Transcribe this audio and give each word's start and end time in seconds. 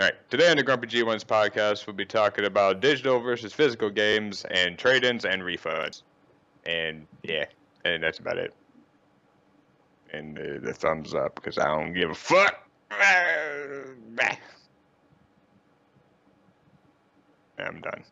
All 0.00 0.06
right, 0.06 0.14
today 0.30 0.50
on 0.50 0.56
the 0.56 0.62
Grumpy 0.62 0.86
G1's 0.88 1.22
podcast, 1.24 1.86
we'll 1.86 1.94
be 1.94 2.04
talking 2.06 2.44
about 2.44 2.80
digital 2.80 3.20
versus 3.20 3.52
physical 3.52 3.90
games 3.90 4.44
and 4.50 4.76
trade-ins 4.78 5.24
and 5.24 5.42
refunds. 5.42 6.02
And 6.66 7.06
yeah, 7.22 7.44
and 7.84 8.02
that's 8.02 8.18
about 8.18 8.38
it. 8.38 8.52
And 10.12 10.36
the, 10.36 10.58
the 10.62 10.72
thumbs 10.74 11.14
up 11.14 11.34
because 11.36 11.58
I 11.58 11.66
don't 11.66 11.92
give 11.92 12.10
a 12.10 12.14
fuck. 12.14 12.68
I'm 17.58 17.80
done. 17.80 18.02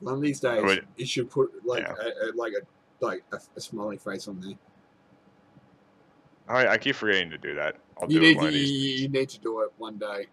One 0.00 0.14
of 0.14 0.20
these 0.20 0.38
days, 0.40 0.62
Would- 0.62 0.86
you 0.96 1.06
should 1.06 1.28
put 1.30 1.50
like 1.66 1.82
Yeah. 1.82 1.94
a, 2.00 2.30
a, 2.30 2.32
like 2.36 2.52
a 2.52 2.60
like 3.04 3.22
a, 3.32 3.38
a 3.56 3.60
smiley 3.60 3.96
face 3.96 4.28
on 4.28 4.40
there. 4.40 4.54
I, 6.48 6.68
I 6.74 6.78
keep 6.78 6.94
forgetting 6.96 7.30
to 7.30 7.38
do 7.38 7.54
that. 7.56 7.76
I'll 8.00 8.08
You 8.08 8.20
do 8.20 8.20
need 8.20 8.36
one 8.36 8.52
to, 8.52 8.58
you 8.58 9.08
need 9.08 9.28
to 9.30 9.40
do 9.40 9.62
it 9.62 9.72
one 9.78 9.98
day. 9.98 10.26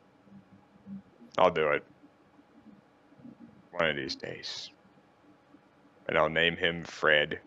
I'll 1.38 1.52
do 1.52 1.70
it 1.70 1.84
one 3.72 3.90
of 3.90 3.96
these 3.96 4.16
days, 4.16 4.72
and 6.08 6.18
I'll 6.18 6.30
name 6.30 6.58
him 6.58 6.84
Fred. 6.86 7.40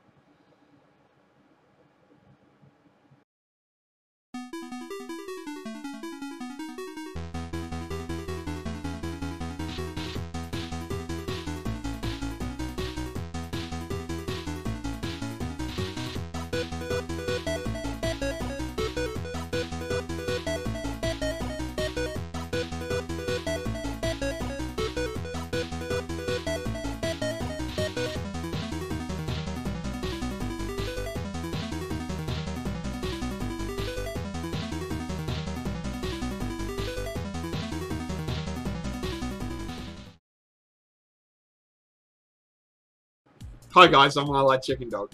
Hi 43.78 43.86
guys, 43.86 44.16
I'm 44.16 44.28
I 44.32 44.40
like 44.40 44.60
chicken 44.60 44.88
dog. 44.88 45.12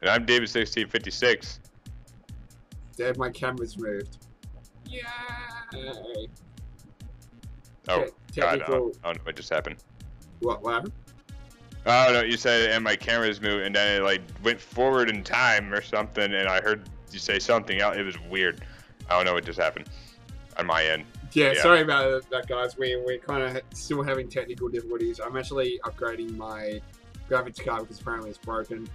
And 0.00 0.08
I'm 0.08 0.24
Demon 0.24 0.46
sixteen 0.46 0.88
fifty 0.88 1.10
six. 1.10 1.60
Dad, 2.96 3.18
my 3.18 3.28
camera's 3.28 3.76
moved. 3.76 4.16
Yay! 4.88 5.02
Oh, 7.88 8.04
Te- 8.32 8.40
God, 8.40 8.58
technical. 8.60 8.74
oh, 8.74 8.92
oh 9.04 9.12
no, 9.12 9.18
what 9.24 9.36
just 9.36 9.50
happened? 9.50 9.76
What, 10.40 10.62
what 10.62 10.72
happened? 10.72 10.92
Oh 11.84 12.08
no, 12.10 12.22
you 12.22 12.38
said 12.38 12.70
and 12.70 12.82
my 12.82 12.96
camera's 12.96 13.38
moved, 13.42 13.66
and 13.66 13.76
then 13.76 14.00
it 14.00 14.02
like 14.02 14.22
went 14.42 14.58
forward 14.58 15.10
in 15.10 15.22
time 15.22 15.74
or 15.74 15.82
something, 15.82 16.32
and 16.32 16.48
I 16.48 16.62
heard 16.62 16.88
you 17.10 17.18
say 17.18 17.38
something 17.38 17.82
else. 17.82 17.98
It 17.98 18.02
was 18.04 18.18
weird. 18.30 18.64
I 19.10 19.16
don't 19.16 19.26
know 19.26 19.34
what 19.34 19.44
just 19.44 19.60
happened 19.60 19.90
on 20.58 20.64
my 20.64 20.82
end. 20.86 21.04
Yeah, 21.32 21.52
Yeah. 21.52 21.62
sorry 21.62 21.82
about 21.82 22.30
that, 22.30 22.48
guys. 22.48 22.78
We 22.78 22.96
we're 22.96 23.18
kind 23.18 23.42
of 23.42 23.62
still 23.74 24.02
having 24.02 24.30
technical 24.30 24.70
difficulties. 24.70 25.20
I'm 25.22 25.36
actually 25.36 25.78
upgrading 25.84 26.34
my 26.34 26.80
graphics 27.32 27.64
card 27.64 27.82
because 27.82 28.00
apparently 28.00 28.30
it's 28.30 28.38
broken 28.38 28.88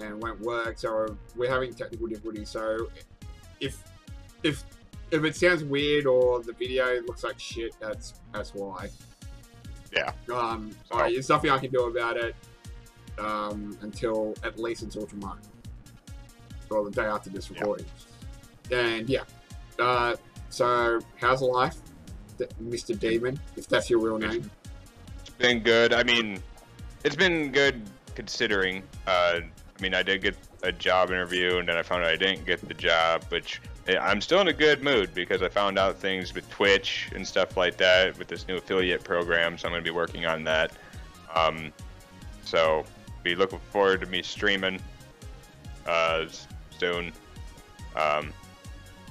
and 0.00 0.22
won't 0.22 0.40
work. 0.40 0.78
So 0.78 1.16
we're 1.36 1.50
having 1.50 1.72
technical 1.74 2.06
difficulties. 2.06 2.48
So 2.50 2.88
if 3.60 3.82
if 4.42 4.64
if 5.10 5.24
it 5.24 5.36
sounds 5.36 5.64
weird 5.64 6.06
or 6.06 6.40
the 6.42 6.52
video 6.52 7.00
looks 7.02 7.24
like 7.24 7.38
shit, 7.38 7.74
that's 7.80 8.14
that's 8.32 8.54
why. 8.54 8.88
Yeah. 9.94 10.12
Um, 10.34 10.70
So- 10.88 10.94
alright, 10.94 11.12
there's 11.12 11.28
nothing 11.28 11.50
I 11.50 11.58
can 11.58 11.70
do 11.70 11.84
about 11.84 12.16
it 12.16 12.34
um, 13.18 13.76
until 13.82 14.34
at 14.42 14.58
least 14.58 14.82
until 14.82 15.06
tomorrow 15.06 15.38
or 16.70 16.84
the 16.84 16.90
day 16.90 17.04
after 17.04 17.28
this 17.28 17.50
Yeah. 17.50 17.58
recording. 17.60 17.86
And 18.70 19.08
yeah, 19.08 19.24
uh, 19.78 20.16
so 20.48 20.98
how's 21.20 21.42
life, 21.42 21.76
Mr. 22.62 22.98
Demon? 22.98 23.38
If 23.56 23.68
that's 23.68 23.90
your 23.90 24.00
real 24.00 24.16
name. 24.16 24.50
It's 25.20 25.30
been 25.30 25.62
good. 25.62 25.92
I 25.92 26.02
mean, 26.04 26.42
it's 27.04 27.16
been 27.16 27.52
good 27.52 27.82
considering. 28.14 28.82
Uh, 29.06 29.40
I 29.78 29.82
mean, 29.82 29.94
I 29.94 30.02
did 30.02 30.22
get 30.22 30.36
a 30.62 30.72
job 30.72 31.10
interview, 31.10 31.58
and 31.58 31.68
then 31.68 31.76
I 31.76 31.82
found 31.82 32.04
out 32.04 32.10
I 32.10 32.16
didn't 32.16 32.46
get 32.46 32.66
the 32.66 32.74
job, 32.74 33.24
which 33.30 33.60
eh, 33.88 33.98
I'm 33.98 34.20
still 34.20 34.40
in 34.40 34.48
a 34.48 34.52
good 34.52 34.82
mood 34.82 35.12
because 35.14 35.42
I 35.42 35.48
found 35.48 35.78
out 35.78 35.96
things 35.96 36.34
with 36.34 36.48
Twitch 36.50 37.10
and 37.14 37.26
stuff 37.26 37.56
like 37.56 37.76
that 37.78 38.16
with 38.18 38.28
this 38.28 38.46
new 38.46 38.56
affiliate 38.56 39.02
program. 39.02 39.58
So 39.58 39.66
I'm 39.66 39.72
going 39.72 39.82
to 39.82 39.90
be 39.90 39.94
working 39.94 40.26
on 40.26 40.44
that. 40.44 40.72
Um, 41.34 41.72
so 42.44 42.84
be 43.22 43.34
looking 43.34 43.58
forward 43.70 44.00
to 44.00 44.06
me 44.06 44.22
streaming 44.22 44.80
uh, 45.86 46.26
soon. 46.78 47.12
Um, 47.96 48.32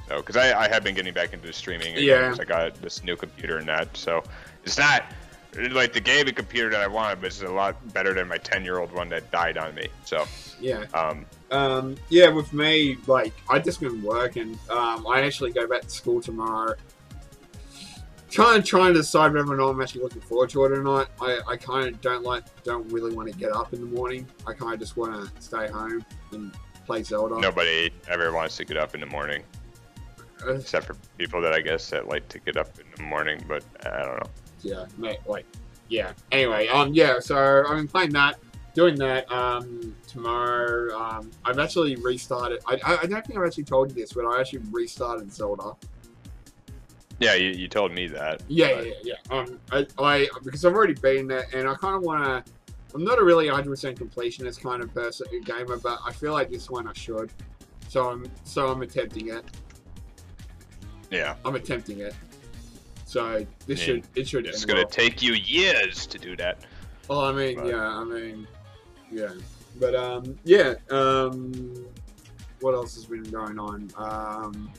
so, 0.08 0.18
because 0.18 0.36
I, 0.36 0.66
I 0.66 0.68
have 0.68 0.84
been 0.84 0.96
getting 0.96 1.14
back 1.14 1.34
into 1.34 1.52
streaming. 1.54 1.96
Yeah. 1.98 2.36
I 2.40 2.44
got 2.44 2.76
this 2.82 3.04
new 3.04 3.16
computer 3.16 3.58
and 3.58 3.68
that. 3.68 3.96
So 3.96 4.24
it's 4.64 4.78
not 4.78 5.06
like 5.72 5.94
the 5.94 6.00
gaming 6.00 6.34
computer 6.34 6.70
that 6.70 6.82
I 6.82 6.88
wanted, 6.88 7.20
but 7.22 7.28
it's 7.28 7.42
a 7.42 7.48
lot 7.50 7.76
better 7.94 8.14
than 8.14 8.28
my 8.28 8.38
10 8.38 8.64
year 8.64 8.80
old 8.80 8.92
one 8.92 9.10
that 9.10 9.30
died 9.32 9.58
on 9.58 9.76
me. 9.76 9.88
So, 10.06 10.26
Yeah. 10.60 10.86
um, 10.94 11.26
Um, 11.52 11.96
yeah, 12.10 12.30
with 12.30 12.54
me, 12.54 12.98
like, 13.08 13.34
I 13.50 13.60
just 13.60 13.82
been 13.82 14.02
working. 14.02 14.58
Um, 14.70 15.06
I 15.08 15.22
actually 15.24 15.52
go 15.52 15.68
back 15.68 15.82
to 15.82 15.90
school 15.90 16.22
tomorrow. 16.22 16.76
Kind 18.34 18.60
of 18.60 18.64
trying 18.66 18.94
to 18.94 19.00
decide 19.00 19.34
whether 19.34 19.52
or 19.52 19.58
not 19.58 19.72
I'm 19.72 19.82
actually 19.82 20.04
looking 20.04 20.22
forward 20.22 20.50
to 20.52 20.64
it 20.64 20.72
or 20.72 20.82
not. 20.82 21.10
I, 21.20 21.42
I 21.46 21.58
kind 21.58 21.90
of 21.94 22.00
don't 22.00 22.24
like, 22.24 22.44
don't 22.64 22.90
really 22.90 23.14
want 23.14 23.30
to 23.30 23.38
get 23.38 23.52
up 23.52 23.74
in 23.74 23.82
the 23.82 23.86
morning. 23.98 24.26
I 24.48 24.54
kind 24.54 24.74
of 24.74 24.80
just 24.80 24.96
want 24.96 25.14
to 25.36 25.42
stay 25.42 25.68
home 25.68 26.06
and 26.32 26.56
play 26.86 27.04
Zelda. 27.04 27.38
nobody 27.42 27.92
ever 28.08 28.32
wants 28.32 28.56
to 28.58 28.64
get 28.66 28.78
up 28.78 28.96
in 28.96 29.02
the 29.02 29.06
morning, 29.08 29.44
Uh, 30.48 30.54
except 30.54 30.86
for 30.88 30.96
people 31.18 31.42
that 31.42 31.52
I 31.52 31.60
guess 31.60 31.90
that 31.90 32.08
like 32.08 32.30
to 32.30 32.40
get 32.40 32.56
up 32.56 32.70
in 32.80 32.86
the 32.96 33.04
morning, 33.04 33.44
but 33.50 33.66
I 33.86 34.04
don't 34.06 34.16
know. 34.24 34.30
Yeah, 34.64 34.86
mate, 34.98 35.20
like, 35.26 35.46
yeah. 35.90 36.14
Anyway, 36.32 36.68
um, 36.68 36.94
yeah. 36.94 37.20
So 37.20 37.64
I've 37.68 37.76
been 37.78 37.88
playing 37.88 38.12
that, 38.12 38.40
doing 38.74 38.96
that. 38.96 39.32
Um, 39.32 39.96
tomorrow, 40.08 40.98
um, 40.98 41.32
I've 41.46 41.60
actually 41.60 41.96
restarted. 41.98 42.62
I, 42.68 42.80
I, 42.86 42.98
I 43.02 43.06
don't 43.06 43.26
think 43.26 43.40
I've 43.40 43.46
actually 43.46 43.66
told 43.66 43.90
you 43.90 43.96
this, 43.96 44.14
but 44.14 44.26
I 44.26 44.40
actually 44.40 44.62
restarted 44.72 45.32
Zelda. 45.34 45.74
Yeah, 47.20 47.36
you, 47.36 47.50
you 47.52 47.68
told 47.68 47.92
me 47.92 48.08
that. 48.08 48.42
Yeah, 48.48 48.76
but- 48.76 48.86
yeah, 48.88 48.94
yeah. 49.04 49.14
yeah. 49.30 49.38
Um, 49.38 49.60
I, 49.72 49.88
I 50.00 50.28
because 50.44 50.66
I've 50.66 50.74
already 50.74 50.94
beaten 50.96 51.30
it, 51.32 51.46
and 51.54 51.68
I 51.68 51.76
kind 51.76 51.96
of 51.96 52.02
want 52.02 52.24
to. 52.24 52.52
I'm 52.94 53.06
not 53.06 53.20
a 53.20 53.24
really 53.24 53.46
100% 53.48 53.98
completionist 53.98 54.62
kind 54.62 54.84
of 54.84 54.94
person 54.94 55.26
gamer, 55.46 55.78
but 55.78 56.00
I 56.06 56.12
feel 56.12 56.34
like 56.34 56.50
this 56.50 56.70
one 56.70 56.88
I 56.90 56.94
should. 56.94 57.32
So 57.88 58.10
I'm 58.10 58.26
so 58.44 58.68
I'm 58.68 58.82
attempting 58.82 59.30
it. 59.30 59.46
Yeah. 61.10 61.36
I'm 61.46 61.56
attempting 61.56 62.00
it. 62.00 62.16
So 63.12 63.46
this 63.68 63.80
Yeah. 63.80 63.86
should 63.86 64.08
it 64.16 64.28
should. 64.30 64.48
It's 64.48 64.64
going 64.64 64.78
to 64.78 64.84
well. 64.84 64.90
take 64.90 65.22
you 65.22 65.34
years 65.34 66.06
to 66.08 66.18
do 66.18 66.38
that. 66.38 66.60
Well, 67.10 67.20
I 67.20 67.34
mean, 67.34 67.58
But- 67.58 67.66
yeah, 67.66 67.86
I 67.86 68.06
mean, 68.06 68.48
yeah, 69.12 69.34
but 69.82 69.94
um, 69.96 70.40
yeah, 70.46 70.76
um, 70.90 71.86
what 72.62 72.74
else 72.74 72.96
has 72.96 73.04
been 73.08 73.24
going 73.24 73.60
on? 73.60 73.92
Um, 73.98 74.72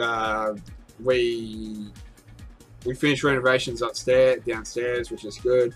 uh, 0.00 0.54
we 1.02 1.88
we 2.84 2.94
finished 2.94 3.24
renovations 3.24 3.82
upstairs, 3.82 4.40
downstairs, 4.46 5.10
which 5.10 5.24
is 5.24 5.36
good. 5.38 5.74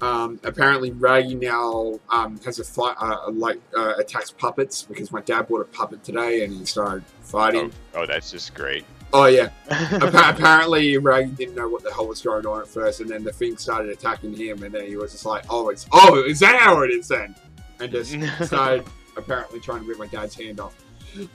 Um, 0.00 0.38
apparently, 0.44 0.92
Raggy 0.92 1.34
now 1.34 1.98
um, 2.10 2.38
has 2.44 2.60
a 2.60 2.64
fight, 2.64 2.94
uh, 3.00 3.28
like 3.32 3.58
uh, 3.76 3.94
attacks 3.98 4.30
puppets 4.30 4.82
because 4.82 5.10
my 5.10 5.20
dad 5.22 5.48
bought 5.48 5.62
a 5.62 5.64
puppet 5.64 6.04
today 6.04 6.44
and 6.44 6.54
he 6.54 6.64
started 6.64 7.02
fighting. 7.22 7.72
Oh, 7.96 8.02
oh, 8.02 8.06
that's 8.06 8.30
just 8.30 8.54
great. 8.54 8.84
Oh, 9.12 9.24
yeah, 9.26 9.48
Appa- 9.70 10.34
apparently 10.36 10.98
Raggy 10.98 11.30
didn't 11.32 11.54
know 11.54 11.68
what 11.68 11.82
the 11.82 11.92
hell 11.92 12.06
was 12.06 12.20
going 12.20 12.44
on 12.46 12.60
at 12.60 12.68
first, 12.68 13.00
and 13.00 13.08
then 13.08 13.24
the 13.24 13.32
thing 13.32 13.56
started 13.56 13.90
attacking 13.90 14.34
him, 14.34 14.62
and 14.62 14.74
then 14.74 14.86
he 14.86 14.96
was 14.96 15.12
just 15.12 15.24
like, 15.24 15.44
"Oh, 15.48 15.70
it's 15.70 15.86
oh, 15.92 16.22
is 16.24 16.40
that 16.40 16.56
how 16.60 16.82
it 16.82 16.90
is 16.90 17.08
then?" 17.08 17.34
And 17.80 17.90
just 17.90 18.14
started 18.46 18.84
apparently 19.16 19.60
trying 19.60 19.82
to 19.82 19.88
rip 19.88 19.98
my 19.98 20.06
dad's 20.08 20.34
hand 20.34 20.60
off. 20.60 20.74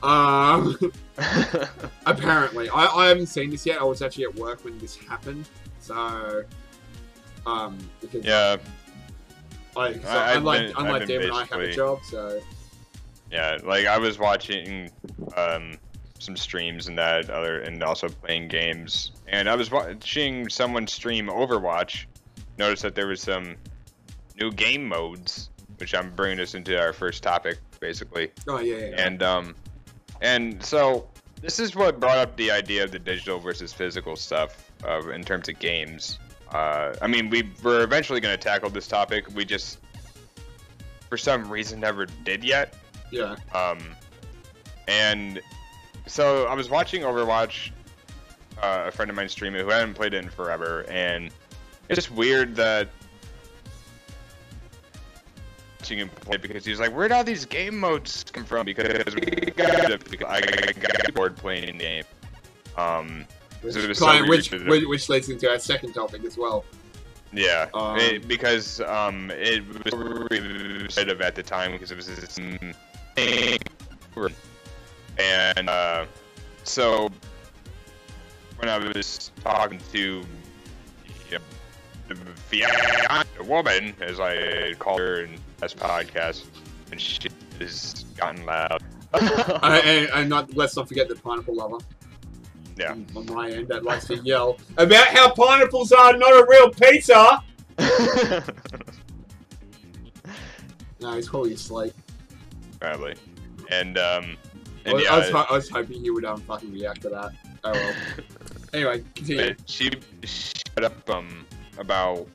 Um, 0.03 0.77
apparently, 2.05 2.69
I, 2.69 2.85
I 2.85 3.07
haven't 3.07 3.27
seen 3.27 3.49
this 3.49 3.65
yet. 3.65 3.79
I 3.81 3.83
was 3.83 4.01
actually 4.01 4.25
at 4.25 4.35
work 4.35 4.63
when 4.63 4.77
this 4.79 4.95
happened, 4.95 5.47
so 5.79 6.43
um, 7.45 7.77
because 8.01 8.23
yeah, 8.23 8.57
I, 9.75 9.93
'cause 9.93 10.05
I- 10.05 10.31
I've 10.31 10.37
unlike 10.37 10.67
been- 10.67 10.73
unlike 10.77 10.99
been 11.01 11.07
Dave 11.07 11.21
and 11.21 11.31
I 11.33 11.45
have 11.45 11.59
a 11.59 11.71
job, 11.73 11.99
so 12.03 12.39
yeah. 13.31 13.57
Like 13.63 13.87
I 13.87 13.97
was 13.97 14.19
watching 14.19 14.91
um, 15.35 15.77
some 16.23 16.37
streams 16.37 16.87
and 16.87 16.97
that 16.97 17.29
other, 17.29 17.61
and 17.61 17.83
also 17.83 18.09
playing 18.09 18.47
games, 18.47 19.11
and 19.27 19.49
I 19.49 19.55
was 19.55 19.71
watching 19.71 20.49
someone 20.49 20.87
stream 20.87 21.27
Overwatch. 21.27 22.05
Noticed 22.57 22.83
that 22.83 22.95
there 22.95 23.07
was 23.07 23.21
some 23.21 23.55
new 24.39 24.51
game 24.51 24.87
modes, 24.87 25.49
which 25.77 25.95
I'm 25.95 26.13
bringing 26.15 26.39
us 26.39 26.53
into 26.53 26.79
our 26.79 26.93
first 26.93 27.23
topic, 27.23 27.57
basically. 27.79 28.31
oh 28.47 28.59
yeah, 28.59 28.75
yeah, 28.75 28.85
yeah. 28.89 29.05
and 29.07 29.23
um 29.23 29.55
and 30.21 30.63
so 30.63 31.07
this 31.41 31.59
is 31.59 31.75
what 31.75 31.99
brought 31.99 32.17
up 32.17 32.35
the 32.37 32.49
idea 32.49 32.83
of 32.83 32.91
the 32.91 32.99
digital 32.99 33.37
versus 33.37 33.73
physical 33.73 34.15
stuff 34.15 34.71
uh, 34.87 35.09
in 35.09 35.23
terms 35.23 35.49
of 35.49 35.59
games. 35.59 36.17
Uh, 36.51 36.93
I 37.01 37.07
mean, 37.07 37.29
we 37.29 37.51
were 37.61 37.83
eventually 37.83 38.21
going 38.21 38.33
to 38.33 38.41
tackle 38.41 38.69
this 38.69 38.87
topic. 38.87 39.25
We 39.35 39.43
just, 39.43 39.79
for 41.09 41.17
some 41.17 41.51
reason, 41.51 41.81
never 41.81 42.05
did 42.05 42.45
yet. 42.45 42.75
Yeah. 43.11 43.35
Um, 43.53 43.79
and 44.87 45.41
so 46.05 46.45
I 46.45 46.53
was 46.53 46.69
watching 46.69 47.01
Overwatch. 47.01 47.71
Uh, 48.61 48.85
a 48.87 48.91
friend 48.91 49.09
of 49.09 49.17
mine 49.17 49.27
streaming 49.27 49.61
who 49.61 49.69
hadn't 49.69 49.95
played 49.95 50.13
it 50.13 50.23
in 50.23 50.29
forever, 50.29 50.85
and 50.87 51.31
it's 51.89 51.95
just 51.95 52.11
weird 52.11 52.55
that 52.55 52.87
watching 55.83 55.97
him 55.99 56.09
play 56.09 56.37
because 56.37 56.63
he 56.63 56.71
was 56.71 56.79
like, 56.79 56.93
"Where'd 56.93 57.11
all 57.11 57.23
these 57.23 57.45
game 57.45 57.77
modes 57.77 58.23
come 58.31 58.45
from?" 58.45 58.65
Because 58.65 59.13
we 59.15 59.21
got 59.21 59.91
it, 59.91 60.09
because 60.09 60.27
I 60.29 60.71
got 60.73 61.13
bored 61.13 61.35
playing 61.35 61.77
the 61.77 61.83
game. 61.83 62.03
Um, 62.77 63.25
Which, 63.61 63.73
So 63.73 63.79
it 63.81 63.89
was 63.89 63.97
so 63.97 64.25
which, 64.27 64.51
which, 64.51 64.85
which 64.85 65.09
leads 65.09 65.29
into 65.29 65.49
our 65.49 65.59
second 65.59 65.93
topic 65.93 66.23
as 66.23 66.37
well. 66.37 66.63
yeah, 67.33 67.67
Um, 67.73 67.97
it, 67.99 68.27
because 68.27 68.79
um, 68.81 69.29
it 69.31 69.63
was 69.67 69.93
repetitive 69.93 71.21
at 71.21 71.35
the 71.35 71.43
time 71.43 71.71
because 71.73 71.91
it 71.91 71.97
was 71.97 72.07
this 72.07 72.35
thing, 72.35 72.73
and 75.17 75.69
uh, 75.69 76.05
so 76.63 77.09
when 78.57 78.69
I 78.69 78.77
was 78.77 79.31
talking 79.43 79.79
to 79.91 80.23
you 81.29 81.37
know, 82.09 83.23
the 83.37 83.43
woman, 83.43 83.95
as 84.01 84.19
I 84.19 84.73
call 84.79 84.97
her 84.97 85.21
in 85.23 85.37
this 85.59 85.73
podcast, 85.73 86.45
and 86.91 86.99
she 86.99 87.29
has 87.59 88.05
gotten 88.17 88.45
loud. 88.45 88.81
I, 89.13 89.81
and, 89.85 90.09
and 90.13 90.29
not 90.29 90.55
let's 90.55 90.75
not 90.75 90.87
forget 90.87 91.07
the 91.07 91.15
pineapple 91.15 91.55
lover. 91.55 91.77
yeah. 92.77 92.95
On, 93.15 93.25
my 93.27 93.51
end, 93.51 93.67
that 93.67 93.83
likes 93.83 94.07
to 94.07 94.17
yell 94.17 94.57
about 94.77 95.07
how 95.07 95.31
pineapples 95.31 95.91
are 95.91 96.17
not 96.17 96.31
a 96.31 96.45
real 96.49 96.69
pizza. 96.71 97.43
No, 101.03 101.11
he's 101.15 101.27
probably 101.27 101.53
asleep. 101.53 101.93
Probably. 102.79 103.15
And 103.69 103.97
um, 103.97 104.23
and 104.23 104.62
I, 104.85 104.89
yeah, 104.97 105.13
I, 105.13 105.17
was, 105.17 105.31
I 105.31 105.53
was 105.53 105.69
hoping 105.69 106.01
he 106.01 106.09
would 106.09 106.25
um 106.25 106.41
fucking 106.41 106.71
react 106.71 107.01
to 107.03 107.09
that. 107.09 107.31
Oh 107.63 107.71
well. 107.71 107.93
anyway, 108.73 109.03
continue. 109.15 109.55
She 109.65 109.91
shut 110.23 110.83
up 110.83 111.09
um 111.09 111.45
about 111.77 112.27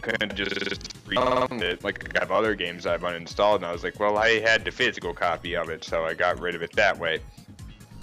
couldn't 0.00 0.34
just 0.34 0.94
re-download 1.06 1.62
it 1.62 1.82
like 1.82 2.16
I 2.16 2.20
have 2.20 2.30
other 2.30 2.54
games 2.54 2.86
I've 2.86 3.02
uninstalled 3.02 3.56
and 3.56 3.66
I 3.66 3.72
was 3.72 3.82
like, 3.82 3.98
well, 3.98 4.18
I 4.18 4.40
had 4.40 4.64
the 4.64 4.70
physical 4.70 5.14
copy 5.14 5.56
of 5.56 5.70
it, 5.70 5.84
so 5.84 6.04
I 6.04 6.14
got 6.14 6.40
rid 6.40 6.54
of 6.54 6.62
it 6.62 6.72
that 6.74 6.98
way. 6.98 7.20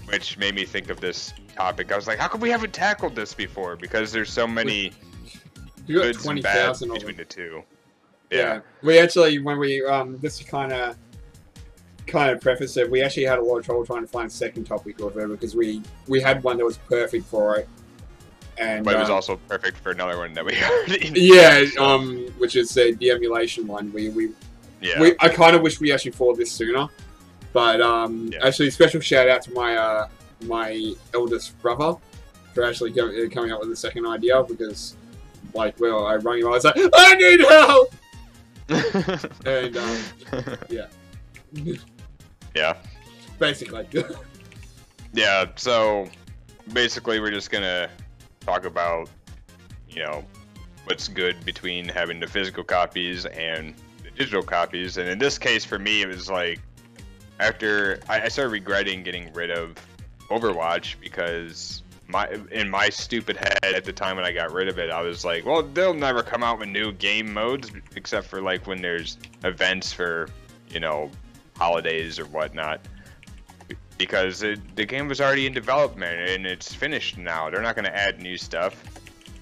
Which 0.05 0.37
made 0.39 0.55
me 0.55 0.65
think 0.65 0.89
of 0.89 0.99
this 0.99 1.33
topic. 1.55 1.91
I 1.91 1.95
was 1.95 2.07
like, 2.07 2.17
how 2.17 2.27
come 2.27 2.41
we 2.41 2.49
haven't 2.49 2.73
tackled 2.73 3.15
this 3.15 3.33
before? 3.33 3.75
Because 3.75 4.11
there's 4.11 4.31
so 4.31 4.47
many 4.47 4.91
You 5.85 5.97
got 5.97 6.03
goods 6.03 6.17
and 6.17 6.25
twenty 6.25 6.41
bads 6.41 6.79
between 6.79 7.15
the 7.15 7.25
two. 7.25 7.63
Yeah. 8.31 8.37
Yeah. 8.37 8.59
we 8.81 8.99
actually 8.99 9.39
when 9.39 9.59
we 9.59 9.85
um 9.85 10.17
this 10.19 10.41
kind 10.41 10.73
of 10.73 10.97
kind 12.09 12.31
of 12.31 12.41
preface 12.41 12.77
it, 12.77 12.89
we 12.89 13.01
actually 13.01 13.25
had 13.25 13.39
a 13.39 13.41
lot 13.41 13.57
of 13.57 13.65
trouble 13.65 13.85
trying 13.85 14.01
to 14.01 14.07
find 14.07 14.27
a 14.27 14.29
second 14.29 14.65
topic 14.65 14.99
or 15.01 15.09
it 15.09 15.27
because 15.27 15.55
we 15.55 15.81
we 16.07 16.19
had 16.19 16.43
one 16.43 16.57
that 16.57 16.65
was 16.65 16.77
perfect 16.77 17.25
for 17.25 17.57
it, 17.57 17.67
and 18.57 18.83
But 18.83 18.95
it 18.95 18.99
was 18.99 19.09
um, 19.09 19.15
also 19.15 19.35
perfect 19.47 19.77
for 19.77 19.91
another 19.91 20.17
one 20.17 20.33
that 20.33 20.45
we 20.45 20.53
already 20.63 21.11
yeah, 21.15 21.65
so, 21.65 21.83
um, 21.83 22.25
which 22.37 22.55
is 22.55 22.77
uh, 22.77 22.91
the 22.99 23.11
emulation 23.11 23.67
one. 23.67 23.91
We 23.93 24.09
we, 24.09 24.29
yeah. 24.81 24.99
we 24.99 25.15
I 25.19 25.29
kind 25.29 25.55
of 25.55 25.61
wish 25.61 25.79
we 25.79 25.91
actually 25.91 26.11
thought 26.11 26.37
this 26.37 26.51
sooner, 26.51 26.87
but 27.53 27.81
um, 27.81 28.29
Yeah. 28.33 28.47
actually 28.47 28.71
special 28.71 29.01
shout 29.01 29.29
out 29.29 29.41
to 29.43 29.51
my 29.51 29.75
uh 29.75 30.07
my 30.43 30.93
eldest 31.13 31.59
brother 31.61 31.99
for 32.53 32.63
actually 32.63 32.91
go, 32.91 33.07
uh, 33.07 33.29
coming 33.29 33.51
up 33.51 33.59
with 33.59 33.69
the 33.69 33.75
second 33.75 34.05
idea 34.05 34.41
because 34.43 34.95
like 35.53 35.79
well 35.79 36.05
I 36.05 36.15
rang 36.15 36.39
him 36.39 36.47
I 36.47 36.51
was 36.51 36.63
like 36.63 36.75
I 36.77 37.15
need 37.15 37.41
help 37.41 37.93
and 39.45 39.77
um, 39.77 39.97
yeah. 40.69 40.85
Basically 43.37 43.87
Yeah, 45.13 45.45
so 45.55 46.07
basically 46.73 47.19
we're 47.19 47.31
just 47.31 47.49
gonna 47.49 47.89
talk 48.41 48.65
about, 48.65 49.09
you 49.89 50.03
know, 50.03 50.23
what's 50.85 51.07
good 51.07 51.43
between 51.45 51.87
having 51.87 52.19
the 52.19 52.27
physical 52.27 52.63
copies 52.63 53.25
and 53.25 53.73
the 54.03 54.11
digital 54.11 54.43
copies. 54.43 54.97
And 54.97 55.09
in 55.09 55.17
this 55.17 55.37
case, 55.37 55.65
for 55.65 55.79
me, 55.79 56.01
it 56.01 56.07
was 56.07 56.29
like 56.29 56.59
after 57.39 57.99
I, 58.07 58.21
I 58.21 58.27
started 58.27 58.51
regretting 58.51 59.03
getting 59.03 59.31
rid 59.33 59.51
of 59.51 59.75
Overwatch 60.29 60.99
because 60.99 61.83
my 62.07 62.27
in 62.51 62.69
my 62.69 62.89
stupid 62.89 63.37
head 63.37 63.73
at 63.75 63.85
the 63.85 63.93
time 63.93 64.15
when 64.15 64.25
I 64.25 64.31
got 64.31 64.51
rid 64.51 64.67
of 64.67 64.77
it, 64.77 64.89
I 64.89 65.01
was 65.01 65.23
like, 65.23 65.45
well, 65.45 65.63
they'll 65.63 65.93
never 65.93 66.21
come 66.21 66.43
out 66.43 66.59
with 66.59 66.69
new 66.69 66.91
game 66.91 67.33
modes 67.33 67.71
except 67.95 68.27
for 68.27 68.41
like 68.41 68.67
when 68.67 68.81
there's 68.81 69.17
events 69.43 69.93
for, 69.93 70.27
you 70.69 70.79
know, 70.79 71.09
holidays 71.59 72.17
or 72.17 72.25
whatnot 72.25 72.79
because 73.99 74.43
it, 74.43 74.59
the 74.77 74.85
game 74.85 75.07
was 75.09 75.19
already 75.19 75.45
in 75.45 75.53
development 75.53 76.29
and 76.29 76.47
it's 76.47 76.73
finished 76.73 77.17
now. 77.17 77.49
They're 77.49 77.61
not 77.61 77.75
going 77.75 77.85
to 77.85 77.95
add 77.95 78.21
new 78.21 78.37
stuff. 78.37 78.81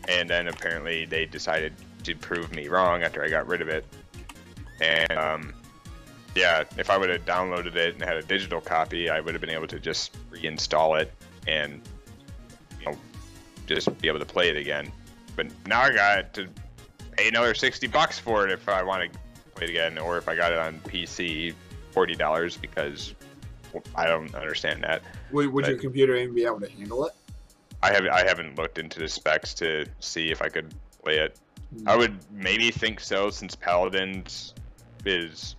And 0.09 0.29
then 0.29 0.47
apparently 0.47 1.05
they 1.05 1.25
decided 1.25 1.73
to 2.03 2.15
prove 2.15 2.53
me 2.53 2.67
wrong 2.67 3.03
after 3.03 3.23
I 3.23 3.29
got 3.29 3.47
rid 3.47 3.61
of 3.61 3.69
it. 3.69 3.85
And 4.81 5.11
um, 5.11 5.53
yeah, 6.35 6.63
if 6.77 6.89
I 6.89 6.97
would 6.97 7.09
have 7.09 7.23
downloaded 7.25 7.75
it 7.75 7.93
and 7.93 8.03
had 8.03 8.17
a 8.17 8.23
digital 8.23 8.59
copy, 8.59 9.09
I 9.09 9.19
would 9.19 9.33
have 9.33 9.41
been 9.41 9.51
able 9.51 9.67
to 9.67 9.79
just 9.79 10.17
reinstall 10.31 10.99
it 10.99 11.13
and 11.47 11.81
you 12.79 12.87
know 12.87 12.97
just 13.67 13.95
be 14.01 14.07
able 14.07 14.19
to 14.19 14.25
play 14.25 14.49
it 14.49 14.57
again. 14.57 14.91
But 15.35 15.47
now 15.67 15.81
I 15.81 15.93
got 15.93 16.33
to 16.35 16.47
pay 17.15 17.27
another 17.27 17.53
sixty 17.53 17.87
bucks 17.87 18.17
for 18.17 18.47
it 18.47 18.51
if 18.51 18.69
I 18.69 18.83
want 18.83 19.11
to 19.11 19.19
play 19.55 19.65
it 19.65 19.69
again, 19.71 19.97
or 19.97 20.17
if 20.17 20.29
I 20.29 20.35
got 20.35 20.51
it 20.51 20.57
on 20.57 20.79
PC, 20.81 21.53
forty 21.97 22.13
dollars 22.13 22.55
because 22.55 23.15
I 23.95 24.05
don't 24.05 24.35
understand 24.35 24.83
that. 24.83 25.01
would, 25.31 25.51
would 25.51 25.65
your 25.65 25.79
computer 25.79 26.15
even 26.15 26.35
be 26.35 26.45
able 26.45 26.59
to 26.59 26.69
handle 26.69 27.07
it 27.07 27.13
I 27.81 27.91
have 27.91 28.05
I 28.05 28.23
haven't 28.23 28.55
looked 28.55 28.77
into 28.77 28.99
the 28.99 29.07
specs 29.07 29.55
to 29.55 29.87
see 29.99 30.29
if 30.29 30.43
I 30.43 30.49
could 30.49 30.75
play 31.03 31.17
it. 31.17 31.39
I 31.87 31.95
would 31.95 32.15
maybe 32.31 32.69
think 32.69 32.99
so 32.99 33.31
since 33.31 33.55
Paladins 33.55 34.53
is 35.05 35.55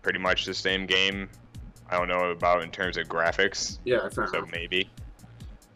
pretty 0.00 0.18
much 0.18 0.46
the 0.46 0.54
same 0.54 0.86
game. 0.86 1.28
I 1.90 1.98
don't 1.98 2.08
know 2.08 2.30
about 2.30 2.62
in 2.62 2.70
terms 2.70 2.96
of 2.96 3.08
graphics, 3.08 3.78
yeah 3.84 4.08
so 4.08 4.22
enough. 4.22 4.50
maybe. 4.50 4.88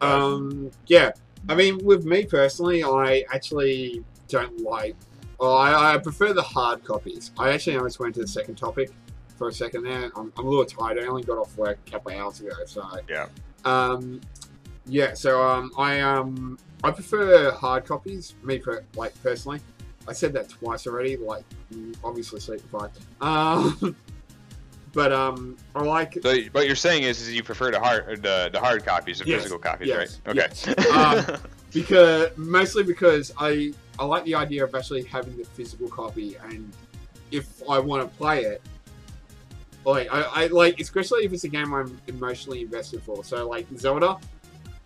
Um, 0.01 0.71
yeah. 0.87 1.11
I 1.49 1.55
mean, 1.55 1.83
with 1.83 2.03
me 2.03 2.25
personally, 2.25 2.83
I 2.83 3.23
actually 3.31 4.03
don't 4.27 4.61
like. 4.61 4.95
Well, 5.39 5.55
I, 5.55 5.93
I 5.93 5.97
prefer 5.99 6.33
the 6.33 6.41
hard 6.41 6.83
copies. 6.83 7.31
I 7.37 7.51
actually 7.51 7.77
almost 7.77 7.99
went 7.99 8.15
to 8.15 8.21
the 8.21 8.27
second 8.27 8.55
topic 8.55 8.89
for 9.37 9.47
a 9.47 9.53
second 9.53 9.83
there. 9.83 10.11
I'm, 10.15 10.33
I'm 10.37 10.45
a 10.45 10.49
little 10.49 10.65
tired. 10.65 10.99
I 10.99 11.07
only 11.07 11.23
got 11.23 11.37
off 11.37 11.55
work 11.57 11.77
a 11.87 11.91
couple 11.91 12.11
of 12.11 12.17
hours 12.17 12.39
ago, 12.41 12.55
so 12.65 12.83
Yeah. 13.09 13.27
Um, 13.65 14.21
yeah. 14.85 15.13
So 15.13 15.41
um, 15.41 15.71
I 15.77 15.99
um, 15.99 16.57
I 16.83 16.91
prefer 16.91 17.51
hard 17.51 17.85
copies. 17.85 18.35
Me 18.43 18.59
per 18.59 18.83
like 18.95 19.13
personally. 19.23 19.59
I 20.07 20.13
said 20.13 20.33
that 20.33 20.49
twice 20.49 20.87
already. 20.87 21.17
Like, 21.17 21.43
obviously 22.03 22.39
sleep 22.39 22.61
deprived. 22.61 22.97
Um, 23.21 23.95
but 24.93 25.11
um, 25.11 25.57
I 25.75 25.83
like 25.83 26.17
So 26.21 26.35
what 26.53 26.65
you're 26.65 26.75
saying 26.75 27.03
is, 27.03 27.21
is 27.21 27.33
you 27.33 27.43
prefer 27.43 27.71
the 27.71 27.79
hard 27.79 28.23
the, 28.23 28.49
the 28.51 28.59
hard 28.59 28.85
copies 28.85 29.21
of 29.21 29.27
Yes, 29.27 29.43
physical 29.43 29.59
copies, 29.59 29.89
yes, 29.89 30.21
right? 30.25 30.37
Okay. 30.37 30.47
yes. 30.65 30.87
Um, 30.91 31.37
because 31.73 32.29
mostly 32.37 32.83
because 32.83 33.33
I 33.37 33.73
I 33.99 34.05
like 34.05 34.23
the 34.23 34.35
idea 34.35 34.63
of 34.63 34.73
actually 34.73 35.03
having 35.03 35.37
the 35.37 35.43
physical 35.43 35.87
copy, 35.89 36.37
and 36.43 36.71
if 37.31 37.61
I 37.69 37.79
want 37.79 38.09
to 38.09 38.17
play 38.17 38.43
it, 38.43 38.61
like 39.87 40.11
I, 40.11 40.43
I 40.43 40.47
like 40.47 40.79
especially 40.79 41.23
if 41.23 41.33
it's 41.33 41.45
a 41.45 41.47
game 41.47 41.73
I'm 41.73 41.99
emotionally 42.07 42.61
invested 42.61 43.01
for. 43.01 43.23
So 43.23 43.47
like 43.47 43.67
Zelda, 43.77 44.17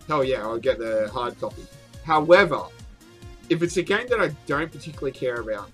hell 0.08 0.24
yeah, 0.24 0.41
I'll 0.41 0.60
get 0.60 0.77
the 0.77 1.10
hard 1.12 1.39
copy. 1.39 1.63
However, 2.03 2.63
if 3.50 3.62
it's 3.63 3.77
a 3.77 3.84
game 3.84 4.08
that 4.10 4.20
I 4.20 4.29
don't 4.46 4.72
particularly 4.72 5.12
care 5.12 5.41
about, 5.41 5.72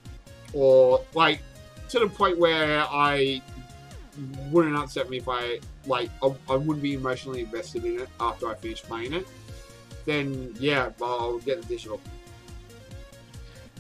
or 0.54 1.04
like 1.14 1.42
to 1.90 2.00
the 2.00 2.08
point 2.08 2.40
where 2.40 2.82
I 2.82 3.42
wouldn't 4.50 4.76
upset 4.76 5.10
me 5.10 5.18
if 5.18 5.28
I 5.28 5.60
like 5.86 6.10
I, 6.24 6.34
I 6.50 6.56
wouldn't 6.56 6.82
be 6.82 6.94
emotionally 6.94 7.42
invested 7.42 7.86
in 7.86 8.00
it 8.00 8.10
after 8.20 8.50
I 8.50 8.56
finish 8.56 8.82
playing 8.82 9.14
it, 9.14 9.28
then 10.06 10.56
yeah, 10.60 10.90
I'll 11.02 11.40
get 11.40 11.62
the 11.62 11.68
digital. 11.68 12.00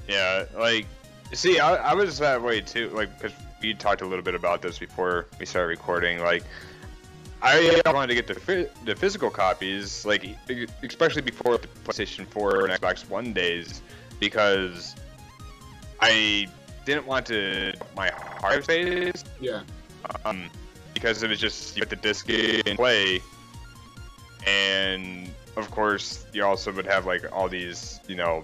Yeah, 0.08 0.46
like, 0.58 0.86
see, 1.34 1.60
I, 1.60 1.92
I 1.92 1.94
was 1.94 2.18
that 2.20 2.42
way 2.42 2.62
too. 2.62 2.90
Like, 2.90 3.18
because 3.18 3.36
we 3.62 3.74
talked 3.74 4.02
a 4.02 4.06
little 4.06 4.24
bit 4.24 4.36
about 4.36 4.62
this 4.62 4.78
before 4.78 5.28
we 5.40 5.46
started 5.46 5.68
recording. 5.68 6.20
Like, 6.20 6.44
I 7.42 7.82
wanted 7.86 8.08
to 8.08 8.16
get 8.16 8.28
the 8.28 8.70
the 8.86 8.96
physical 8.96 9.30
copies, 9.30 10.06
like, 10.06 10.26
especially 10.84 11.22
before 11.22 11.58
the 11.58 11.68
PlayStation 11.86 12.28
4 12.28 12.66
and 12.66 12.82
Xbox 12.82 13.08
One 13.10 13.34
days, 13.34 13.82
because 14.20 14.96
I 16.02 16.48
didn't 16.86 17.06
want 17.06 17.26
to 17.28 17.74
my 17.96 18.12
hard 18.40 18.64
space 18.64 19.24
Yeah, 19.40 19.62
um, 20.26 20.50
because 20.94 21.22
it 21.22 21.30
was 21.30 21.40
just 21.40 21.76
you 21.76 21.82
put 21.82 21.90
the 21.90 21.96
disc 21.96 22.30
in 22.30 22.76
play, 22.76 23.22
and 24.46 25.30
of 25.56 25.70
course 25.70 26.26
you 26.34 26.44
also 26.44 26.72
would 26.72 26.86
have 26.86 27.06
like 27.06 27.24
all 27.32 27.50
these 27.50 28.00
you 28.08 28.16
know 28.16 28.44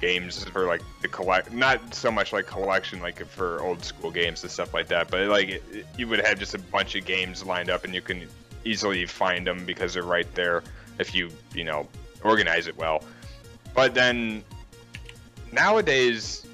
games 0.00 0.44
for 0.44 0.66
like 0.66 0.82
the 1.02 1.08
collect 1.08 1.52
not 1.52 1.94
so 1.94 2.10
much 2.10 2.32
like 2.32 2.46
collection 2.46 3.00
like 3.00 3.24
for 3.26 3.60
old 3.62 3.84
school 3.84 4.10
games 4.10 4.42
and 4.42 4.50
stuff 4.50 4.72
like 4.72 4.88
that 4.88 5.10
but 5.10 5.28
like 5.28 5.62
you 5.96 6.08
would 6.08 6.24
have 6.24 6.38
just 6.38 6.54
a 6.54 6.58
bunch 6.58 6.94
of 6.94 7.04
games 7.04 7.44
lined 7.44 7.68
up 7.68 7.84
and 7.84 7.94
you 7.94 8.00
can 8.00 8.26
easily 8.64 9.06
find 9.06 9.46
them 9.46 9.64
because 9.66 9.94
they're 9.94 10.02
right 10.02 10.32
there 10.34 10.62
if 10.98 11.14
you 11.14 11.30
you 11.54 11.64
know 11.64 11.86
organize 12.22 12.66
it 12.66 12.76
well. 12.76 13.02
But 13.74 13.94
then 13.94 14.44
nowadays 15.52 16.46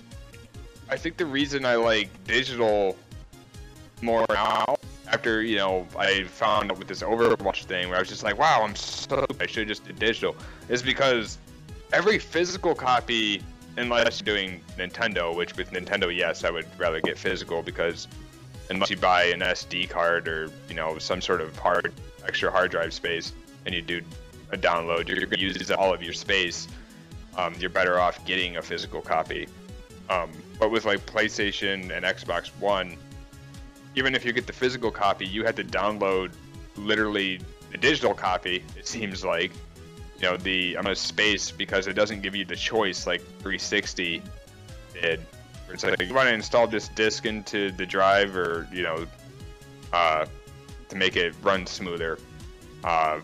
i 0.88 0.96
think 0.96 1.18
the 1.18 1.26
reason 1.26 1.66
i 1.66 1.74
like 1.74 2.08
digital 2.24 2.96
more 4.00 4.24
now 4.30 4.76
after 5.08 5.42
you 5.42 5.56
know 5.56 5.86
I 5.98 6.24
found 6.24 6.70
out 6.70 6.78
with 6.78 6.88
this 6.88 7.02
Overwatch 7.02 7.64
thing 7.64 7.88
where 7.88 7.96
I 7.96 8.00
was 8.00 8.08
just 8.08 8.22
like, 8.22 8.38
wow, 8.38 8.62
I'm 8.62 8.74
so 8.74 9.26
I 9.40 9.46
should 9.46 9.68
just 9.68 9.84
did 9.84 9.98
digital, 9.98 10.36
is 10.68 10.82
because 10.82 11.38
every 11.92 12.18
physical 12.18 12.74
copy, 12.74 13.42
unless 13.76 14.20
you're 14.20 14.36
doing 14.36 14.60
Nintendo, 14.78 15.34
which 15.34 15.56
with 15.56 15.70
Nintendo, 15.70 16.14
yes, 16.14 16.44
I 16.44 16.50
would 16.50 16.66
rather 16.78 17.00
get 17.00 17.18
physical 17.18 17.62
because 17.62 18.08
unless 18.70 18.90
you 18.90 18.96
buy 18.96 19.24
an 19.24 19.40
SD 19.40 19.88
card 19.88 20.28
or 20.28 20.50
you 20.68 20.74
know 20.74 20.98
some 20.98 21.20
sort 21.20 21.40
of 21.40 21.56
hard 21.58 21.92
extra 22.26 22.50
hard 22.50 22.70
drive 22.70 22.92
space 22.92 23.32
and 23.64 23.74
you 23.74 23.82
do 23.82 24.00
a 24.52 24.56
download, 24.56 25.08
you're 25.08 25.20
gonna 25.24 25.40
use 25.40 25.70
all 25.70 25.92
of 25.92 26.02
your 26.02 26.12
space. 26.12 26.68
Um, 27.36 27.54
you're 27.58 27.70
better 27.70 28.00
off 28.00 28.24
getting 28.24 28.56
a 28.56 28.62
physical 28.62 29.02
copy. 29.02 29.46
Um, 30.08 30.30
but 30.58 30.70
with 30.70 30.84
like 30.84 31.04
PlayStation 31.04 31.94
and 31.94 32.04
Xbox 32.04 32.48
One, 32.60 32.96
even 33.94 34.14
if 34.14 34.24
you 34.24 34.32
get 34.32 34.46
the 34.46 34.52
physical 34.52 34.90
copy, 34.90 35.26
you 35.26 35.44
had 35.44 35.56
to 35.56 35.64
download 35.64 36.30
literally 36.76 37.40
the 37.72 37.78
digital 37.78 38.14
copy. 38.14 38.62
It 38.76 38.86
seems 38.86 39.24
like, 39.24 39.52
you 40.18 40.28
know, 40.28 40.36
the 40.36 40.74
amount 40.74 40.92
of 40.92 40.98
space 40.98 41.50
because 41.50 41.86
it 41.86 41.92
doesn't 41.92 42.22
give 42.22 42.34
you 42.34 42.44
the 42.44 42.56
choice 42.56 43.06
like 43.06 43.20
360 43.20 44.22
did. 45.00 45.20
It's 45.68 45.84
like 45.84 46.00
you 46.00 46.14
want 46.14 46.28
to 46.28 46.34
install 46.34 46.66
this 46.66 46.88
disk 46.88 47.26
into 47.26 47.72
the 47.72 47.84
drive, 47.84 48.36
or 48.36 48.68
you 48.72 48.82
know, 48.82 49.06
uh, 49.92 50.26
to 50.88 50.96
make 50.96 51.16
it 51.16 51.34
run 51.42 51.66
smoother. 51.66 52.18
Uh, 52.84 53.20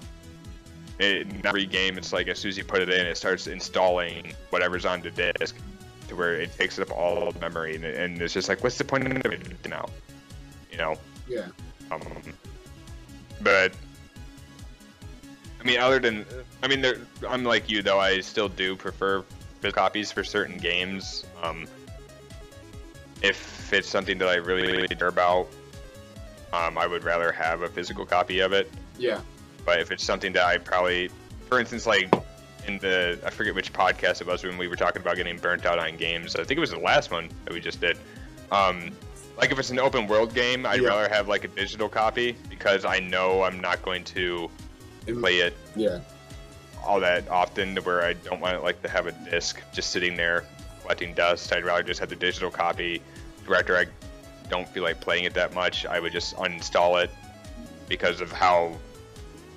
in 0.99 1.41
every 1.45 1.67
game, 1.67 1.97
it's 1.99 2.13
like 2.13 2.29
as 2.29 2.39
soon 2.39 2.51
as 2.51 2.59
you 2.59 2.65
put 2.65 2.83
it 2.83 2.89
in, 2.89 3.07
it 3.07 3.17
starts 3.17 3.47
installing 3.47 4.35
whatever's 4.51 4.85
on 4.85 5.01
the 5.01 5.11
disk 5.11 5.57
to 6.09 6.17
where 6.17 6.35
it 6.35 6.53
takes 6.57 6.79
up 6.79 6.91
all 6.91 7.31
the 7.31 7.41
memory, 7.41 7.77
and, 7.77 7.85
and 7.85 8.21
it's 8.21 8.35
just 8.35 8.49
like, 8.49 8.63
what's 8.63 8.77
the 8.77 8.85
point 8.85 9.07
of 9.07 9.33
it 9.33 9.69
now? 9.69 9.87
You 10.71 10.79
know. 10.79 10.97
Yeah. 11.29 11.47
Um, 11.91 12.03
but 13.41 13.73
I 15.63 15.65
mean, 15.67 15.79
other 15.79 16.01
than 16.01 16.27
I 16.63 16.69
mean, 16.69 16.81
there, 16.83 16.97
I'm 17.29 17.45
like 17.45 17.71
you 17.71 17.83
though. 17.83 18.01
I 18.01 18.21
still 18.21 18.49
do 18.49 18.75
prefer 18.75 19.23
physical 19.61 19.81
copies 19.81 20.11
for 20.11 20.25
certain 20.25 20.59
games. 20.59 21.25
Um, 21.43 21.67
if 23.23 23.73
it's 23.73 23.89
something 23.89 24.19
that 24.19 24.29
I 24.29 24.35
really, 24.37 24.63
really 24.67 24.89
care 24.89 25.09
about, 25.09 25.47
um, 26.53 26.77
I 26.77 26.87
would 26.87 27.05
rather 27.05 27.31
have 27.31 27.63
a 27.63 27.69
physical 27.69 28.05
copy 28.05 28.41
of 28.41 28.53
it. 28.53 28.71
Yeah. 28.99 29.21
But 29.65 29.79
if 29.81 29.93
it's 29.93 30.03
something 30.03 30.33
that 30.33 30.45
I 30.45 30.59
probably, 30.59 31.11
for 31.49 31.61
instance, 31.61 31.87
like 31.87 32.13
in 32.67 32.79
the 32.79 33.19
I 33.25 33.31
forget 33.31 33.55
which 33.55 33.73
podcast 33.73 34.21
it 34.21 34.27
was 34.27 34.43
when 34.43 34.59
we 34.59 34.67
were 34.67 34.77
talking 34.77 35.01
about 35.01 35.17
getting 35.17 35.37
burnt 35.39 35.65
out 35.65 35.79
on 35.79 35.97
games. 35.97 36.35
I 36.35 36.43
think 36.45 36.59
it 36.59 36.61
was 36.61 36.71
the 36.71 36.79
last 36.79 37.13
one 37.13 37.29
that 37.45 37.55
we 37.55 37.61
just 37.61 37.81
did. 37.81 37.99
Um, 38.51 38.91
like 39.39 39.53
if 39.53 39.59
it's 39.59 39.71
an 39.71 39.79
open 39.79 40.09
world 40.09 40.35
game, 40.35 40.67
I'd 40.67 40.83
Yeah. 40.83 40.89
rather 40.89 41.09
have 41.09 41.29
like 41.29 41.45
a 41.45 41.49
digital 41.49 41.89
copy 41.89 42.37
because 42.51 42.85
I 42.85 42.99
know 42.99 43.45
I'm 43.45 43.61
not 43.61 43.81
going 43.83 44.03
to 44.05 44.51
play 45.07 45.39
it 45.39 45.57
Yeah. 45.77 46.01
all 46.85 47.01
that 47.01 47.29
often 47.29 47.75
to 47.75 47.81
where 47.83 48.03
I 48.03 48.13
don't 48.13 48.41
want 48.41 48.55
it 48.57 48.63
like 48.63 48.83
to 48.83 48.89
have 48.89 49.07
a 49.07 49.13
disc 49.31 49.61
just 49.73 49.91
sitting 49.91 50.17
there 50.17 50.45
collecting 50.83 51.15
dust. 51.15 51.53
I'd 51.53 51.65
rather 51.65 51.83
just 51.83 52.01
have 52.01 52.09
the 52.09 52.17
digital 52.17 52.51
copy. 52.51 53.03
After 53.55 53.77
I 53.77 53.87
don't 54.49 54.69
feel 54.69 54.83
like 54.83 55.01
playing 55.01 55.25
it 55.25 55.35
that 55.35 55.55
much, 55.55 55.87
I 55.87 56.01
would 56.01 56.13
just 56.13 56.37
uninstall 56.37 57.03
it 57.03 57.11
because 57.89 58.21
of 58.21 58.31
how 58.33 58.77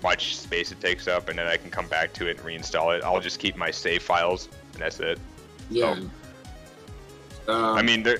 much 0.03 0.37
space 0.37 0.71
it 0.71 0.79
takes 0.79 1.07
up, 1.07 1.29
and 1.29 1.39
then 1.39 1.47
I 1.47 1.57
can 1.57 1.71
come 1.71 1.87
back 1.87 2.13
to 2.13 2.27
it 2.27 2.37
and 2.37 2.45
reinstall 2.45 2.95
it. 2.97 3.03
I'll 3.03 3.19
just 3.19 3.39
keep 3.39 3.55
my 3.55 3.71
save 3.71 4.03
files, 4.03 4.49
and 4.73 4.81
that's 4.81 4.99
it. 4.99 5.19
Yeah. 5.69 5.91
Um, 5.91 6.09
I 7.47 7.81
mean, 7.81 8.03
there. 8.03 8.19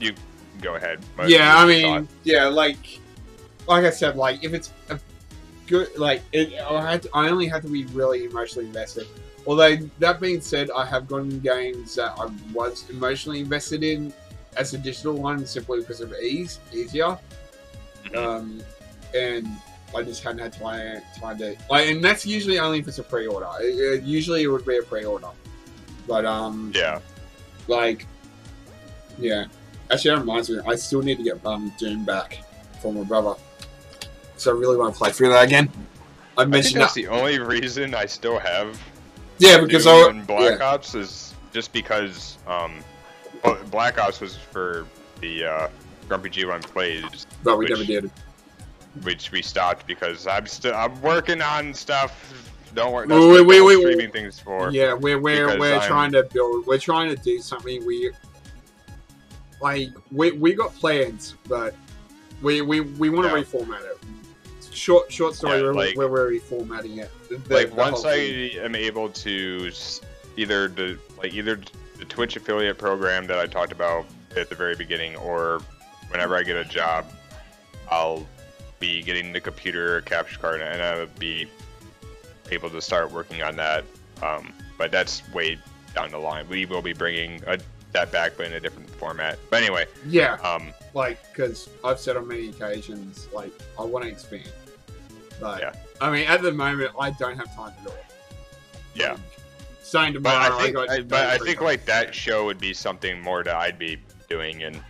You 0.00 0.14
go 0.60 0.74
ahead. 0.76 1.00
Yeah, 1.26 1.56
I 1.56 1.66
mean, 1.66 1.82
thought? 2.06 2.14
yeah, 2.24 2.46
like, 2.46 3.00
like 3.68 3.84
I 3.84 3.90
said, 3.90 4.16
like 4.16 4.42
if 4.42 4.54
it's 4.54 4.72
good, 5.66 5.88
like, 5.96 6.22
it, 6.32 6.54
I 6.60 6.90
had, 6.90 7.02
to, 7.02 7.10
I 7.14 7.28
only 7.28 7.46
had 7.46 7.62
to 7.62 7.68
be 7.68 7.84
really 7.86 8.24
emotionally 8.24 8.66
invested. 8.66 9.06
Although 9.46 9.76
that 9.98 10.20
being 10.20 10.40
said, 10.40 10.70
I 10.74 10.86
have 10.86 11.06
gotten 11.06 11.40
games 11.40 11.94
that 11.96 12.14
I 12.18 12.28
was 12.52 12.88
emotionally 12.90 13.40
invested 13.40 13.82
in 13.84 14.12
as 14.56 14.72
a 14.72 14.78
digital 14.78 15.14
one 15.14 15.44
simply 15.46 15.80
because 15.80 16.00
of 16.00 16.12
ease, 16.14 16.60
easier, 16.72 17.18
Mhm. 18.06 18.16
um, 18.16 18.62
and 19.14 19.46
I 19.94 20.02
just 20.02 20.22
hadn't 20.22 20.38
had 20.40 20.52
time, 20.52 21.02
time 21.20 21.38
to 21.38 21.56
like, 21.70 21.88
and 21.88 22.02
that's 22.02 22.24
usually 22.26 22.58
only 22.58 22.78
if 22.78 22.88
it's 22.88 22.98
a 22.98 23.02
pre-order. 23.02 23.46
It- 23.60 24.00
it- 24.00 24.02
usually, 24.02 24.42
it 24.42 24.48
would 24.48 24.64
be 24.64 24.78
a 24.78 24.82
pre-order, 24.82 25.28
but 26.08 26.24
um, 26.24 26.72
yeah. 26.74 27.00
like, 27.68 28.06
yeah. 29.18 29.46
Actually, 29.90 30.14
that 30.14 30.20
reminds 30.20 30.48
me. 30.50 30.58
I 30.66 30.74
still 30.76 31.02
need 31.02 31.18
to 31.18 31.22
get 31.22 31.44
um, 31.46 31.70
Doom 31.78 32.04
back 32.04 32.38
from 32.80 32.96
my 32.96 33.04
brother. 33.04 33.34
So 34.36 34.50
I 34.54 34.58
really 34.58 34.76
want 34.76 34.94
to 34.94 34.98
play 34.98 35.10
through 35.10 35.30
that 35.30 35.44
again. 35.44 35.70
I 36.36 36.42
I 36.42 36.44
think 36.44 36.50
mentioned 36.52 36.80
that's 36.82 36.94
that. 36.94 37.02
the 37.02 37.08
only 37.08 37.38
reason 37.38 37.94
I 37.94 38.06
still 38.06 38.38
have 38.38 38.80
Yeah, 39.38 39.60
because 39.60 39.86
I 39.86 40.12
Black 40.26 40.58
yeah, 40.58 40.64
Ops 40.66 40.94
is 40.94 41.34
just 41.52 41.72
because 41.72 42.38
um, 42.46 42.80
Black 43.70 43.98
Ops 43.98 44.20
was 44.20 44.36
for 44.36 44.86
the 45.20 45.44
uh, 45.44 45.68
Grumpy 46.08 46.30
G1 46.30 46.62
plays, 46.62 47.26
but 47.44 47.56
we 47.58 47.64
which- 47.66 47.70
never 47.70 47.84
did. 47.84 48.10
which 49.04 49.30
we 49.32 49.42
stopped 49.42 49.86
because 49.86 50.26
I'm 50.26 50.46
still 50.46 50.74
I'm 50.74 51.00
working 51.02 51.40
on 51.40 51.72
stuff. 51.72 52.50
Don't 52.74 52.92
worry, 52.92 53.06
Wait, 53.06 53.14
that's 53.14 53.46
wait, 53.46 53.60
wait, 53.60 53.76
wait, 53.76 53.80
streaming 53.82 54.10
things 54.10 54.40
for. 54.40 54.70
Yeah, 54.72 54.94
we're 54.94 55.20
we're 55.20 55.56
we're 55.60 55.74
I'm- 55.78 55.86
trying 55.88 56.10
to 56.12 56.24
build. 56.24 56.66
We're 56.66 56.78
trying 56.78 57.14
to 57.14 57.22
do 57.22 57.38
something. 57.38 57.86
We 57.86 58.10
like 59.60 59.90
we 60.10 60.32
we 60.32 60.54
got 60.54 60.74
plans, 60.74 61.36
but 61.48 61.74
we 62.42 62.60
we 62.62 62.80
we 62.80 63.10
want 63.10 63.28
to 63.30 63.36
Yeah. 63.38 63.44
reformat 63.44 63.82
it. 63.84 63.93
Short 64.74 65.10
short 65.12 65.34
story. 65.34 65.58
Yeah, 65.58 65.62
we're, 65.62 65.74
like- 65.74 65.96
we're, 65.96 66.08
we're 66.08 66.30
reformatting 66.32 66.98
it. 66.98 67.10
The- 67.28 67.54
like 67.54 67.70
the 67.70 67.76
once 67.76 68.04
I 68.04 68.14
am 68.14 68.74
able 68.74 69.08
to 69.10 69.70
either 70.36 70.68
the 70.68 70.98
like 71.18 71.32
either 71.32 71.60
the 71.98 72.04
Twitch 72.04 72.36
affiliate 72.36 72.76
program 72.78 73.26
that 73.28 73.38
I 73.38 73.46
talked 73.46 73.72
about 73.72 74.06
at 74.36 74.48
the 74.48 74.54
very 74.54 74.74
beginning, 74.74 75.16
or 75.16 75.60
whenever 76.08 76.36
I 76.36 76.42
get 76.42 76.56
a 76.56 76.64
job, 76.64 77.06
I'll 77.90 78.26
be 78.80 79.02
getting 79.02 79.32
the 79.32 79.40
computer 79.40 80.00
capture 80.02 80.38
card, 80.40 80.60
and 80.60 80.82
I'll 80.82 81.06
be 81.18 81.48
able 82.50 82.68
to 82.70 82.82
start 82.82 83.12
working 83.12 83.42
on 83.42 83.56
that. 83.56 83.84
Um, 84.22 84.52
but 84.76 84.90
that's 84.90 85.22
way 85.32 85.58
down 85.94 86.10
the 86.10 86.18
line. 86.18 86.48
We 86.48 86.66
will 86.66 86.82
be 86.82 86.92
bringing 86.92 87.40
a, 87.46 87.58
that 87.92 88.10
back, 88.10 88.32
but 88.36 88.46
in 88.46 88.54
a 88.54 88.60
different 88.60 88.90
format. 88.90 89.38
But 89.50 89.62
anyway, 89.62 89.86
yeah, 90.08 90.34
um, 90.42 90.72
like 90.94 91.18
because 91.32 91.68
I've 91.84 92.00
said 92.00 92.16
on 92.16 92.26
many 92.26 92.48
occasions, 92.48 93.28
like 93.32 93.52
I 93.78 93.82
want 93.84 94.04
to 94.04 94.10
expand, 94.10 94.50
but 95.40 95.60
Yeah. 95.60 95.72
I 96.00 96.10
mean 96.10 96.26
at 96.26 96.42
the 96.42 96.52
moment 96.52 96.92
I 96.98 97.10
don't 97.10 97.36
have 97.36 97.54
time 97.54 97.72
to 97.78 97.82
do 97.90 97.94
it. 97.94 98.04
yeah. 98.94 99.10
Like, 99.12 99.20
Starting 99.82 100.14
But 100.22 100.30
tomorrow, 100.32 100.56
I 100.56 100.62
think, 100.62 100.74
got. 100.76 100.90
I, 100.90 101.00
but 101.02 101.26
I 101.26 101.38
think 101.38 101.58
time. 101.58 101.64
like 101.66 101.84
that 101.84 102.14
show 102.14 102.46
would 102.46 102.58
be 102.58 102.72
something 102.72 103.20
more 103.20 103.44
that 103.44 103.54
I'd 103.54 103.78
be 103.78 103.98
doing 104.30 104.62
and 104.62 104.80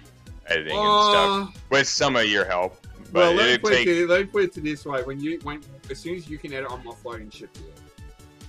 editing 0.46 0.76
and 0.78 1.02
stuff 1.02 1.48
Uh, 1.48 1.58
with 1.68 1.88
some 1.88 2.14
of 2.16 2.26
your 2.26 2.44
help. 2.44 2.86
But 3.12 3.14
well, 3.14 3.34
let 3.34 3.50
me, 3.50 3.58
put 3.58 3.72
it 3.72 3.76
take 3.78 3.86
to, 3.86 4.06
let 4.06 4.20
me 4.20 4.26
put 4.26 4.44
it 4.56 4.62
this 4.64 4.86
way: 4.86 5.02
when 5.02 5.18
you 5.20 5.40
when 5.42 5.60
as 5.90 5.98
soon 5.98 6.14
as 6.16 6.28
you 6.28 6.38
can 6.38 6.52
edit, 6.54 6.68
I'm 6.70 6.82
offloading 6.84 7.30
shit 7.32 7.52
to 7.54 7.60
you. 7.60 7.72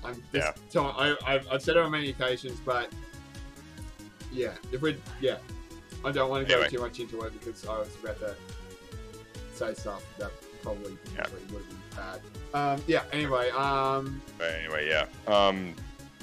I'm 0.03 0.21
just 0.31 0.57
Yeah. 0.75 0.81
I, 0.81 1.15
I've, 1.25 1.47
I've 1.51 1.61
said 1.63 1.77
it 1.77 1.81
on 1.83 1.91
many 1.91 2.09
occasions, 2.11 2.59
but 2.63 2.89
yeah, 4.31 4.53
if 4.71 4.81
we 4.81 4.95
yeah, 5.19 5.37
I 6.05 6.11
don't 6.11 6.29
want 6.29 6.47
to 6.47 6.49
go 6.53 6.59
Anyway. 6.61 6.69
too 6.77 6.79
much 6.81 6.99
into 6.99 7.21
it 7.23 7.33
because 7.33 7.65
I 7.65 7.79
was 7.79 7.89
about 8.03 8.19
to 8.19 8.35
say 9.53 9.73
stuff 9.73 10.03
that 10.19 10.31
probably 10.61 10.95
Yeah. 11.15 11.23
would 11.23 11.31
have 11.41 11.47
been 11.49 11.77
bad. 11.95 12.21
Um, 12.53 12.81
yeah. 12.87 13.03
Anyway, 13.11 13.49
um, 13.51 14.21
But 14.37 14.51
anyway, 14.55 14.87
yeah. 14.89 15.05
Um, 15.27 15.73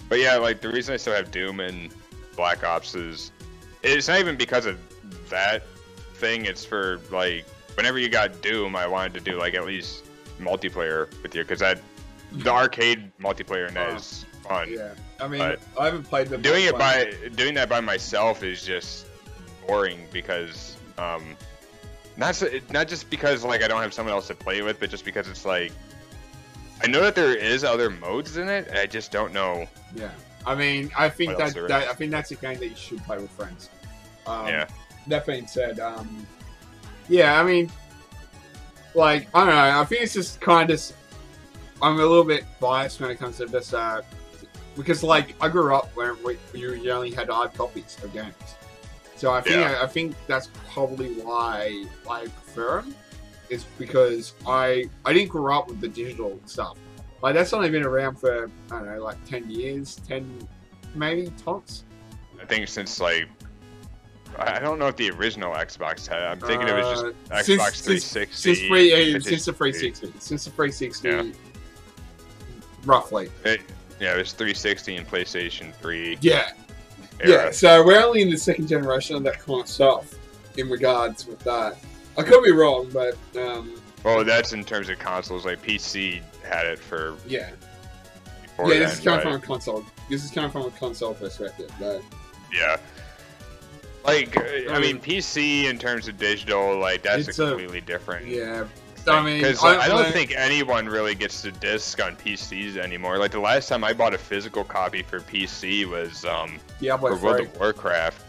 but 0.08 0.18
yeah, 0.18 0.36
like 0.36 0.60
the 0.60 0.68
reason 0.68 0.94
I 0.94 0.96
still 0.96 1.14
have 1.14 1.30
Doom 1.30 1.60
and 1.60 1.92
Black 2.36 2.64
Ops 2.64 2.94
is 2.94 3.32
it's 3.82 4.08
not 4.08 4.18
even 4.20 4.36
because 4.36 4.66
of 4.66 4.78
that 5.28 5.64
thing. 6.14 6.44
It's 6.46 6.64
for 6.64 7.00
like 7.10 7.44
whenever 7.74 7.98
you 7.98 8.08
got 8.08 8.40
Doom, 8.42 8.76
I 8.76 8.86
wanted 8.86 9.14
to 9.14 9.20
do 9.20 9.38
like 9.38 9.54
at 9.54 9.64
least 9.66 10.04
multiplayer 10.40 11.10
with 11.22 11.34
you 11.34 11.42
because 11.42 11.60
that 11.60 11.80
the 12.32 12.50
arcade 12.62 13.12
multiplayer 13.18 13.68
in 13.68 13.74
that 13.74 13.90
Oh, 13.90 13.96
is 13.96 14.24
fun. 14.48 14.72
yeah. 14.72 14.94
I 15.20 15.28
mean, 15.28 15.38
But 15.38 15.60
I 15.78 15.84
haven't 15.86 16.04
played 16.04 16.28
the 16.28 16.38
doing 16.38 16.64
it 16.64 16.76
by 16.78 17.12
doing 17.36 17.54
that 17.54 17.68
by 17.68 17.80
myself 17.80 18.42
is 18.42 18.64
just 18.64 19.06
boring 19.66 20.06
because 20.12 20.76
um 20.98 21.36
not 22.16 22.34
so, 22.34 22.48
not 22.70 22.88
just 22.88 23.10
because 23.10 23.44
like 23.44 23.62
I 23.62 23.68
don't 23.68 23.82
have 23.82 23.94
someone 23.94 24.14
else 24.14 24.26
to 24.28 24.34
play 24.34 24.62
with, 24.62 24.78
but 24.80 24.90
just 24.90 25.04
because 25.04 25.28
it's 25.28 25.44
like 25.44 25.72
I 26.82 26.86
know 26.86 27.00
that 27.00 27.14
there 27.14 27.34
is 27.34 27.64
other 27.64 27.90
modes 27.90 28.36
in 28.36 28.48
it. 28.48 28.70
I 28.74 28.86
just 28.86 29.12
don't 29.12 29.32
know. 29.32 29.66
Yeah, 29.94 30.10
I 30.44 30.54
mean, 30.54 30.90
I 30.96 31.08
think 31.08 31.38
that, 31.38 31.54
that? 31.54 31.88
I 31.88 31.94
think 31.94 32.10
that's 32.10 32.30
a 32.32 32.34
game 32.34 32.58
that 32.58 32.68
you 32.68 32.76
should 32.76 33.02
play 33.04 33.18
with 33.18 33.30
friends. 33.30 33.70
Um, 34.26 34.48
yeah, 34.48 34.66
That 35.06 35.26
being 35.26 35.46
said, 35.46 35.80
um, 35.80 36.26
yeah, 37.08 37.40
I 37.40 37.44
mean, 37.44 37.70
like 38.94 39.28
I 39.34 39.44
don't 39.44 39.54
know. 39.54 39.80
I 39.80 39.84
think 39.84 40.02
it's 40.02 40.14
just 40.14 40.40
kind 40.40 40.70
of. 40.70 40.82
I'm 41.80 41.94
a 41.94 42.06
little 42.06 42.24
bit 42.24 42.44
biased 42.60 43.00
when 43.00 43.10
it 43.10 43.18
comes 43.18 43.38
to 43.38 43.46
this, 43.46 43.74
uh, 43.74 44.02
because 44.76 45.02
like 45.02 45.34
I 45.40 45.48
grew 45.48 45.74
up 45.74 45.90
where 45.96 46.14
we, 46.14 46.38
you, 46.54 46.74
you 46.74 46.90
only 46.92 47.10
had 47.10 47.28
hard 47.28 47.54
copies 47.54 47.96
of 48.04 48.12
games, 48.12 48.34
so 49.22 49.32
I 49.32 49.40
think 49.40 49.54
Yeah. 49.54 49.78
I, 49.80 49.86
think 49.86 50.16
that's 50.26 50.48
probably 50.72 51.12
why 51.20 51.84
I 52.10 52.22
prefer 52.26 52.80
them. 52.80 52.92
Is 53.50 53.62
because 53.78 54.34
I 54.48 54.86
I 55.04 55.12
didn't 55.12 55.28
grow 55.28 55.56
up 55.56 55.68
with 55.68 55.80
the 55.80 55.86
digital 55.86 56.40
stuff. 56.44 56.76
Like 57.22 57.34
that's 57.34 57.52
only 57.52 57.70
been 57.70 57.84
around 57.84 58.16
for 58.16 58.50
I 58.72 58.78
don't 58.78 58.86
know, 58.86 59.00
like 59.04 59.24
ten 59.24 59.48
years, 59.48 59.94
ten 60.08 60.26
maybe 60.96 61.30
tops. 61.44 61.84
I 62.40 62.46
think 62.46 62.66
since 62.66 62.98
like 63.00 63.28
I 64.38 64.56
I 64.56 64.58
don't 64.58 64.80
know 64.80 64.88
if 64.88 64.96
the 64.96 65.10
original 65.12 65.54
Xbox 65.54 66.08
had. 66.08 66.20
it. 66.22 66.26
I'm 66.26 66.40
thinking 66.40 66.66
it 66.66 66.74
was 66.74 67.00
just 67.02 67.04
Uh, 67.04 67.36
Xbox 67.36 67.74
since- 67.76 68.12
360. 68.12 68.54
Since, 68.54 68.68
free, 68.68 69.14
uh, 69.14 69.20
since 69.20 69.44
the 69.44 69.52
360, 69.52 70.12
since 70.18 70.44
the 70.46 70.50
360, 70.50 71.08
Yeah. 71.08 71.22
roughly. 72.84 73.30
It, 73.44 73.60
yeah, 74.00 74.14
it 74.14 74.18
was 74.18 74.32
360 74.32 74.96
and 74.96 75.06
PlayStation 75.06 75.72
3 75.76 76.18
Yeah, 76.22 76.50
era. 77.20 77.44
yeah. 77.46 77.50
So 77.50 77.84
we're 77.84 78.02
only 78.02 78.22
in 78.22 78.30
the 78.30 78.36
second 78.38 78.66
generation 78.68 79.16
of 79.16 79.22
that 79.24 79.38
kind 79.40 79.60
of 79.60 79.68
stuff 79.68 80.14
in 80.56 80.68
regards 80.68 81.26
with 81.26 81.38
that. 81.40 81.76
I 82.18 82.22
could 82.22 82.42
be 82.44 82.52
wrong, 82.52 82.90
but 82.92 83.16
um, 83.40 83.80
Well, 84.04 84.24
that's 84.24 84.52
in 84.52 84.64
terms 84.64 84.88
of 84.88 84.98
consoles. 84.98 85.44
Like 85.46 85.62
PC 85.62 86.20
had 86.42 86.66
it 86.66 86.78
for 86.78 87.16
yeah, 87.26 87.50
yeah. 88.58 88.66
then, 88.68 88.80
This 88.80 88.94
is 88.98 89.00
coming 89.00 89.18
but- 89.18 89.22
from 89.24 89.32
a 89.34 89.38
console. 89.40 89.84
This 90.10 90.24
is 90.24 90.30
coming 90.30 90.50
from 90.50 90.62
a 90.66 90.70
console 90.72 91.14
perspective. 91.14 91.70
But 91.80 92.02
Yeah. 92.52 92.76
Like, 94.04 94.36
uh, 94.36 94.40
I 94.42 94.66
I 94.74 94.78
mean, 94.80 94.98
PC 94.98 95.66
in 95.70 95.78
terms 95.78 96.08
of 96.08 96.18
digital, 96.18 96.76
like 96.78 97.02
that's 97.02 97.38
a 97.38 97.44
a- 97.44 97.48
completely 97.50 97.80
different. 97.80 98.26
yeah, 98.26 98.64
I 99.08 99.22
mean, 99.22 99.38
because 99.38 99.62
I- 99.64 99.78
I, 99.82 99.88
don't 99.88 100.06
I- 100.06 100.10
think 100.10 100.32
anyone 100.36 100.86
really 100.86 101.14
gets 101.14 101.42
to 101.42 101.52
disc 101.52 102.00
on 102.02 102.16
PCs 102.16 102.76
anymore. 102.76 103.18
Like 103.18 103.32
the 103.32 103.40
last 103.40 103.68
time 103.68 103.82
I 103.84 103.92
bought 103.92 104.14
a 104.14 104.18
physical 104.18 104.62
copy 104.64 105.02
for 105.02 105.20
PC 105.20 105.86
was 105.86 106.24
um, 106.24 106.58
Diablo 106.80 107.16
for 107.16 107.24
World 107.24 107.40
of 107.40 107.58
Warcraft, 107.58 108.22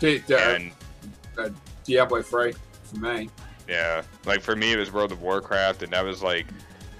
Di- 0.00 0.22
and 0.30 0.70
Diablo 1.84 2.22
three 2.22 2.54
for 2.84 2.96
me. 2.98 3.28
yeah, 3.68 4.02
like 4.24 4.40
for 4.40 4.54
me 4.56 4.72
it 4.72 4.76
was 4.76 4.92
World 4.92 5.12
of 5.12 5.20
Warcraft, 5.22 5.82
and 5.82 5.92
that 5.92 6.04
was 6.04 6.22
like 6.22 6.46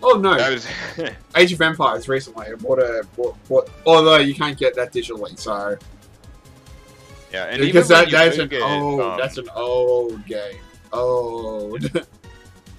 Oh 0.03 0.19
no, 0.19 0.35
that 0.37 0.53
was 0.53 0.67
Age 1.37 1.53
of 1.53 1.61
Empires 1.63 2.09
recently. 2.09 2.49
I 2.49 2.55
bought 2.55 2.79
a 2.79 3.07
bought, 3.17 3.37
bought, 3.49 3.71
although 3.87 4.17
you 4.19 4.35
can't 4.35 4.59
get 4.59 4.75
that 4.77 4.93
digitally, 4.93 5.39
so 5.39 5.79
yeah, 7.33 7.45
and 7.47 7.61
because 7.61 7.91
even 7.91 8.11
that 8.11 8.11
that's 8.11 8.39
an 8.39 8.49
get, 8.49 8.63
old 8.63 9.01
um, 9.01 9.19
that's 9.19 9.39
an 9.39 9.49
old 9.55 10.25
game. 10.27 10.59
Old. 10.93 11.83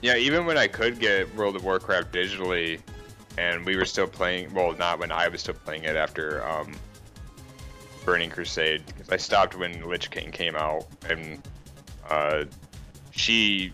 Yeah, 0.06 0.18
even 0.18 0.46
when 0.46 0.56
I 0.56 0.68
could 0.68 1.00
get 1.00 1.34
World 1.34 1.56
of 1.56 1.64
Warcraft 1.64 2.14
digitally, 2.14 2.80
and 3.40 3.66
we 3.66 3.76
were 3.76 3.86
still 3.86 4.06
playing. 4.06 4.54
Well, 4.54 4.74
not 4.74 5.00
when 5.00 5.12
I 5.12 5.28
was 5.30 5.42
still 5.42 5.56
playing 5.56 5.86
it 5.86 5.96
after 5.96 6.48
um, 6.48 6.74
Burning 8.06 8.30
Crusade, 8.30 8.86
because 8.86 9.10
I 9.10 9.18
stopped 9.18 9.58
when 9.58 9.82
Lich 9.90 10.12
King 10.12 10.30
came 10.30 10.56
out, 10.56 10.86
and 11.10 11.42
uh, 12.08 12.44
she, 13.10 13.74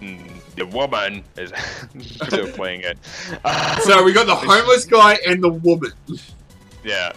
the 0.00 0.66
woman, 0.66 1.22
is 1.36 1.52
still 2.00 2.50
playing 2.50 2.80
it. 2.80 2.98
so 3.84 4.02
we 4.02 4.12
got 4.12 4.26
the 4.26 4.34
homeless 4.34 4.84
guy 4.84 5.16
and 5.28 5.40
the 5.44 5.50
woman. 5.50 5.92
Yeah, 6.82 7.12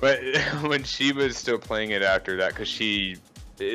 but 0.00 0.20
when 0.62 0.84
she 0.84 1.10
was 1.10 1.36
still 1.36 1.58
playing 1.58 1.90
it 1.90 2.02
after 2.02 2.36
that, 2.36 2.50
because 2.50 2.68
she 2.68 3.16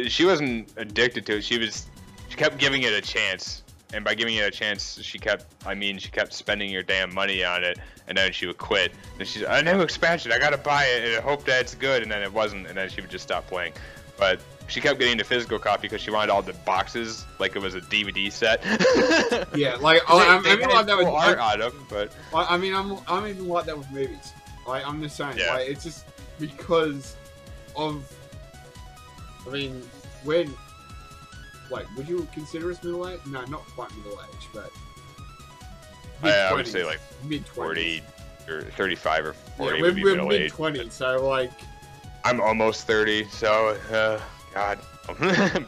she 0.08 0.24
wasn't 0.24 0.72
addicted 0.78 1.26
to 1.26 1.40
it. 1.40 1.44
She 1.44 1.58
was 1.58 1.88
she 2.30 2.38
kept 2.38 2.58
giving 2.58 2.84
it 2.84 2.94
a 2.94 3.02
chance, 3.02 3.64
and 3.94 4.04
by 4.04 4.16
giving 4.16 4.36
it 4.36 4.42
a 4.42 4.52
chance, 4.52 5.02
she 5.02 5.18
kept 5.20 5.46
I 5.66 5.74
mean 5.76 5.98
she 5.98 6.10
kept 6.10 6.34
spending 6.34 6.70
your 6.70 6.84
damn 6.84 7.14
money 7.14 7.44
on 7.44 7.64
it, 7.64 7.80
and 8.08 8.18
then 8.18 8.32
she 8.32 8.46
would 8.48 8.58
quit. 8.58 8.92
And 9.20 9.28
she's 9.28 9.44
a 9.44 9.62
new 9.64 9.82
expansion, 9.82 10.32
I 10.32 10.40
gotta 10.40 10.58
buy 10.58 10.86
it, 10.86 11.04
and 11.06 11.16
I 11.18 11.22
hope 11.22 11.46
that 11.46 11.62
it's 11.62 11.76
good, 11.76 12.04
and 12.04 12.12
then 12.12 12.22
it 12.24 12.32
wasn't, 12.34 12.68
and 12.68 12.78
then 12.78 12.90
she 12.90 13.02
would 13.02 13.10
just 13.10 13.24
stop 13.24 13.48
playing. 13.48 13.74
But 14.18 14.40
she 14.68 14.82
kept 14.82 15.00
getting 15.00 15.18
the 15.18 15.24
physical 15.24 15.60
copy 15.60 15.84
because 15.84 16.02
she 16.02 16.12
wanted 16.12 16.30
all 16.32 16.42
the 16.42 16.52
boxes 16.54 17.26
like 17.40 17.56
it 17.56 17.62
was 17.62 17.76
a 17.76 17.82
DVD 17.82 18.32
set. 18.32 18.62
Yeah, 19.56 19.76
like 19.76 20.02
I, 20.10 20.14
I, 20.14 20.38
I 20.38 20.42
They- 20.42 20.50
they 20.50 20.56
mean 20.58 20.70
had 20.70 20.76
like 20.76 20.86
that 20.88 20.98
with 20.98 21.06
cool 21.08 21.16
art 21.16 21.38
I, 21.40 21.54
on 21.54 21.60
them, 21.60 21.86
but 21.90 22.12
I 22.34 22.58
mean 22.58 22.74
I'm 22.76 22.98
I'm 23.08 23.26
even 23.28 23.48
like 23.48 23.66
that 23.66 23.78
with 23.78 23.90
movies. 23.92 24.34
Like 24.68 24.86
I'm 24.86 25.02
just 25.02 25.16
saying, 25.16 25.38
Yeah. 25.38 25.54
like 25.54 25.70
it's 25.70 25.84
just 25.84 26.06
because 26.40 27.16
of. 27.76 28.04
I 29.48 29.50
mean, 29.52 29.82
when. 30.26 30.54
Like, 31.70 31.86
would 31.96 32.08
you 32.08 32.28
consider 32.34 32.72
us 32.72 32.84
middle 32.84 33.08
aged? 33.08 33.28
No, 33.28 33.44
not 33.46 33.66
quite 33.68 33.96
middle 33.98 34.20
aged, 34.22 34.48
but. 34.54 34.72
I, 36.24 36.32
I 36.34 36.54
would 36.54 36.68
say 36.68 36.84
like 36.84 37.00
mid 37.24 37.46
40 37.46 38.02
or 38.50 38.62
35 38.64 39.26
or 39.26 39.34
40 39.34 39.76
Yeah, 39.78 39.82
we're, 39.82 40.04
we're 40.04 40.24
mid 40.24 40.42
age. 40.42 40.52
twenties, 40.52 40.94
so 40.94 41.28
like, 41.28 41.52
I'm 42.24 42.42
almost 42.42 42.88
30, 42.88 43.26
so 43.26 43.78
uh, 43.92 44.20
God. 44.54 44.80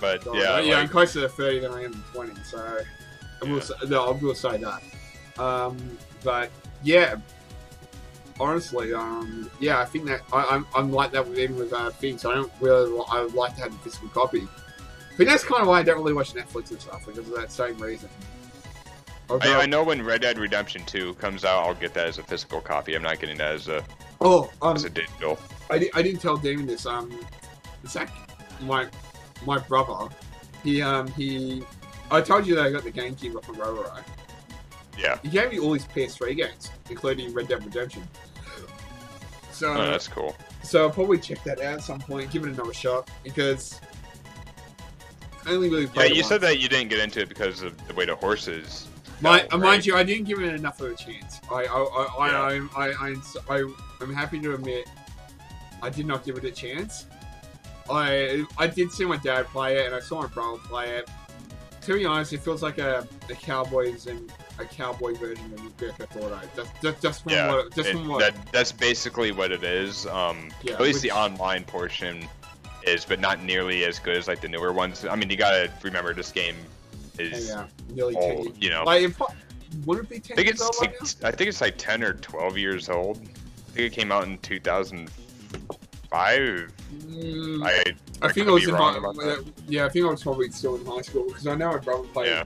but 0.01 0.25
God, 0.25 0.35
yeah, 0.35 0.59
yeah, 0.59 0.77
I'm 0.79 0.89
closer 0.89 1.21
to 1.21 1.29
thirty 1.29 1.59
than 1.59 1.71
I 1.71 1.83
am 1.85 1.93
twenty, 2.11 2.33
so 2.43 2.57
I 3.41 3.45
will 3.45 3.55
Yeah. 3.57 3.59
say, 3.61 3.73
no, 3.87 4.07
I 4.09 4.11
will 4.11 4.35
say 4.35 4.57
that. 4.57 4.83
Um, 5.41 5.97
but 6.25 6.49
yeah, 6.83 7.15
honestly, 8.37 8.93
um, 8.93 9.49
yeah, 9.61 9.79
I 9.79 9.85
think 9.85 10.05
that 10.07 10.21
I, 10.33 10.43
I'm, 10.43 10.67
I'm 10.75 10.91
like 10.91 11.11
that 11.11 11.25
with 11.25 11.39
even 11.39 11.55
with 11.55 11.71
uh, 11.71 11.89
things. 11.91 12.25
I 12.25 12.33
don't 12.35 12.51
really. 12.59 12.91
I 13.11 13.21
would 13.21 13.33
like 13.33 13.55
to 13.55 13.61
have 13.61 13.73
a 13.73 13.77
physical 13.77 14.09
copy. 14.09 14.45
But 15.19 15.27
that's 15.27 15.43
kind 15.43 15.61
of 15.61 15.67
why 15.67 15.79
I 15.79 15.83
don't 15.83 15.97
really 15.97 16.13
watch 16.13 16.33
Netflix 16.33 16.71
and 16.71 16.79
stuff 16.79 17.05
because 17.05 17.27
of 17.27 17.35
that 17.35 17.51
same 17.51 17.77
reason. 17.77 18.07
Okay. 19.29 19.53
I, 19.53 19.63
I 19.63 19.65
know 19.65 19.83
when 19.83 20.01
Red 20.01 20.21
Dead 20.21 20.37
Redemption 20.37 20.85
2 20.85 21.15
comes 21.15 21.43
out, 21.43 21.65
I'll 21.65 21.75
get 21.75 21.93
that 21.95 22.07
as 22.07 22.19
a 22.19 22.23
physical 22.23 22.61
copy. 22.61 22.95
I'm 22.95 23.03
not 23.03 23.19
getting 23.19 23.37
that 23.39 23.51
as 23.51 23.67
a 23.67 23.83
oh, 24.21 24.49
um, 24.61 24.77
as 24.77 24.85
a 24.85 24.89
digital. 24.89 25.37
I, 25.69 25.77
di- 25.77 25.91
I 25.93 26.01
didn't 26.01 26.21
tell 26.21 26.37
Damon 26.37 26.67
this. 26.67 26.85
Um, 26.85 27.19
Zach, 27.85 28.09
my 28.61 28.87
my 29.45 29.57
brother, 29.57 30.07
he 30.63 30.81
um 30.81 31.09
he, 31.11 31.63
I 32.09 32.21
told 32.21 32.47
you 32.47 32.55
that 32.55 32.67
I 32.67 32.71
got 32.71 32.85
the 32.85 32.91
GameCube 32.91 33.35
off 33.35 33.49
of 33.49 33.59
right? 33.59 34.03
Yeah, 34.97 35.19
He 35.21 35.27
gave 35.27 35.51
me 35.51 35.59
all 35.59 35.73
his 35.73 35.83
PS3 35.83 36.37
games, 36.37 36.71
including 36.89 37.33
Red 37.33 37.49
Dead 37.49 37.65
Redemption. 37.65 38.07
So, 39.51 39.73
oh, 39.73 39.85
that's 39.91 40.07
cool. 40.07 40.33
so 40.63 40.83
I'll 40.83 40.89
probably 40.89 41.19
check 41.19 41.43
that 41.43 41.59
out 41.59 41.73
at 41.73 41.83
some 41.83 41.99
point, 41.99 42.31
give 42.31 42.45
it 42.45 42.53
another 42.53 42.73
shot 42.73 43.09
because 43.21 43.81
I 45.49 45.53
only 45.53 45.69
really 45.69 45.83
Yeah, 45.85 45.89
played 45.91 46.11
it 46.11 46.17
you 46.17 46.23
said 46.23 46.41
that 46.41 46.59
you 46.59 46.69
didn't 46.69 46.89
get 46.89 46.99
into 46.99 47.21
it 47.21 47.29
because 47.29 47.63
of 47.63 47.75
the 47.87 47.93
way 47.95 48.05
the 48.05 48.15
horses. 48.15 48.87
My, 49.21 49.39
go, 49.39 49.45
uh, 49.45 49.57
right? 49.57 49.59
mind 49.65 49.85
you, 49.85 49.95
I 49.95 50.03
didn't 50.03 50.25
give 50.25 50.39
it 50.39 50.53
enough 50.53 50.79
of 50.79 50.91
a 50.91 50.95
chance. 50.95 51.41
I, 51.51 51.65
I, 51.65 51.83
I, 52.19 52.27
Yeah. 52.29 52.61
I, 52.75 52.85
I, 52.85 52.89
I, 53.09 53.15
I, 53.57 53.73
I'm 53.99 54.13
happy 54.13 54.39
to 54.41 54.53
admit, 54.53 54.87
I 55.81 55.89
did 55.89 56.05
not 56.05 56.23
give 56.23 56.37
it 56.37 56.45
a 56.45 56.51
chance. 56.51 57.05
I, 57.89 58.45
I 58.57 58.67
did 58.67 58.91
see 58.91 59.05
my 59.05 59.17
dad 59.17 59.47
play 59.47 59.79
it, 59.79 59.87
and 59.87 59.95
I 59.95 59.99
saw 59.99 60.21
my 60.21 60.27
brother 60.27 60.59
play 60.65 60.89
it. 60.97 61.09
To 61.81 61.93
be 61.95 62.05
honest, 62.05 62.31
it 62.33 62.41
feels 62.41 62.61
like 62.61 62.77
a, 62.77 63.07
a 63.29 63.33
Cowboys 63.33 64.05
and 64.05 64.31
a 64.59 64.65
Cowboy 64.65 65.15
version 65.15 65.51
of 65.53 65.75
Grand 65.77 65.95
Theft 65.95 66.15
Auto. 66.17 66.39
Just, 66.55 66.71
just, 66.83 67.01
just 67.01 67.23
from 67.23 67.31
Yeah, 67.31 67.47
what, 67.51 67.73
just 67.73 67.89
it- 67.89 67.93
from 67.93 68.07
what. 68.07 68.19
that 68.19 68.35
that's 68.51 68.71
basically 68.71 69.31
what 69.31 69.51
it 69.51 69.63
is. 69.63 70.05
Um, 70.05 70.51
Yeah, 70.61 70.73
at 70.73 70.81
least 70.81 70.97
which- 70.97 71.11
the 71.11 71.11
online 71.17 71.63
portion 71.63 72.27
is, 72.83 73.05
but 73.05 73.19
not 73.19 73.43
nearly 73.43 73.85
as 73.85 73.99
good 73.99 74.17
as 74.17 74.27
like 74.27 74.41
the 74.41 74.47
newer 74.47 74.73
ones. 74.73 75.05
I 75.05 75.15
mean, 75.15 75.29
you 75.29 75.37
gotta 75.37 75.71
remember 75.83 76.13
this 76.13 76.31
game 76.31 76.55
is 77.17 77.49
yeah, 77.49 77.67
years. 77.93 78.15
old. 78.17 78.61
You 78.61 78.69
know, 78.69 78.83
Like, 78.83 79.13
would 79.85 79.99
it 79.99 80.09
be 80.09 80.15
I 80.15 80.19
ten 80.19 80.35
think 80.35 80.47
years 80.47 80.61
it's 80.61 80.81
like, 80.81 81.23
I 81.23 81.35
think 81.35 81.49
it's 81.49 81.61
like 81.61 81.77
ten 81.77 82.03
or 82.03 82.13
twelve 82.13 82.57
years 82.57 82.89
old. 82.89 83.17
I 83.17 83.71
think 83.71 83.91
it 83.91 83.93
came 83.93 84.11
out 84.11 84.25
in 84.25 84.37
two 84.39 84.59
thousand 84.59 85.09
five. 86.09 86.71
Mm, 87.05 87.65
I 87.65 87.83
I, 88.21 88.31
think 88.31 88.47
I 88.47 88.51
was 88.51 88.67
in 88.67 88.73
high, 88.75 88.97
yeah, 89.67 89.85
I 89.85 89.89
think 89.89 90.05
I 90.05 90.09
was 90.09 90.23
probably 90.23 90.49
still 90.51 90.75
in 90.75 90.85
high 90.85 91.01
school 91.01 91.27
because 91.27 91.47
I 91.47 91.55
know 91.55 91.71
my 91.71 91.77
brother 91.77 92.03
played. 92.07 92.27
Yeah. 92.27 92.43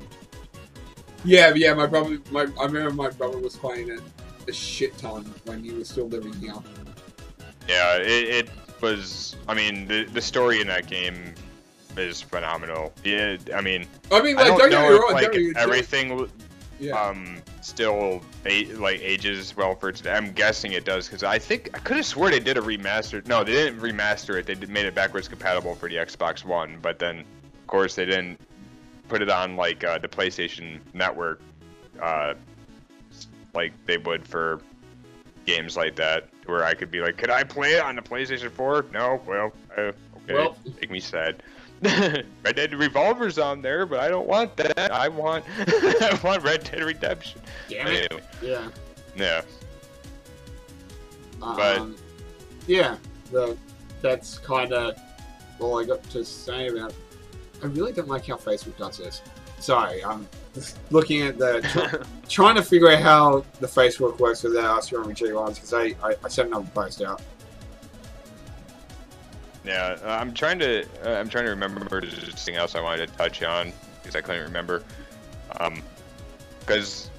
Yeah, 1.25 1.53
yeah, 1.55 1.73
my 1.73 1.87
brother. 1.87 2.19
My 2.31 2.47
I 2.59 2.65
remember 2.65 2.91
my 2.91 3.09
brother 3.09 3.37
was 3.37 3.55
playing 3.55 3.89
it 3.89 4.01
a 4.47 4.51
shit 4.51 4.97
ton 4.97 5.33
when 5.45 5.63
he 5.63 5.71
was 5.71 5.87
still 5.89 6.07
living 6.07 6.33
here. 6.33 6.53
Yeah, 7.67 7.95
it, 7.97 8.47
it 8.47 8.49
was. 8.83 9.35
I 9.47 9.55
mean, 9.55 9.87
the 9.87 10.03
the 10.03 10.21
story 10.21 10.61
in 10.61 10.67
that 10.67 10.85
game 10.85 11.33
is 11.97 12.21
phenomenal. 12.21 12.93
Yeah, 13.03 13.37
I 13.55 13.61
mean, 13.61 13.87
I 14.11 14.21
mean, 14.21 14.37
I 14.37 14.41
like, 14.41 14.47
don't, 14.49 14.59
don't, 14.59 14.69
get 14.69 14.81
know 14.81 14.89
me 14.89 14.95
if 14.95 15.01
wrong, 15.01 15.13
like 15.13 15.31
don't 15.31 15.57
everything 15.57 16.29
Yeah, 16.79 17.01
um 17.01 17.41
still 17.61 18.21
a, 18.45 18.65
like 18.73 18.99
ages 19.01 19.55
well 19.55 19.75
for 19.75 19.91
today. 19.91 20.11
I'm 20.11 20.31
guessing 20.33 20.73
it 20.73 20.85
does 20.85 21.07
because 21.07 21.23
I 21.23 21.39
think 21.39 21.69
I 21.73 21.79
could 21.79 21.97
have 21.97 22.05
swore 22.05 22.29
they 22.29 22.39
did 22.39 22.57
a 22.57 22.61
remaster. 22.61 23.25
No, 23.25 23.43
they 23.43 23.53
didn't 23.53 23.79
remaster 23.79 24.37
it. 24.37 24.45
They 24.45 24.55
did, 24.55 24.69
made 24.69 24.85
it 24.85 24.93
backwards 24.93 25.27
compatible 25.27 25.75
for 25.75 25.89
the 25.89 25.95
Xbox 25.95 26.45
One, 26.45 26.77
but 26.81 26.99
then 26.99 27.19
of 27.19 27.67
course 27.67 27.95
they 27.95 28.05
didn't 28.05 28.39
put 29.07 29.21
it 29.21 29.29
on 29.29 29.55
like 29.55 29.83
uh, 29.83 29.97
the 29.97 30.07
PlayStation 30.07 30.79
Network, 30.93 31.41
uh, 32.01 32.33
like 33.53 33.73
they 33.85 33.97
would 33.97 34.27
for 34.27 34.61
games 35.45 35.77
like 35.77 35.95
that, 35.95 36.29
where 36.45 36.63
I 36.63 36.73
could 36.73 36.91
be 36.91 36.99
like, 37.01 37.17
could 37.17 37.29
I 37.29 37.43
play 37.43 37.73
it 37.73 37.83
on 37.83 37.95
the 37.95 38.01
PlayStation 38.01 38.51
4? 38.51 38.85
No, 38.91 39.21
well, 39.25 39.51
uh, 39.77 39.81
okay, 39.81 39.93
Well- 40.33 40.57
make 40.79 40.91
me 40.91 40.99
sad. 40.99 41.43
Red 41.83 42.55
Dead 42.55 42.73
Revolver's 42.73 43.37
on 43.37 43.61
there, 43.61 43.85
but 43.85 43.99
I 43.99 44.07
don't 44.07 44.27
want 44.27 44.55
that. 44.55 44.91
I 44.91 45.09
want, 45.09 45.43
I 45.59 46.17
want 46.23 46.41
Red 46.43 46.63
Dead 46.63 46.81
Redemption. 46.81 47.41
Damn 47.69 47.87
it. 47.87 48.11
Anyway, 48.11 48.27
Yeah. 48.41 48.69
yeah, 49.17 49.41
But 51.39 51.77
um, 51.77 51.95
yeah, 52.67 52.95
the, 53.31 53.57
that's 54.01 54.37
kind 54.37 54.71
of 54.71 54.97
all 55.59 55.79
I 55.81 55.85
got 55.85 56.01
to 56.11 56.23
say 56.23 56.67
about. 56.67 56.91
It. 56.91 56.95
I 57.61 57.65
really 57.67 57.91
don't 57.91 58.07
like 58.07 58.27
how 58.27 58.35
Facebook 58.35 58.77
does 58.77 58.97
this. 58.97 59.21
Sorry, 59.63 60.03
I'm 60.03 60.27
looking 60.91 61.21
at 61.21 61.37
the 61.37 62.05
trying 62.27 62.55
to 62.55 62.61
figure 62.61 62.89
out 62.89 63.01
how 63.01 63.45
the 63.61 63.67
Facebook 63.67 64.19
works 64.19 64.43
with 64.43 64.57
our 64.57 64.77
Astronomy 64.79 65.13
G 65.13 65.31
ones 65.31 65.57
because 65.57 65.73
I, 65.73 65.95
I 66.03 66.17
I 66.21 66.27
sent 66.27 66.49
another 66.49 66.67
post 66.73 67.01
out. 67.01 67.21
yeah. 69.63 69.97
Uh, 70.03 70.17
I'm 70.19 70.33
trying 70.33 70.59
to, 70.59 70.85
uh, 71.05 71.11
I'm 71.17 71.29
trying 71.29 71.45
to 71.45 71.51
remember 71.51 71.79
something 72.09 72.55
else 72.55 72.75
I 72.75 72.81
wanted 72.81 73.07
to 73.07 73.13
touch 73.15 73.41
on 73.41 73.71
because 74.01 74.17
I 74.17 74.21
couldn't 74.21 74.43
remember. 74.43 74.83
Um, 75.61 75.81
because. 76.59 77.09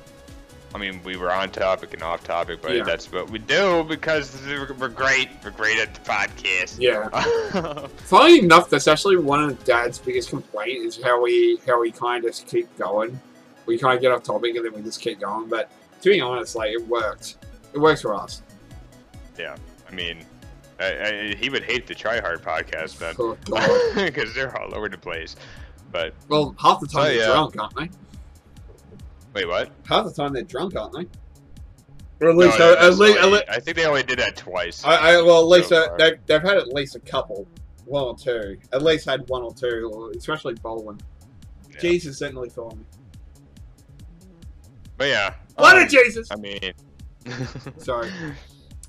I 0.75 0.79
mean, 0.79 1.01
we 1.05 1.17
were 1.17 1.31
on 1.31 1.51
topic 1.51 1.95
and 1.95 2.03
off 2.03 2.25
topic, 2.25 2.61
but 2.61 2.73
Yeah. 2.75 2.83
that's 2.83 3.11
what 3.13 3.31
we 3.31 3.39
do 3.39 3.85
because 3.85 4.37
we're 4.45 4.89
great. 4.89 5.29
We're 5.45 5.51
great 5.53 5.79
at 5.79 5.95
the 5.95 6.01
podcast. 6.01 6.77
Yeah. 6.81 7.87
Funny 7.99 8.41
enough, 8.41 8.71
that's 8.71 8.89
actually 8.89 9.17
one 9.19 9.45
of 9.45 9.63
Dad's 9.65 9.99
biggest 10.01 10.31
complaint 10.31 10.85
is 10.85 11.01
how 11.01 11.23
we 11.23 11.61
how 11.67 11.81
we 11.81 11.93
kind 11.93 12.25
of 12.25 12.35
keep 12.49 12.77
going. 12.77 13.21
We 13.67 13.79
kind 13.79 13.95
of 13.95 14.03
get 14.03 14.11
off 14.11 14.25
topic 14.25 14.57
and 14.57 14.65
then 14.65 14.73
we 14.75 14.83
just 14.83 15.01
keep 15.01 15.21
going. 15.21 15.49
But 15.49 15.71
to 16.03 16.11
be 16.11 16.21
honest, 16.21 16.57
like 16.57 16.73
it 16.73 16.87
works. 16.89 17.39
It 17.73 17.79
works 17.79 18.03
for 18.03 18.15
us. 18.15 18.43
Yeah, 19.39 19.55
I 19.89 19.95
mean, 19.95 20.25
I, 20.81 20.85
I, 21.31 21.35
he 21.39 21.51
would 21.51 21.63
hate 21.65 21.87
the 21.87 21.95
Try 21.95 22.21
Hard 22.21 22.43
podcast 22.43 23.01
Oh, 23.19 23.37
because 23.95 24.35
they're 24.35 24.57
all 24.61 24.75
over 24.75 24.89
the 24.89 24.99
place. 24.99 25.37
But 25.93 26.15
well, 26.29 26.55
half 26.59 26.81
the 26.81 26.89
time 26.89 27.03
Oh, 27.03 27.05
they're 27.05 27.15
yeah. 27.15 27.27
drunk, 27.27 27.59
aren't 27.61 27.77
they? 27.77 27.91
Wait, 29.35 29.49
what? 29.49 29.71
Half 29.87 30.07
the 30.07 30.13
time 30.13 30.33
they're 30.33 30.43
drunk, 30.43 30.77
aren't 30.77 30.93
they? 30.95 31.07
Or 32.25 32.31
at 32.31 32.37
least, 32.37 32.59
No, 32.59 32.73
at 32.73 32.81
that's 32.81 32.99
least, 32.99 33.19
at 33.19 33.25
only- 33.25 33.39
least 33.39 33.51
I 33.51 33.59
think 33.61 33.77
they 33.77 33.87
only 33.87 34.03
did 34.03 34.19
that 34.21 34.37
twice. 34.37 34.85
I, 34.85 35.15
I, 35.15 35.23
well, 35.23 35.41
at 35.41 35.47
least 35.49 35.69
So 35.71 35.85
uh, 35.85 35.97
they've, 35.97 36.19
they've 36.27 36.43
had 36.43 36.57
at 36.57 36.69
least 36.69 36.95
a 36.97 37.01
couple, 37.01 37.47
one 37.85 38.05
or 38.05 38.17
two. 38.17 38.57
At 38.73 38.83
least 38.83 39.05
had 39.07 39.29
one 39.29 39.43
or 39.43 39.53
two, 39.53 40.13
especially 40.17 40.55
Baldwin. 40.55 40.99
Yeah. 41.71 41.81
Jesus, 41.81 42.19
certainly 42.19 42.49
for 42.51 42.71
me. 42.71 42.85
But 44.97 45.09
yeah, 45.09 45.35
Blood 45.57 45.77
um, 45.79 45.83
of 45.83 45.89
Jesus! 45.89 46.29
I 46.31 46.37
mean, 46.37 46.73
Sorry. 47.79 48.09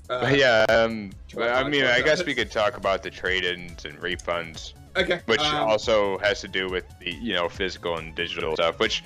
Uh, 0.08 0.20
but 0.20 0.38
yeah, 0.38 0.64
um, 0.68 1.10
but 1.34 1.50
I 1.52 1.68
mean, 1.68 1.84
I 1.84 2.00
guess 2.00 2.24
we 2.24 2.32
could 2.32 2.50
talk 2.50 2.76
about 2.76 3.02
the 3.02 3.10
trade-ins 3.10 3.84
and 3.84 3.98
refunds, 4.00 4.74
Okay. 4.96 5.20
which 5.26 5.40
um, 5.40 5.68
also 5.68 6.18
has 6.18 6.40
to 6.42 6.48
do 6.48 6.68
with 6.68 6.84
the 7.00 7.10
you 7.12 7.34
know 7.34 7.48
physical 7.48 7.96
and 7.98 8.14
digital 8.14 8.54
stuff, 8.54 8.78
which. 8.78 9.02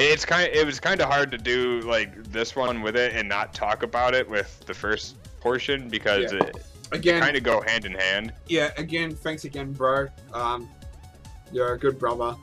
It's 0.00 0.24
kind. 0.24 0.48
It 0.52 0.64
was 0.64 0.78
kind 0.78 1.00
of 1.00 1.08
hard 1.08 1.32
to 1.32 1.38
do 1.38 1.80
like 1.80 2.22
this 2.30 2.54
one 2.54 2.82
with 2.82 2.94
it 2.94 3.14
and 3.14 3.28
not 3.28 3.52
talk 3.52 3.82
about 3.82 4.14
it 4.14 4.28
with 4.30 4.60
the 4.60 4.72
first 4.72 5.16
portion 5.40 5.88
because 5.88 6.32
Yeah. 6.32 6.44
it 6.44 6.56
again, 6.92 7.20
kind 7.20 7.36
of 7.36 7.42
go 7.42 7.60
hand 7.62 7.84
in 7.84 7.94
hand. 7.94 8.32
yeah, 8.46 8.70
again, 8.76 9.12
thanks 9.12 9.44
again, 9.44 9.72
bro. 9.72 10.06
Um, 10.32 10.68
you're 11.52 11.72
a 11.72 11.78
good 11.78 11.98
brother. 11.98 12.36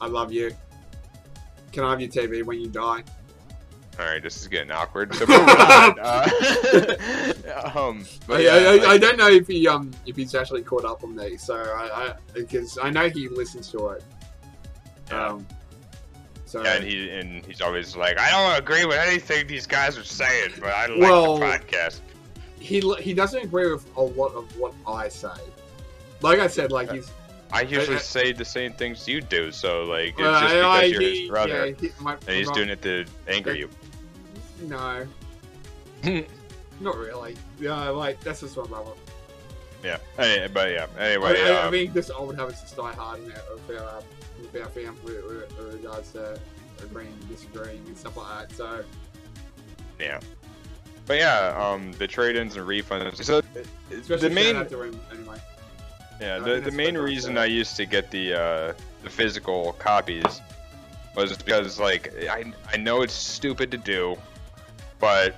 I 0.00 0.08
love 0.08 0.32
you. 0.32 0.50
Can 1.70 1.84
I 1.84 1.90
have 1.90 2.00
your 2.00 2.10
TV 2.10 2.42
when 2.44 2.58
you 2.60 2.66
die? 2.68 3.04
All 4.00 4.04
right, 4.04 4.20
this 4.22 4.36
is 4.40 4.48
getting 4.48 4.72
awkward. 4.72 5.14
So. 5.14 5.24
Uh, 5.96 7.70
um, 7.76 8.04
but 8.26 8.40
I, 8.40 8.42
yeah, 8.42 8.50
I, 8.50 8.76
I, 8.76 8.90
I 8.94 8.98
don't 8.98 9.16
know 9.16 9.28
if 9.28 9.46
he 9.46 9.68
um 9.68 9.92
if 10.04 10.16
he's 10.16 10.34
actually 10.34 10.62
caught 10.62 10.84
up 10.84 11.04
on 11.04 11.14
these, 11.16 11.42
so 11.42 11.54
I, 11.54 12.08
I 12.08 12.14
because 12.34 12.76
I 12.82 12.90
know 12.90 13.08
he 13.08 13.28
listens 13.28 13.70
to 13.70 13.88
it. 13.90 14.04
Um, 15.12 15.46
so 16.46 16.62
yeah, 16.64 16.74
and 16.76 16.84
he 16.84 17.10
and 17.10 17.44
he's 17.44 17.60
always 17.60 17.94
like, 17.96 18.18
I 18.18 18.30
don't 18.30 18.58
agree 18.58 18.84
with 18.86 18.96
anything 18.98 19.46
these 19.46 19.66
guys 19.66 19.98
are 19.98 20.04
saying, 20.04 20.52
but 20.60 20.70
I 20.70 20.86
like 20.86 20.98
Well- 21.00 21.38
the 21.38 21.44
podcast. 21.46 22.00
he 22.58 22.80
he 23.00 23.12
doesn't 23.12 23.42
agree 23.44 23.70
with 23.70 23.84
a 23.96 24.02
lot 24.02 24.34
of 24.34 24.44
what 24.58 24.72
I 24.86 25.08
say. 25.08 25.28
Like 26.22 26.38
I 26.38 26.46
said, 26.46 26.72
like 26.72 26.90
he's 26.90 27.10
I 27.52 27.60
usually 27.62 27.96
I- 27.96 28.00
say 28.00 28.32
the 28.32 28.44
same 28.44 28.72
things 28.72 29.06
you 29.06 29.20
do, 29.20 29.52
so 29.52 29.84
like 29.84 30.14
it's 30.18 30.20
uh, 30.20 30.40
just 30.40 30.54
because 30.54 30.64
I- 30.64 30.82
you're 30.84 31.00
he- 31.00 31.20
his 31.20 31.28
brother, 31.30 31.66
yeah, 31.66 31.74
he- 31.80 31.90
my- 32.00 32.14
and 32.26 32.36
he's 32.36 32.46
my- 32.48 32.54
doing 32.54 32.68
it 32.70 32.82
to 32.82 33.04
anger 33.28 33.50
Like- 33.50 33.58
you. 33.60 33.70
No, 34.62 35.06
not 36.80 36.96
really. 36.96 37.36
Yeah, 37.60 37.88
like 37.90 38.20
that's 38.20 38.40
just 38.40 38.56
what 38.56 38.70
my 38.70 38.82
brother. 38.82 39.00
Yeah, 39.86 39.98
Any- 40.18 40.48
but 40.48 40.72
yeah. 40.72 40.86
Anyway, 40.98 41.40
I, 41.40 41.52
I 41.52 41.62
um, 41.62 41.72
mean, 41.72 41.92
this 41.92 42.10
old 42.10 42.36
habits 42.36 42.60
just 42.60 42.76
die 42.76 42.92
hard 42.92 43.22
in 43.22 43.30
our, 43.30 43.38
with 43.68 43.80
our, 43.80 44.02
with 44.40 44.62
our 44.62 44.68
family 44.68 44.98
with, 45.04 45.24
with, 45.24 45.74
regards 45.74 46.12
to 46.12 46.38
agreeing 46.82 47.12
and 47.12 47.28
disagreeing 47.28 47.84
and 47.86 47.96
stuff 47.96 48.16
like 48.16 48.48
that. 48.48 48.56
So 48.56 48.84
yeah. 50.00 50.20
But 51.06 51.18
yeah, 51.18 51.54
um, 51.56 51.92
the 51.92 52.08
trade-ins 52.08 52.56
and 52.56 52.66
refunds. 52.66 53.22
So 53.22 53.40
especially 53.92 54.28
the 54.28 54.34
main 54.34 54.56
anyway. 54.56 55.38
Yeah, 56.20 56.40
the, 56.40 56.60
the 56.60 56.72
main 56.72 56.98
reason. 56.98 57.38
I 57.38 57.44
used 57.44 57.76
to 57.76 57.86
get 57.86 58.10
the 58.10 58.34
uh, 58.34 58.72
the 59.04 59.10
physical 59.10 59.74
copies 59.78 60.40
was 61.14 61.36
because 61.36 61.78
like 61.78 62.12
I 62.28 62.52
I 62.72 62.76
know 62.76 63.02
it's 63.02 63.14
stupid 63.14 63.70
to 63.70 63.78
do, 63.78 64.16
but 64.98 65.36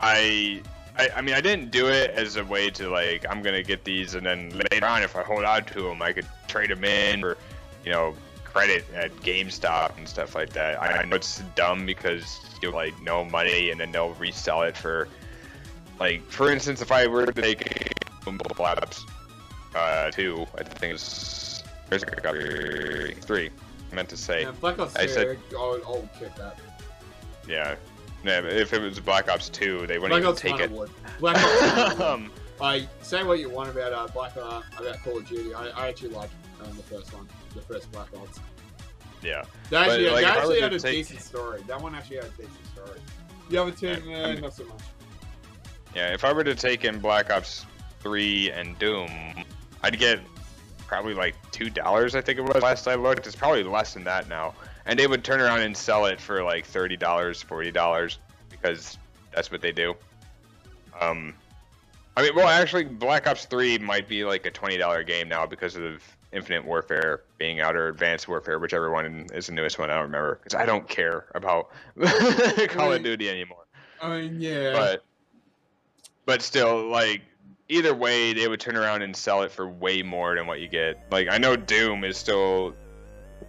I, 0.00 0.62
I 0.98 1.08
I 1.16 1.20
mean 1.20 1.34
I 1.34 1.40
didn't 1.40 1.70
do 1.70 1.88
it 1.88 2.10
as 2.10 2.36
a 2.36 2.44
way 2.44 2.70
to 2.70 2.88
like 2.88 3.24
I'm 3.28 3.42
gonna 3.42 3.62
get 3.62 3.84
these 3.84 4.14
and 4.14 4.24
then 4.26 4.50
later 4.72 4.86
on 4.86 5.02
if 5.02 5.16
I 5.16 5.22
hold 5.22 5.44
on 5.44 5.64
to 5.66 5.82
them 5.82 6.02
I 6.02 6.12
could 6.12 6.26
trade 6.48 6.70
them 6.70 6.84
in 6.84 7.24
or 7.24 7.36
you 7.84 7.92
know 7.92 8.14
credit 8.44 8.84
at 8.94 9.14
GameStop 9.16 9.96
and 9.98 10.08
stuff 10.08 10.34
like 10.34 10.50
that. 10.54 10.80
I, 10.82 11.00
I 11.00 11.04
know 11.04 11.16
it's 11.16 11.42
dumb 11.54 11.84
because 11.86 12.40
you 12.62 12.70
like 12.70 13.00
no 13.02 13.24
money 13.24 13.70
and 13.70 13.78
then 13.80 13.92
they'll 13.92 14.14
resell 14.14 14.62
it 14.62 14.76
for 14.76 15.06
like 16.00 16.22
for 16.30 16.50
instance 16.50 16.80
if 16.82 16.90
I 16.90 17.06
were 17.06 17.26
to 17.26 17.32
take 17.42 17.92
Black 18.56 18.82
Ops 18.82 19.04
uh, 19.74 20.10
two. 20.10 20.46
I 20.56 20.62
think 20.64 20.94
it's 20.94 21.62
three. 23.22 23.50
I 23.90 23.94
meant 23.94 24.08
to 24.10 24.16
say, 24.16 24.42
Yeah, 24.42 24.50
Black 24.60 24.78
Ops 24.78 24.94
2, 24.94 25.00
I 25.00 25.06
said- 25.06 25.38
I'll, 25.56 25.80
I'll 25.86 26.08
kick 26.18 26.34
that. 26.36 26.58
yeah. 27.46 27.76
Yeah, 28.24 28.40
if 28.42 28.72
it 28.72 28.80
was 28.80 28.98
Black 29.00 29.28
Ops 29.30 29.48
two, 29.48 29.86
they 29.86 29.98
wouldn't 29.98 30.10
Black 30.10 30.20
even 30.20 30.26
Ops 30.30 30.40
take 30.40 30.60
it. 30.60 30.70
would. 30.70 30.90
Black 31.20 31.36
Ops 31.36 31.98
1 31.98 32.00
I 32.00 32.04
um, 32.12 32.30
I 32.60 32.88
say 33.02 33.22
what 33.22 33.38
you 33.38 33.48
want 33.48 33.70
about 33.70 33.92
uh, 33.92 34.08
Black 34.12 34.36
uh, 34.36 34.62
about 34.76 35.02
Call 35.04 35.18
of 35.18 35.28
Duty. 35.28 35.54
I, 35.54 35.68
I 35.68 35.88
actually 35.88 36.10
like 36.10 36.30
um, 36.64 36.76
the 36.76 36.82
first 36.82 37.14
one, 37.14 37.28
the 37.54 37.62
first 37.62 37.90
Black 37.92 38.08
Ops. 38.16 38.40
yeah, 39.22 39.44
They 39.70 39.76
actually, 39.76 40.10
like, 40.10 40.24
they 40.24 40.30
I 40.30 40.34
actually 40.36 40.60
had 40.60 40.72
a 40.72 40.80
take- 40.80 40.94
decent 40.96 41.20
story. 41.20 41.62
That 41.68 41.80
one 41.80 41.94
actually 41.94 42.16
had 42.16 42.26
a 42.26 42.30
decent 42.30 42.66
story. 42.74 43.00
The 43.50 43.56
other 43.58 43.70
two, 43.70 43.86
Yeah, 44.04 44.16
eh, 44.16 44.40
not 44.40 44.52
so 44.54 44.64
much. 44.64 44.80
yeah. 45.94 46.12
If 46.12 46.24
I 46.24 46.32
were 46.32 46.44
to 46.44 46.54
take 46.56 46.84
in 46.84 46.98
Black 46.98 47.30
Ops 47.30 47.64
three 48.00 48.50
and 48.50 48.76
Doom, 48.80 49.08
I'd 49.84 49.98
get 49.98 50.20
probably 50.88 51.14
like 51.14 51.36
two 51.52 51.70
dollars. 51.70 52.16
I 52.16 52.20
think 52.20 52.38
it 52.38 52.42
was 52.42 52.60
last 52.62 52.88
I 52.88 52.96
looked. 52.96 53.26
It's 53.28 53.36
probably 53.36 53.62
less 53.62 53.94
than 53.94 54.02
that 54.04 54.28
now. 54.28 54.54
And 54.88 54.98
they 54.98 55.06
would 55.06 55.22
turn 55.22 55.40
around 55.40 55.60
and 55.60 55.76
sell 55.76 56.06
it 56.06 56.20
for 56.20 56.42
like 56.42 56.66
thirty 56.66 56.96
dollars, 56.96 57.40
forty 57.42 57.70
dollars, 57.70 58.18
because 58.50 58.98
that's 59.32 59.50
what 59.50 59.60
they 59.60 59.70
do. 59.70 59.94
Um, 61.00 61.34
I 62.16 62.22
mean, 62.22 62.34
well, 62.34 62.48
actually, 62.48 62.84
Black 62.84 63.28
Ops 63.28 63.44
Three 63.44 63.78
might 63.78 64.08
be 64.08 64.24
like 64.24 64.46
a 64.46 64.50
twenty 64.50 64.76
dollar 64.76 65.04
game 65.04 65.28
now 65.28 65.46
because 65.46 65.76
of 65.76 66.02
Infinite 66.32 66.64
Warfare 66.64 67.22
being 67.38 67.60
out 67.60 67.76
or 67.76 67.88
Advanced 67.88 68.28
Warfare, 68.28 68.58
whichever 68.58 68.90
one 68.90 69.26
is 69.32 69.46
the 69.46 69.52
newest 69.52 69.78
one. 69.78 69.90
I 69.90 69.94
don't 69.94 70.04
remember 70.04 70.36
because 70.42 70.54
I 70.54 70.66
don't 70.66 70.88
care 70.88 71.26
about 71.34 71.70
Call 72.68 72.92
of 72.92 73.02
Duty 73.02 73.30
anymore. 73.30 73.66
I 74.00 74.20
mean, 74.20 74.40
yeah. 74.40 74.72
But 74.72 75.04
but 76.26 76.42
still, 76.42 76.88
like 76.88 77.22
either 77.68 77.94
way, 77.94 78.32
they 78.32 78.48
would 78.48 78.60
turn 78.60 78.76
around 78.76 79.02
and 79.02 79.16
sell 79.16 79.42
it 79.42 79.50
for 79.50 79.68
way 79.68 80.02
more 80.02 80.34
than 80.34 80.46
what 80.46 80.60
you 80.60 80.68
get. 80.68 81.00
Like 81.10 81.28
I 81.30 81.38
know 81.38 81.56
Doom 81.56 82.04
is 82.04 82.16
still, 82.16 82.74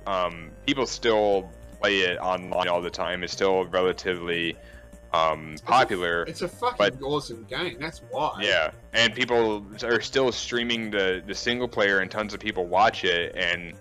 um, 0.08 0.52
people 0.66 0.86
still 0.86 1.50
play 1.82 2.00
it 2.00 2.18
online 2.18 2.68
all 2.68 2.82
the 2.82 2.90
time. 2.90 3.24
It's 3.24 3.34
still 3.34 3.66
relatively 3.66 4.58
um, 5.14 5.56
popular. 5.66 6.24
it's 6.24 6.42
a 6.42 6.48
fucking 6.48 6.78
but- 6.78 7.02
awesome 7.02 7.46
game. 7.50 7.78
That's 7.80 8.02
why. 8.12 8.40
Yeah, 8.42 8.72
and 8.94 9.14
people 9.14 9.66
are 9.84 10.02
still 10.02 10.32
streaming 10.32 10.92
the 10.92 11.24
the 11.26 11.36
single 11.36 11.68
player, 11.68 12.00
and 12.00 12.10
tons 12.10 12.34
of 12.34 12.40
people 12.40 12.66
watch 12.66 13.04
it, 13.04 13.36
and 13.36 13.74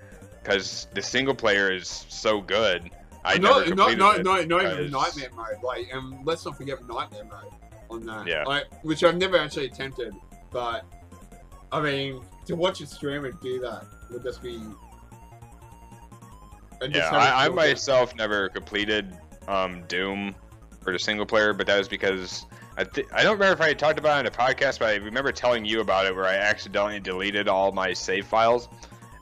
because 0.42 0.86
the 0.94 1.02
single 1.02 1.34
player 1.34 1.72
is 1.72 2.06
so 2.08 2.40
good, 2.40 2.90
I 3.24 3.38
no, 3.38 3.58
never 3.58 3.74
no, 3.74 3.88
no, 3.88 4.16
no, 4.16 4.44
not 4.44 4.64
even 4.64 4.90
Nightmare 4.90 5.28
mode. 5.36 5.62
Like, 5.62 5.94
um, 5.94 6.20
let's 6.24 6.44
not 6.44 6.56
forget 6.56 6.78
Nightmare 6.86 7.24
mode 7.24 7.52
on 7.90 8.06
that. 8.06 8.26
Yeah. 8.26 8.44
Like, 8.44 8.64
which 8.82 9.04
I've 9.04 9.16
never 9.16 9.36
actually 9.38 9.66
attempted, 9.66 10.14
but 10.50 10.84
I 11.70 11.80
mean, 11.80 12.22
to 12.46 12.56
watch 12.56 12.80
a 12.80 12.86
streamer 12.86 13.32
do 13.32 13.60
that 13.60 13.84
would 14.10 14.22
just 14.22 14.42
be 14.42 14.60
Yeah, 16.80 17.10
I, 17.10 17.46
I 17.46 17.48
myself 17.48 18.14
never 18.14 18.48
completed 18.48 19.16
um, 19.48 19.82
Doom 19.88 20.34
for 20.80 20.92
the 20.92 20.98
single 20.98 21.26
player, 21.26 21.52
but 21.52 21.66
that 21.66 21.78
was 21.78 21.88
because 21.88 22.46
I 22.76 22.84
th- 22.84 23.08
I 23.12 23.22
don't 23.22 23.32
remember 23.32 23.54
if 23.54 23.60
I 23.60 23.68
had 23.68 23.78
talked 23.78 23.98
about 23.98 24.18
it 24.18 24.20
in 24.28 24.32
a 24.32 24.36
podcast, 24.36 24.78
but 24.78 24.88
I 24.88 24.94
remember 24.96 25.32
telling 25.32 25.64
you 25.64 25.80
about 25.80 26.06
it 26.06 26.14
where 26.14 26.26
I 26.26 26.34
accidentally 26.34 27.00
deleted 27.00 27.48
all 27.48 27.72
my 27.72 27.92
save 27.92 28.26
files 28.26 28.68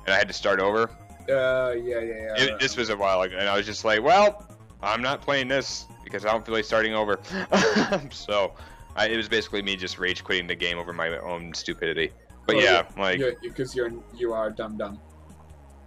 and 0.04 0.14
I 0.14 0.18
had 0.18 0.28
to 0.28 0.34
start 0.34 0.60
over. 0.60 0.90
Uh, 1.28 1.72
yeah, 1.72 2.00
yeah, 2.00 2.00
yeah. 2.00 2.34
It, 2.36 2.60
this 2.60 2.76
was 2.76 2.90
a 2.90 2.96
while 2.96 3.22
ago, 3.22 3.36
and 3.36 3.48
I 3.48 3.56
was 3.56 3.66
just 3.66 3.84
like, 3.84 4.02
well, 4.02 4.46
I'm 4.82 5.02
not 5.02 5.22
playing 5.22 5.48
this 5.48 5.86
because 6.04 6.24
I 6.24 6.30
don't 6.30 6.44
feel 6.44 6.54
like 6.54 6.64
starting 6.64 6.94
over. 6.94 7.18
so 8.10 8.52
I, 8.94 9.08
it 9.08 9.16
was 9.16 9.28
basically 9.28 9.62
me 9.62 9.74
just 9.74 9.98
rage 9.98 10.22
quitting 10.22 10.46
the 10.46 10.54
game 10.54 10.78
over 10.78 10.92
my 10.92 11.18
own 11.18 11.52
stupidity. 11.54 12.12
But 12.46 12.56
Oh, 12.56 12.60
yeah, 12.60 12.82
like. 12.96 13.18
Yeah, 13.18 13.30
because 13.42 13.74
you're 13.74 13.92
you 14.14 14.32
are 14.32 14.50
dumb 14.50 14.76
dumb. 14.76 15.00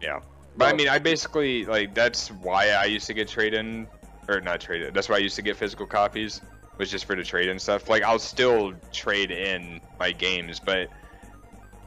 Yeah. 0.01 0.19
But 0.60 0.74
I 0.74 0.74
mean, 0.74 0.89
I 0.89 1.00
basically 1.00 1.65
like 1.65 1.95
that's 1.95 2.30
why 2.32 2.69
I 2.72 2.86
used 2.86 3.08
to 3.08 3.13
get 3.13 3.30
trade 3.30 3.54
in, 3.54 3.88
or 4.28 4.41
not 4.41 4.60
trade 4.60 4.82
in. 4.82 4.93
That's 4.93 5.08
why 5.08 5.15
I 5.15 5.19
used 5.19 5.38
to 5.38 5.41
get 5.41 5.56
physical 5.56 5.88
copies, 5.88 6.41
was 6.78 6.91
just 6.91 7.06
for 7.06 7.15
the 7.15 7.24
trade 7.24 7.48
in 7.48 7.58
stuff. 7.58 7.89
Like 7.89 8.04
I'll 8.04 8.19
still 8.19 8.74
trade 8.91 9.32
in 9.32 9.80
my 10.00 10.12
games, 10.12 10.60
but 10.60 10.89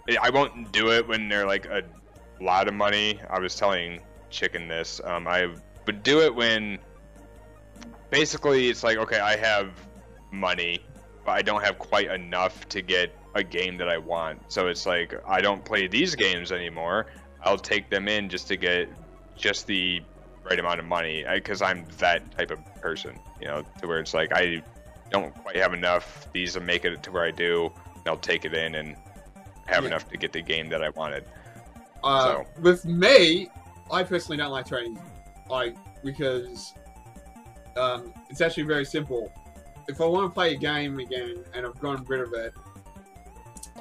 I- 0.08 0.16
I 0.22 0.30
won't 0.30 0.72
do 0.72 0.90
it 0.90 1.06
when 1.06 1.28
they're 1.28 1.46
like 1.46 1.66
a 1.66 1.82
lot 2.40 2.66
of 2.66 2.72
money. 2.74 3.20
I 3.30 3.38
was 3.38 3.54
telling 3.56 4.00
Chicken 4.30 4.68
this. 4.68 5.02
Um, 5.04 5.28
I 5.28 5.48
would 5.86 6.02
do 6.02 6.22
it 6.22 6.34
when 6.34 6.78
basically 8.10 8.68
it's 8.70 8.82
like 8.82 8.96
okay, 8.96 9.20
I 9.20 9.36
have 9.36 9.68
money, 10.30 10.86
but 11.26 11.32
I 11.32 11.42
don't 11.42 11.62
have 11.62 11.78
quite 11.78 12.10
enough 12.10 12.66
to 12.70 12.80
get 12.80 13.14
a 13.34 13.44
game 13.44 13.76
that 13.78 13.88
I 13.88 13.98
want. 13.98 14.40
So 14.48 14.68
it's 14.68 14.86
like 14.86 15.14
I 15.26 15.42
don't 15.42 15.62
play 15.62 15.88
these 15.88 16.14
games 16.14 16.52
anymore. 16.52 17.06
I'll 17.44 17.58
take 17.58 17.90
them 17.90 18.08
in 18.08 18.28
just 18.28 18.48
to 18.48 18.56
get 18.56 18.88
just 19.36 19.66
the 19.66 20.02
right 20.48 20.58
amount 20.58 20.80
of 20.80 20.86
money 20.86 21.24
because 21.32 21.62
I'm 21.62 21.86
that 21.98 22.36
type 22.36 22.50
of 22.50 22.58
person, 22.80 23.18
you 23.40 23.46
know, 23.46 23.62
to 23.80 23.86
where 23.86 23.98
it's 24.00 24.14
like 24.14 24.32
I 24.32 24.62
don't 25.10 25.34
quite 25.42 25.56
have 25.56 25.72
enough. 25.74 26.28
These 26.32 26.54
will 26.56 26.62
make 26.64 26.84
it 26.84 27.02
to 27.02 27.10
where 27.12 27.24
I 27.24 27.30
do. 27.30 27.72
And 27.96 28.08
I'll 28.08 28.16
take 28.16 28.44
it 28.44 28.54
in 28.54 28.74
and 28.76 28.96
have 29.66 29.82
Yeah. 29.84 29.88
enough 29.90 30.08
to 30.08 30.16
get 30.16 30.32
the 30.32 30.42
game 30.42 30.68
that 30.70 30.82
I 30.82 30.90
wanted. 30.90 31.24
Uh, 32.02 32.24
So- 32.24 32.46
With 32.60 32.84
me, 32.84 33.48
I 33.90 34.02
personally 34.02 34.36
don't 34.36 34.50
like 34.50 34.66
trading, 34.66 34.98
like 35.48 35.76
because 36.02 36.74
um, 37.76 38.12
it's 38.28 38.40
actually 38.40 38.64
very 38.64 38.84
simple. 38.84 39.32
If 39.88 40.00
I 40.00 40.04
want 40.04 40.30
to 40.30 40.34
play 40.34 40.52
a 40.54 40.56
game 40.56 40.98
again 40.98 41.44
and 41.54 41.64
I've 41.66 41.78
gotten 41.80 42.04
rid 42.04 42.20
of 42.20 42.32
it, 42.34 42.52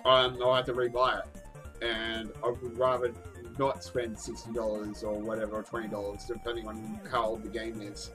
um, 0.06 0.38
I'll 0.42 0.56
have 0.56 0.66
to 0.66 0.74
rebuy 0.74 1.20
it, 1.20 1.84
and 1.84 2.32
I 2.44 2.50
would 2.50 2.78
rather 2.78 3.14
not 3.62 3.84
spend 3.84 4.18
sixty 4.18 4.52
dollars 4.52 5.04
or 5.04 5.14
whatever 5.20 5.58
or 5.58 5.64
twenty 5.64 5.88
dollars, 5.88 6.26
depending 6.26 6.68
on 6.68 7.00
how 7.10 7.26
old 7.28 7.44
the 7.44 7.50
game 7.50 7.80
is, 7.82 8.10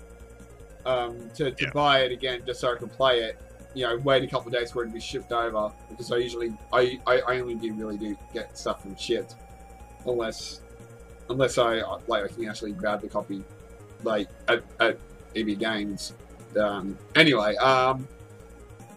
um, 0.84 1.30
to, 1.36 1.50
to 1.52 1.64
Yeah. 1.64 1.70
buy 1.72 2.00
it 2.00 2.12
again 2.12 2.42
just 2.44 2.60
so 2.60 2.74
I 2.74 2.76
can 2.76 2.88
play 2.88 3.20
it. 3.20 3.38
You 3.74 3.86
know, 3.86 3.96
wait 3.98 4.22
a 4.24 4.26
couple 4.26 4.48
of 4.48 4.54
days 4.54 4.70
for 4.72 4.82
it 4.82 4.86
to 4.88 4.92
be 4.92 5.00
shipped 5.00 5.32
over 5.32 5.70
because 5.90 6.10
I 6.10 6.16
usually 6.16 6.52
I, 6.72 6.98
I, 7.06 7.20
I 7.20 7.40
only 7.40 7.54
do 7.54 7.72
really 7.74 7.96
do 7.98 8.16
get 8.32 8.56
stuff 8.58 8.82
from 8.82 8.96
shipped 8.96 9.34
unless 10.06 10.60
unless 11.28 11.58
I 11.58 11.82
like 12.06 12.24
I 12.24 12.28
can 12.28 12.48
actually 12.48 12.72
grab 12.72 13.00
the 13.02 13.08
copy 13.08 13.44
like 14.02 14.28
at, 14.48 14.62
at 14.80 14.98
EB 15.34 15.58
Games. 15.58 16.14
Um, 16.58 16.96
anyway, 17.14 17.54
um, 17.56 18.08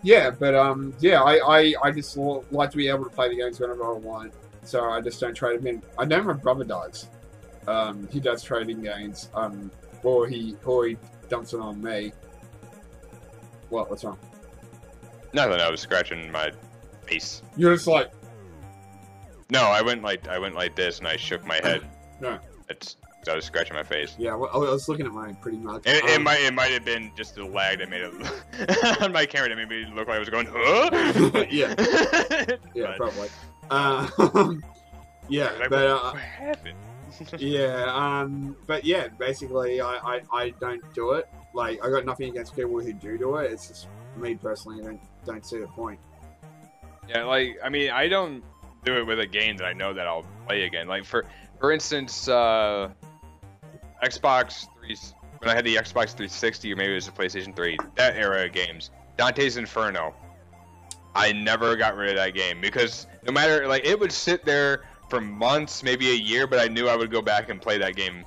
yeah, 0.01 0.29
but 0.31 0.55
um, 0.55 0.93
yeah, 1.01 1.21
I, 1.21 1.39
I, 1.59 1.73
I 1.83 1.91
just 1.91 2.15
like 2.15 2.71
to 2.71 2.77
be 2.77 2.88
able 2.88 3.03
to 3.03 3.09
play 3.09 3.27
the 3.27 3.35
games 3.35 3.59
whenever 3.59 3.83
I 3.83 3.97
want, 3.97 4.31
so 4.63 4.84
I 4.89 5.02
just 5.02 5.19
don't 5.19 5.34
trade 5.34 5.60
him 5.60 5.67
in. 5.67 5.84
I 5.98 6.06
know 6.06 6.22
my 6.24 6.34
brother 6.34 6.63
does. 6.63 7.08
Um, 7.67 8.08
he 8.12 8.19
does 8.19 8.41
trading 8.43 8.82
games, 8.82 9.30
um, 9.36 9.69
or 10.04 10.28
he 10.28 10.56
or 10.65 10.86
he 10.88 10.98
dumps 11.30 11.54
it 11.54 11.60
on 11.60 11.82
me. 11.82 12.12
What? 13.69 13.89
What's 13.89 14.04
wrong? 14.04 14.17
Nothing. 15.34 15.60
I 15.62 15.69
was 15.69 15.80
scratching 15.82 16.32
my 16.32 16.52
face. 17.06 17.41
You're 17.56 17.74
just 17.76 17.86
like, 17.88 18.12
No, 19.52 19.62
I 19.63 19.82
went 19.82 20.02
like 20.04 20.28
I 20.28 20.39
went 20.39 20.56
like 20.56 20.76
this 20.76 21.00
and 21.00 21.08
I 21.08 21.17
shook 21.17 21.45
my 21.45 21.60
head. 21.63 21.82
No. 22.22 22.38
It's 22.69 22.98
I 23.30 23.34
was 23.36 23.45
scratching 23.45 23.76
my 23.76 23.84
face. 23.84 24.15
yeah. 24.19 24.34
well, 24.36 24.50
I 24.54 24.58
was 24.58 24.89
looking 24.89 25.06
at 25.06 25.12
mine 25.13 25.38
pretty 25.41 25.58
much. 25.58 25.84
It, 25.86 26.04
it 26.04 26.17
Um, 26.17 26.24
might 26.24 26.41
it 26.41 26.54
might 26.54 26.72
have 26.72 26.84
been 26.84 27.12
just 27.15 27.36
the 27.36 27.45
lag 27.45 27.80
that 27.80 27.89
made 27.89 28.02
it 28.02 29.02
on 29.02 29.13
my 29.13 29.26
camera 29.26 29.48
that 29.50 29.56
made 29.56 29.69
me 29.69 29.86
look 29.95 30.08
like 30.10 30.17
I 30.17 30.19
was 30.19 30.30
going. 30.30 30.48
Huh? 30.52 31.45
Yeah. 31.50 31.74
Yeah, 32.76 32.88
But- 32.88 32.98
probably. 32.98 33.30
Uh, 33.71 34.08
yeah, 35.29 35.51
Like, 35.60 35.69
but 35.69 35.86
uh, 35.86 36.12
what 36.12 36.21
happened? 36.21 36.75
yeah, 37.38 37.86
um, 37.93 38.55
but 38.65 38.84
yeah, 38.84 39.10
basically, 39.19 39.79
I, 39.79 39.97
I, 39.97 40.21
I 40.32 40.49
don't 40.60 40.82
do 40.95 41.12
it. 41.12 41.27
Like, 41.53 41.84
I 41.86 41.89
got 41.89 42.03
nothing 42.03 42.29
against 42.29 42.55
people 42.55 42.79
who 42.79 42.93
do 42.93 43.17
do 43.17 43.36
it. 43.36 43.51
It's 43.51 43.67
just 43.67 43.88
me 44.17 44.36
personally, 44.36 44.82
I 44.82 44.86
don't 44.86 45.01
don't 45.25 45.45
see 45.45 45.60
the 45.60 45.67
point. 45.67 45.99
Yeah, 47.08 47.25
like 47.25 47.58
I 47.63 47.69
mean, 47.69 47.91
I 47.91 48.08
don't 48.08 48.43
do 48.84 48.97
it 48.97 49.05
with 49.05 49.19
a 49.19 49.27
game 49.27 49.58
that 49.58 49.65
I 49.65 49.73
know 49.73 49.93
that 49.93 50.08
I'll 50.08 50.25
play 50.47 50.63
again. 50.63 50.88
Like 50.88 51.05
for 51.05 51.25
for 51.60 51.71
instance, 51.71 52.27
uh, 52.27 52.89
Xbox 54.03 54.65
three 54.79 54.95
when 55.39 55.49
I 55.49 55.55
had 55.55 55.65
the 55.65 55.75
Xbox 55.75 56.10
360 56.10 56.73
or 56.73 56.75
maybe 56.75 56.91
it 56.91 56.95
was 56.95 57.05
the 57.05 57.12
PlayStation 57.12 57.55
3, 57.55 57.77
that 57.95 58.15
era 58.15 58.45
of 58.45 58.51
games, 58.51 58.91
Dante's 59.17 59.58
Inferno. 59.58 60.13
I 61.19 61.34
never 61.34 61.75
got 61.75 61.95
rid 61.95 62.12
of 62.12 62.15
that 62.15 62.34
game 62.34 62.62
because 62.62 63.05
no 63.25 63.34
matter 63.34 63.67
like 63.67 63.86
it 63.86 63.99
would 63.99 64.12
sit 64.12 64.45
there 64.45 64.86
for 65.10 65.19
months, 65.19 65.84
maybe 65.84 66.10
a 66.12 66.15
year, 66.15 66.47
but 66.47 66.60
I 66.60 66.67
knew 66.67 66.88
I 66.88 66.95
would 66.95 67.12
go 67.12 67.21
back 67.21 67.49
and 67.49 67.62
play 67.62 67.77
that 67.77 67.95
game 67.95 68.23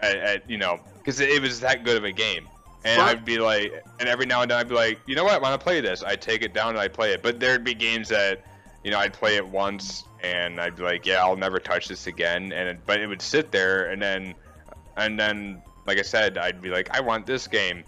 at, 0.00 0.16
at 0.16 0.50
you 0.50 0.58
know 0.58 0.80
because 0.98 1.20
it, 1.20 1.40
was 1.40 1.60
that 1.60 1.84
good 1.84 1.96
of 1.96 2.04
a 2.04 2.12
game. 2.12 2.48
And 2.84 3.00
Right. 3.00 3.10
I'd 3.10 3.24
be 3.24 3.38
like, 3.38 3.72
and 4.00 4.08
every 4.08 4.26
now 4.26 4.42
and 4.42 4.50
then 4.50 4.58
I'd 4.58 4.68
be 4.68 4.74
like, 4.74 4.98
you 5.06 5.14
know 5.14 5.22
what, 5.22 5.34
I 5.34 5.38
want 5.38 5.58
to 5.58 5.62
play 5.62 5.80
this. 5.80 6.02
I'd 6.02 6.20
take 6.20 6.42
it 6.42 6.52
down 6.52 6.70
and 6.70 6.80
I'd 6.80 6.92
play 6.92 7.12
it. 7.12 7.22
But 7.22 7.38
there'd 7.38 7.62
be 7.62 7.74
games 7.74 8.08
that, 8.08 8.42
you 8.82 8.90
know, 8.90 8.98
I'd 8.98 9.12
play 9.12 9.36
it 9.36 9.46
once 9.46 10.02
and 10.20 10.60
I'd 10.60 10.74
be 10.74 10.82
like, 10.82 11.06
yeah, 11.06 11.22
I'll 11.22 11.36
never 11.36 11.60
touch 11.60 11.86
this 11.86 12.08
again. 12.08 12.52
And 12.52 12.68
it, 12.70 12.78
but 12.86 12.98
it 12.98 13.06
would 13.06 13.22
sit 13.22 13.52
there 13.52 13.90
and 13.90 14.02
then, 14.02 14.34
and 14.96 15.18
then, 15.18 15.62
like 15.86 15.98
I 15.98 16.02
said, 16.02 16.38
I'd 16.38 16.60
be 16.60 16.70
like, 16.70 16.90
I 16.90 17.00
want 17.00 17.24
this 17.24 17.46
game. 17.46 17.84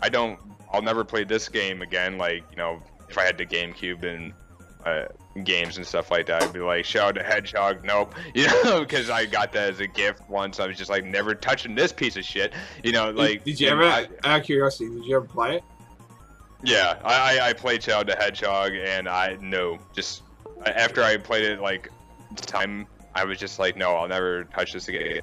I 0.00 0.10
don't. 0.10 0.38
I'll 0.72 0.82
never 0.82 1.04
play 1.04 1.24
this 1.24 1.48
game 1.48 1.80
again. 1.80 2.18
Like 2.18 2.44
you 2.50 2.56
know, 2.56 2.82
if 3.08 3.18
I 3.18 3.24
had 3.24 3.38
the 3.38 3.46
GameCube 3.46 4.04
and 4.04 4.32
uh, 4.84 5.06
games 5.44 5.76
and 5.76 5.86
stuff 5.86 6.10
like 6.10 6.26
that, 6.26 6.42
I'd 6.42 6.52
be 6.52 6.60
like, 6.60 6.84
Shadow 6.84 7.18
the 7.18 7.24
Hedgehog, 7.24 7.84
nope. 7.84 8.14
You 8.34 8.46
know, 8.64 8.80
because 8.80 9.10
I 9.10 9.26
got 9.26 9.52
that 9.52 9.70
as 9.70 9.80
a 9.80 9.86
gift 9.86 10.28
once. 10.28 10.60
I 10.60 10.66
was 10.66 10.76
just 10.76 10.90
like, 10.90 11.04
never 11.04 11.34
touching 11.34 11.74
this 11.74 11.92
piece 11.92 12.16
of 12.16 12.24
shit. 12.24 12.52
You 12.84 12.92
know, 12.92 13.10
like. 13.10 13.44
did 13.44 13.60
you 13.60 13.68
ever? 13.68 13.84
I- 13.84 14.08
out 14.24 14.40
of 14.40 14.46
curiosity, 14.46 14.90
did 14.90 15.04
you 15.04 15.16
ever 15.16 15.26
play 15.26 15.56
it? 15.56 15.64
yeah, 16.62 16.98
I, 17.04 17.38
I, 17.38 17.48
I 17.48 17.52
played 17.52 17.82
Shadow 17.82 18.12
the 18.12 18.16
Hedgehog, 18.16 18.72
and 18.74 19.08
I 19.08 19.36
no, 19.40 19.78
just 19.94 20.22
after 20.64 21.02
I 21.02 21.16
played 21.16 21.44
it 21.44 21.60
like 21.60 21.90
time, 22.36 22.86
I 23.14 23.24
was 23.24 23.38
just 23.38 23.58
like, 23.58 23.76
no, 23.76 23.94
I'll 23.94 24.08
never 24.08 24.44
touch 24.44 24.72
this 24.72 24.88
again. 24.88 25.20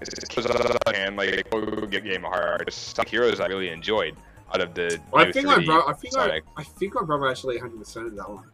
And 0.96 1.18
like, 1.18 1.50
go 1.50 1.86
get 1.88 2.04
Game 2.04 2.26
of 2.26 2.32
Hearts. 2.32 2.76
Sonic 2.76 3.10
Heroes 3.10 3.40
I 3.40 3.48
really 3.48 3.70
enjoyed 3.70 4.16
out 4.54 4.62
of 4.62 4.74
the. 4.74 5.00
I 5.14 5.32
think 5.32 5.48
my 5.48 5.56
3D 5.56 5.66
brother. 5.66 5.90
I 5.90 5.94
think 5.94 6.18
I, 6.18 6.28
Sonic. 6.28 6.44
I 6.58 6.64
think 6.64 6.96
my 6.96 7.04
brother 7.04 7.28
actually 7.30 7.56
100 7.58 7.78
percent 7.80 8.08
of 8.08 8.16
that 8.16 8.30
one. 8.30 8.46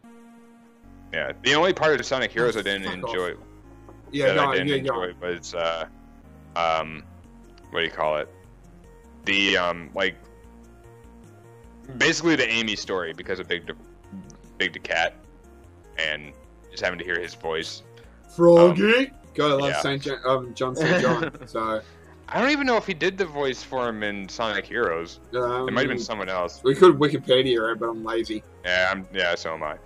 Yeah, 1.12 1.32
the 1.42 1.54
only 1.54 1.72
part 1.72 1.92
of 1.92 1.98
the 1.98 2.04
Sonic 2.04 2.30
Heroes 2.30 2.56
I 2.56 2.62
didn't 2.62 2.84
Fuck 2.84 3.04
off. 3.04 3.14
enjoy 3.14 3.34
Yeah, 4.12 4.26
that 4.28 4.34
go 4.36 4.44
I 4.50 4.52
didn't 4.58 4.68
yeah, 4.68 4.90
go 4.90 5.02
enjoy 5.02 5.26
on. 5.26 5.34
was 5.34 5.54
uh, 5.54 5.86
um, 6.56 7.02
what 7.70 7.80
do 7.80 7.86
you 7.86 7.92
call 7.92 8.16
it? 8.18 8.28
The 9.24 9.56
um, 9.56 9.90
like 9.94 10.14
basically 11.98 12.36
the 12.36 12.48
Amy 12.48 12.76
story 12.76 13.12
because 13.12 13.40
of 13.40 13.48
Big 13.48 13.66
the 13.66 13.74
Big 14.58 14.72
the 14.72 14.78
Cat, 14.78 15.14
and 15.98 16.32
just 16.70 16.82
having 16.84 16.98
to 16.98 17.04
hear 17.04 17.20
his 17.20 17.34
voice. 17.34 17.82
Froggy. 18.36 19.12
God, 19.34 19.52
I 19.52 19.54
love 19.54 19.70
yeah. 19.70 19.80
Saint 19.80 20.02
John, 20.02 20.18
um, 20.24 20.54
Jon 20.54 20.76
St. 20.76 21.00
John. 21.00 21.32
so 21.46 21.80
I 22.32 22.40
don't 22.40 22.50
even 22.50 22.66
know 22.66 22.76
if 22.76 22.86
he 22.86 22.94
did 22.94 23.18
the 23.18 23.26
voice 23.26 23.62
for 23.62 23.88
him 23.88 24.02
in 24.02 24.28
Sonic 24.28 24.64
Heroes. 24.64 25.18
um, 25.34 25.68
It 25.68 25.72
might 25.72 25.80
have 25.80 25.88
been 25.88 25.98
someone 25.98 26.28
else. 26.28 26.62
We 26.62 26.74
could 26.74 26.94
Wikipedia 26.94 27.72
it, 27.72 27.80
but 27.80 27.88
I'm 27.88 28.04
lazy. 28.04 28.44
Yeah, 28.64 28.88
I'm. 28.92 29.06
Yeah, 29.12 29.34
so 29.34 29.54
am 29.54 29.62
I. 29.64 29.76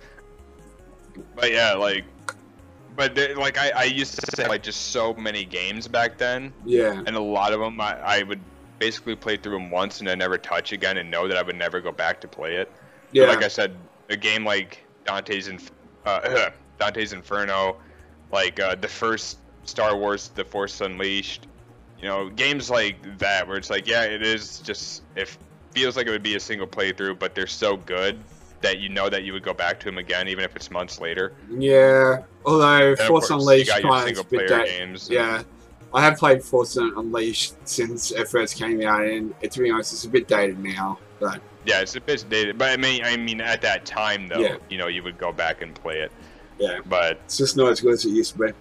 But 1.35 1.51
yeah, 1.51 1.73
like, 1.73 2.03
but 2.95 3.17
like 3.35 3.57
I, 3.57 3.71
I 3.71 3.83
used 3.85 4.19
to 4.19 4.35
say 4.35 4.47
like 4.47 4.61
just 4.61 4.87
so 4.91 5.13
many 5.15 5.43
games 5.43 5.87
back 5.87 6.17
then, 6.17 6.53
Yeah, 6.65 7.01
and 7.05 7.15
a 7.15 7.19
lot 7.21 7.51
of 7.53 7.59
them 7.59 7.81
I, 7.81 7.99
I 7.99 8.23
would 8.23 8.41
basically 8.77 9.15
play 9.15 9.37
through 9.37 9.53
them 9.53 9.71
once 9.71 9.99
and 9.99 10.07
then 10.07 10.19
never 10.19 10.37
touch 10.37 10.71
again, 10.71 10.97
and 10.97 11.09
know 11.09 11.27
that 11.27 11.37
I 11.37 11.41
would 11.41 11.55
never 11.55 11.81
go 11.81 11.91
back 11.91 12.21
to 12.21 12.27
play 12.27 12.57
it. 12.57 12.71
But 13.11 13.19
yeah. 13.21 13.27
like 13.27 13.43
I 13.43 13.47
said, 13.47 13.75
a 14.09 14.17
game 14.17 14.45
like 14.45 14.85
Dante's 15.05 15.47
Inf- 15.47 15.71
uh, 16.05 16.49
Dante's 16.79 17.13
Inferno, 17.13 17.77
like 18.31 18.59
uh, 18.59 18.75
the 18.75 18.87
first 18.87 19.39
Star 19.63 19.97
Wars, 19.97 20.29
The 20.35 20.43
Force 20.45 20.81
Unleashed, 20.81 21.47
you 21.99 22.07
know, 22.07 22.29
games 22.29 22.69
like 22.69 23.17
that 23.19 23.47
where 23.47 23.57
it's 23.57 23.69
like, 23.69 23.87
yeah, 23.87 24.03
it 24.03 24.21
is 24.21 24.59
just 24.59 25.03
it 25.15 25.35
feels 25.71 25.95
like 25.95 26.07
it 26.07 26.11
would 26.11 26.23
be 26.23 26.35
a 26.35 26.39
single 26.39 26.67
playthrough, 26.67 27.19
but 27.19 27.35
they're 27.35 27.47
so 27.47 27.77
good 27.77 28.17
that 28.61 28.79
you 28.79 28.89
know 28.89 29.09
that 29.09 29.23
you 29.23 29.33
would 29.33 29.43
go 29.43 29.53
back 29.53 29.79
to 29.79 29.85
them 29.85 29.97
again, 29.97 30.27
even 30.27 30.43
if 30.43 30.55
it's 30.55 30.71
months 30.71 30.99
later. 30.99 31.33
Yeah, 31.51 32.23
although 32.45 32.95
Force 32.95 33.29
Unleashed 33.29 33.69
kind 33.71 34.17
of 34.17 34.29
bit 34.29 34.47
player 34.47 34.49
that. 34.49 34.65
games. 34.65 35.09
Yeah, 35.09 35.43
I 35.93 36.01
have 36.01 36.17
played 36.17 36.43
Force 36.43 36.75
Unleashed 36.77 37.55
since 37.67 38.11
it 38.11 38.27
first 38.27 38.55
came 38.55 38.81
out, 38.81 39.03
and 39.05 39.33
to 39.41 39.59
be 39.61 39.69
honest, 39.69 39.93
it's 39.93 40.05
a 40.05 40.09
bit 40.09 40.27
dated 40.27 40.59
now. 40.63 40.97
But 41.19 41.41
Yeah, 41.65 41.81
it's 41.81 41.95
a 41.95 42.01
bit 42.01 42.25
dated, 42.29 42.57
but 42.57 42.71
I 42.71 42.77
mean, 42.77 43.03
I 43.03 43.17
mean, 43.17 43.39
at 43.41 43.61
that 43.61 43.85
time 43.85 44.27
though, 44.27 44.39
Yeah. 44.39 44.57
you 44.69 44.77
know, 44.77 44.87
you 44.87 45.03
would 45.03 45.17
go 45.17 45.31
back 45.31 45.61
and 45.61 45.73
play 45.73 45.99
it. 45.99 46.11
yeah, 46.59 46.79
But 46.85 47.19
it's 47.25 47.37
just 47.37 47.55
not 47.57 47.71
as 47.71 47.81
good 47.81 47.93
as 47.93 48.05
it 48.05 48.09
used 48.09 48.33
to 48.33 48.39
be. 48.39 48.51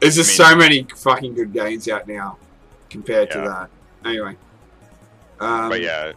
There's 0.00 0.16
just 0.16 0.38
I 0.40 0.50
so 0.50 0.56
many 0.56 0.86
fucking 0.96 1.34
good 1.34 1.52
games 1.52 1.88
out 1.88 2.06
now 2.06 2.36
compared 2.90 3.30
to 3.32 3.38
that. 3.38 3.70
Anyway. 4.08 4.36
Um, 5.40 5.68
but 5.68 5.80
yeah, 5.80 6.12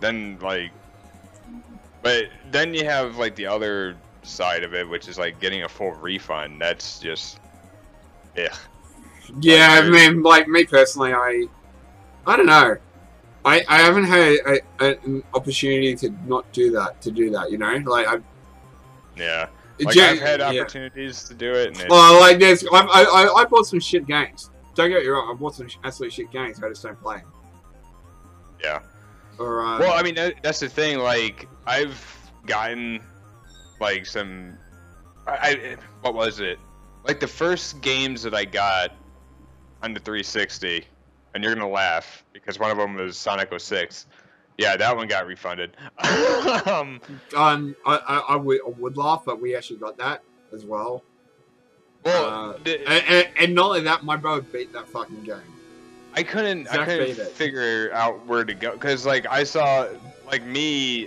then 0.00 0.38
like, 0.40 0.70
but 2.02 2.26
then 2.50 2.74
you 2.74 2.84
have 2.84 3.16
like 3.16 3.34
the 3.34 3.46
other 3.46 3.96
side 4.22 4.62
of 4.62 4.74
it, 4.74 4.88
which 4.88 5.08
is 5.08 5.18
like 5.18 5.40
getting 5.40 5.64
a 5.64 5.68
full 5.68 5.92
refund. 5.92 6.60
That's 6.60 6.98
just, 7.00 7.40
ugh. 8.38 8.56
Yeah, 9.40 9.80
I 9.82 9.88
mean, 9.88 10.22
like 10.22 10.48
me 10.48 10.64
personally, 10.64 11.12
I, 11.12 11.46
I 12.26 12.36
don't 12.36 12.46
know. 12.46 12.76
I, 13.44 13.64
I 13.68 13.78
haven't 13.78 14.04
had 14.04 14.18
a, 14.46 14.60
a, 14.80 14.98
an 15.04 15.22
opportunity 15.34 15.94
to 15.96 16.10
not 16.26 16.50
do 16.52 16.70
that. 16.72 17.00
To 17.02 17.10
do 17.10 17.30
that, 17.30 17.50
you 17.50 17.58
know, 17.58 17.72
like 17.86 18.06
I. 18.06 18.18
yeah. 19.16 19.48
Like 19.80 19.96
I've 19.96 20.18
had 20.18 20.40
yeah. 20.40 20.46
opportunities 20.46 21.22
to 21.24 21.34
do 21.34 21.52
it, 21.52 21.68
and 21.68 21.76
it's, 21.76 21.88
Well, 21.88 22.18
like 22.20 22.40
there's, 22.40 22.64
I, 22.72 22.78
I- 22.80 23.34
I 23.42 23.44
bought 23.44 23.66
some 23.66 23.78
shit 23.78 24.06
games. 24.06 24.50
Don't 24.78 24.90
get 24.90 25.02
me 25.02 25.08
wrong, 25.08 25.28
I've 25.28 25.40
bought 25.40 25.56
some 25.56 25.66
absolute 25.82 26.12
shit 26.12 26.30
games. 26.30 26.62
I 26.62 26.68
just 26.68 26.84
don't 26.84 27.00
play. 27.02 27.20
yeah. 28.62 28.78
Or 29.36 29.66
uh, 29.66 29.80
Well, 29.80 29.92
I 29.92 30.04
mean, 30.04 30.14
that, 30.14 30.34
that's 30.40 30.60
the 30.60 30.68
thing. 30.68 31.00
Like, 31.00 31.48
I've 31.66 32.30
gotten 32.46 33.02
like 33.80 34.06
some. 34.06 34.56
I, 35.26 35.32
I 35.32 35.76
what 36.02 36.14
was 36.14 36.38
it? 36.38 36.60
Like 37.04 37.18
the 37.18 37.26
first 37.26 37.80
games 37.80 38.22
that 38.22 38.34
I 38.34 38.44
got 38.44 38.92
on 39.82 39.94
the 39.94 40.00
360, 40.00 40.86
and 41.34 41.42
you're 41.42 41.56
gonna 41.56 41.68
laugh 41.68 42.22
because 42.32 42.60
one 42.60 42.70
of 42.70 42.76
them 42.76 42.94
was 42.94 43.16
Sonic 43.16 43.52
06. 43.58 44.06
Yeah, 44.58 44.76
that 44.76 44.96
one 44.96 45.08
got 45.08 45.26
refunded. 45.26 45.76
um, 46.66 47.00
um, 47.36 47.74
I, 47.84 47.96
I, 47.96 48.24
I, 48.28 48.36
would, 48.36 48.60
I 48.64 48.70
would 48.78 48.96
laugh, 48.96 49.24
but 49.26 49.40
we 49.40 49.56
actually 49.56 49.80
got 49.80 49.98
that 49.98 50.22
as 50.54 50.64
well. 50.64 51.02
Well, 52.04 52.24
Uh, 52.24 52.58
the- 52.64 52.88
And, 52.88 53.28
and, 53.38 53.54
not 53.54 53.66
only 53.66 53.80
that, 53.82 54.04
my 54.04 54.16
brother 54.16 54.42
beat 54.42 54.72
that 54.72 54.88
fucking 54.88 55.22
game. 55.24 55.36
I 56.14 56.22
couldn't 56.22 56.66
I 56.68 56.84
couldn't 56.84 57.14
figure 57.32 57.90
out 57.92 58.26
where 58.26 58.44
to 58.44 58.54
go 58.54 58.72
because 58.72 59.06
like 59.06 59.26
I 59.30 59.44
saw 59.44 59.86
like 60.26 60.42
me 60.42 61.06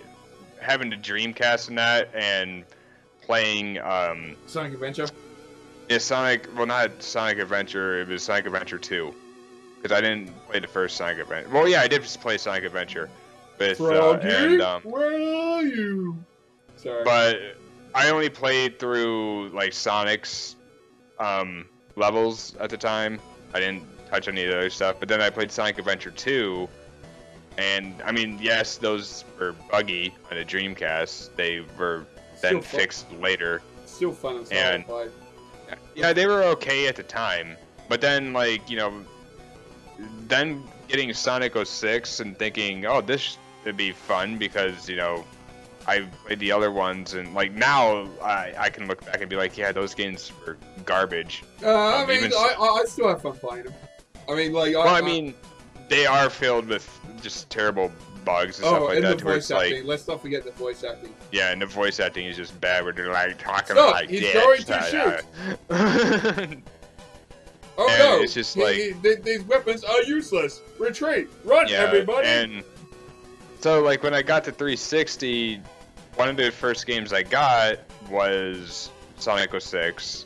having 0.62 0.90
to 0.92 0.96
Dreamcast 0.96 1.68
and 1.68 1.78
that 1.78 2.10
and 2.14 2.64
playing 3.22 3.80
um 3.80 4.38
Sonic 4.46 4.74
Adventure. 4.74 5.08
yeah, 5.90 5.98
Sonic 5.98 6.48
well 6.56 6.68
not 6.68 7.02
Sonic 7.04 7.40
Adventure 7.40 8.02
it 8.02 8.08
was 8.08 8.24
Sonic 8.24 8.46
Adventure 8.46 8.78
2 8.78 9.14
because 9.82 9.98
I 9.98 10.00
didn't 10.00 10.30
play 10.48 10.60
the 10.60 10.68
first 10.68 10.96
Sonic 10.96 11.18
Adventure 11.18 11.50
well 11.50 11.68
yeah 11.68 11.82
I 11.82 11.88
did 11.90 12.04
just 12.04 12.22
play 12.22 12.38
Sonic 12.38 12.64
Adventure 12.64 13.10
with 13.60 13.82
uh, 13.82 14.14
and 14.22 14.62
um 14.62 14.82
where 14.84 15.10
are 15.12 15.64
you? 15.64 16.24
Sorry. 16.78 17.04
but 17.04 17.38
I 17.94 18.10
only 18.12 18.30
played 18.30 18.80
through 18.80 19.50
like 19.50 19.74
Sonic's 19.74 20.56
um, 21.22 21.66
levels 21.96 22.56
at 22.60 22.70
the 22.70 22.78
time. 22.78 23.20
I 23.54 23.60
didn't 23.60 23.84
touch 24.10 24.28
any 24.28 24.44
of 24.44 24.52
the 24.52 24.58
other 24.58 24.70
stuff. 24.70 24.98
But 25.00 25.08
then 25.08 25.22
I 25.22 25.30
played 25.30 25.52
Sonic 25.52 25.78
Adventure 25.78 26.12
2, 26.12 26.68
and 27.58 27.94
I 28.04 28.12
mean, 28.12 28.40
yes, 28.42 28.78
those 28.78 29.24
were 29.40 29.54
buggy 29.70 30.14
on 30.30 30.38
the 30.38 30.44
Dreamcast. 30.44 31.36
They 31.36 31.64
were 31.78 32.06
then 32.42 32.50
Still 32.50 32.62
fun- 32.62 32.80
fixed 32.80 33.12
later. 33.14 33.62
Still 33.86 34.12
fun 34.12 34.46
and 34.52 34.86
play. 34.86 35.10
Yeah, 35.96 36.12
they 36.12 36.26
were 36.26 36.44
okay 36.44 36.88
at 36.88 36.96
the 36.96 37.04
time. 37.04 37.56
But 37.88 38.02
then, 38.02 38.34
like 38.34 38.70
you 38.70 38.78
know, 38.78 38.94
then 40.28 40.64
getting 40.88 41.14
Sonic 41.14 41.56
06 41.56 42.20
and 42.20 42.38
thinking, 42.38 42.86
oh, 42.86 43.02
this 43.02 43.38
would 43.66 43.78
be 43.78 43.92
fun 43.92 44.38
because 44.38 44.90
you 44.90 44.96
know 44.96 45.24
I 45.88 46.02
played 46.26 46.40
the 46.40 46.52
other 46.52 46.72
ones, 46.72 47.14
and 47.16 47.34
like 47.34 47.52
now 47.54 48.08
I, 48.22 48.54
I 48.58 48.70
can 48.70 48.88
look 48.88 49.04
back 49.06 49.22
and 49.22 49.30
be 49.30 49.36
like, 49.36 49.58
yeah, 49.58 49.72
those 49.72 49.94
games 49.96 50.32
were 50.46 50.58
garbage. 50.86 51.44
Uh, 51.64 51.70
I 51.76 52.02
Um, 52.04 52.08
mean, 52.08 52.32
I, 52.34 52.56
I, 52.60 52.64
I 52.82 52.86
still 52.88 53.08
have 53.08 53.22
fun 53.22 53.34
playing 53.34 53.64
them. 53.66 53.74
I 54.30 54.36
mean, 54.36 54.54
like, 54.54 54.76
Well, 54.76 54.88
I 54.88 55.02
mean, 55.02 55.34
they 55.90 56.06
are 56.06 56.30
filled 56.30 56.68
with 56.68 56.88
just 57.22 57.50
terrible 57.50 57.92
bugs 58.24 58.60
and 58.60 58.68
stuff 58.68 58.82
oh, 58.82 58.86
like 58.86 58.98
and 58.98 59.06
that. 59.06 59.18
the 59.18 59.24
voice 59.24 59.36
it's 59.38 59.50
like, 59.50 59.72
acting. 59.72 59.88
Let's 59.88 60.08
not 60.08 60.22
forget 60.22 60.46
the 60.46 60.52
voice 60.52 60.84
acting. 60.84 61.14
yeah, 61.32 61.52
and 61.52 61.60
the 61.62 61.66
voice 61.66 62.00
acting 62.00 62.28
is 62.28 62.38
just 62.38 62.60
bad. 62.62 62.84
Where 62.84 62.94
they're 62.94 63.12
like 63.12 63.40
talking 63.40 63.76
Stop, 63.76 63.94
like 63.96 64.10
he's 64.10 64.32
going 64.34 64.62
to 64.64 65.24
uh, 65.72 66.46
Oh 67.78 67.88
And 67.90 68.00
no! 68.00 68.22
it's 68.22 68.34
just 68.34 68.54
He- 68.56 68.64
like- 68.64 68.76
he- 68.76 69.16
these 69.24 69.42
weapons 69.44 69.84
are 69.84 70.04
useless. 70.04 70.62
Retreat! 70.78 71.30
Run, 71.44 71.68
yeah, 71.68 71.78
everybody! 71.78 72.28
and 72.28 72.64
so 73.62 73.82
like 73.82 74.04
when 74.04 74.14
I 74.14 74.22
got 74.22 74.44
to 74.46 74.52
360, 74.52 75.62
one 76.16 76.30
of 76.30 76.38
the 76.38 76.52
first 76.52 76.86
games 76.88 77.14
I 77.14 77.24
got 77.24 77.80
was 78.10 78.90
Sonic 79.18 79.60
06, 79.60 80.26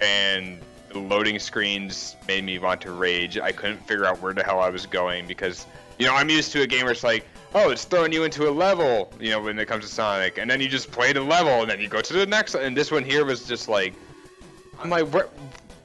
and 0.00 0.60
the 0.88 0.98
loading 0.98 1.38
screens 1.38 2.16
made 2.26 2.44
me 2.44 2.58
want 2.58 2.80
to 2.82 2.92
rage. 2.92 3.38
I 3.38 3.52
couldn't 3.52 3.86
figure 3.86 4.06
out 4.06 4.20
where 4.20 4.32
the 4.32 4.42
hell 4.42 4.60
I 4.60 4.70
was 4.70 4.86
going 4.86 5.26
because 5.26 5.66
you 5.98 6.06
know 6.06 6.14
I'm 6.14 6.30
used 6.30 6.52
to 6.52 6.62
a 6.62 6.66
game 6.66 6.84
where 6.84 6.92
it's 6.92 7.04
like, 7.04 7.26
oh, 7.54 7.70
it's 7.70 7.84
throwing 7.84 8.12
you 8.12 8.24
into 8.24 8.48
a 8.48 8.50
level, 8.50 9.12
you 9.20 9.30
know, 9.30 9.40
when 9.40 9.58
it 9.58 9.66
comes 9.66 9.84
to 9.84 9.90
Sonic, 9.90 10.38
and 10.38 10.50
then 10.50 10.60
you 10.60 10.68
just 10.68 10.90
play 10.90 11.12
the 11.12 11.20
level, 11.20 11.62
and 11.62 11.70
then 11.70 11.80
you 11.80 11.88
go 11.88 12.00
to 12.00 12.12
the 12.12 12.26
next, 12.26 12.54
and 12.54 12.76
this 12.76 12.90
one 12.90 13.04
here 13.04 13.24
was 13.24 13.46
just 13.46 13.68
like, 13.68 13.94
I'm 14.82 14.88
like, 14.88 15.06
where, 15.08 15.28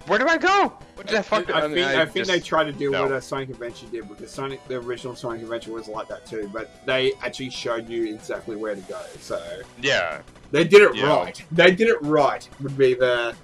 where 0.07 0.19
do 0.19 0.27
I 0.27 0.37
go? 0.37 0.73
What 0.95 1.07
the 1.07 1.23
fuck? 1.23 1.53
I, 1.53 1.61
mean, 1.67 1.75
think, 1.75 1.87
I, 1.87 2.05
think 2.05 2.15
just- 2.15 2.31
they 2.31 2.39
tried 2.39 2.65
to 2.65 2.71
do 2.71 2.91
no. 2.91 3.03
what 3.03 3.11
a 3.11 3.21
Sonic 3.21 3.49
Adventure 3.49 3.87
did 3.91 4.07
because 4.07 4.31
Sonic, 4.31 4.65
the 4.67 4.75
original 4.75 5.15
Sonic 5.15 5.41
Adventure 5.41 5.71
was 5.71 5.87
like 5.87 6.07
that 6.07 6.25
too, 6.25 6.49
but 6.53 6.85
they 6.85 7.13
actually 7.23 7.49
showed 7.49 7.89
you 7.89 8.13
exactly 8.13 8.55
where 8.55 8.75
to 8.75 8.81
go. 8.81 9.01
So 9.19 9.41
yeah, 9.81 10.21
they 10.51 10.63
did 10.63 10.81
it 10.83 10.95
Yeah. 10.95 11.07
right. 11.07 11.43
They 11.51 11.71
did 11.71 11.87
it 11.89 12.01
right. 12.01 12.47
Would 12.61 12.77
be 12.77 12.93
the 12.93 13.35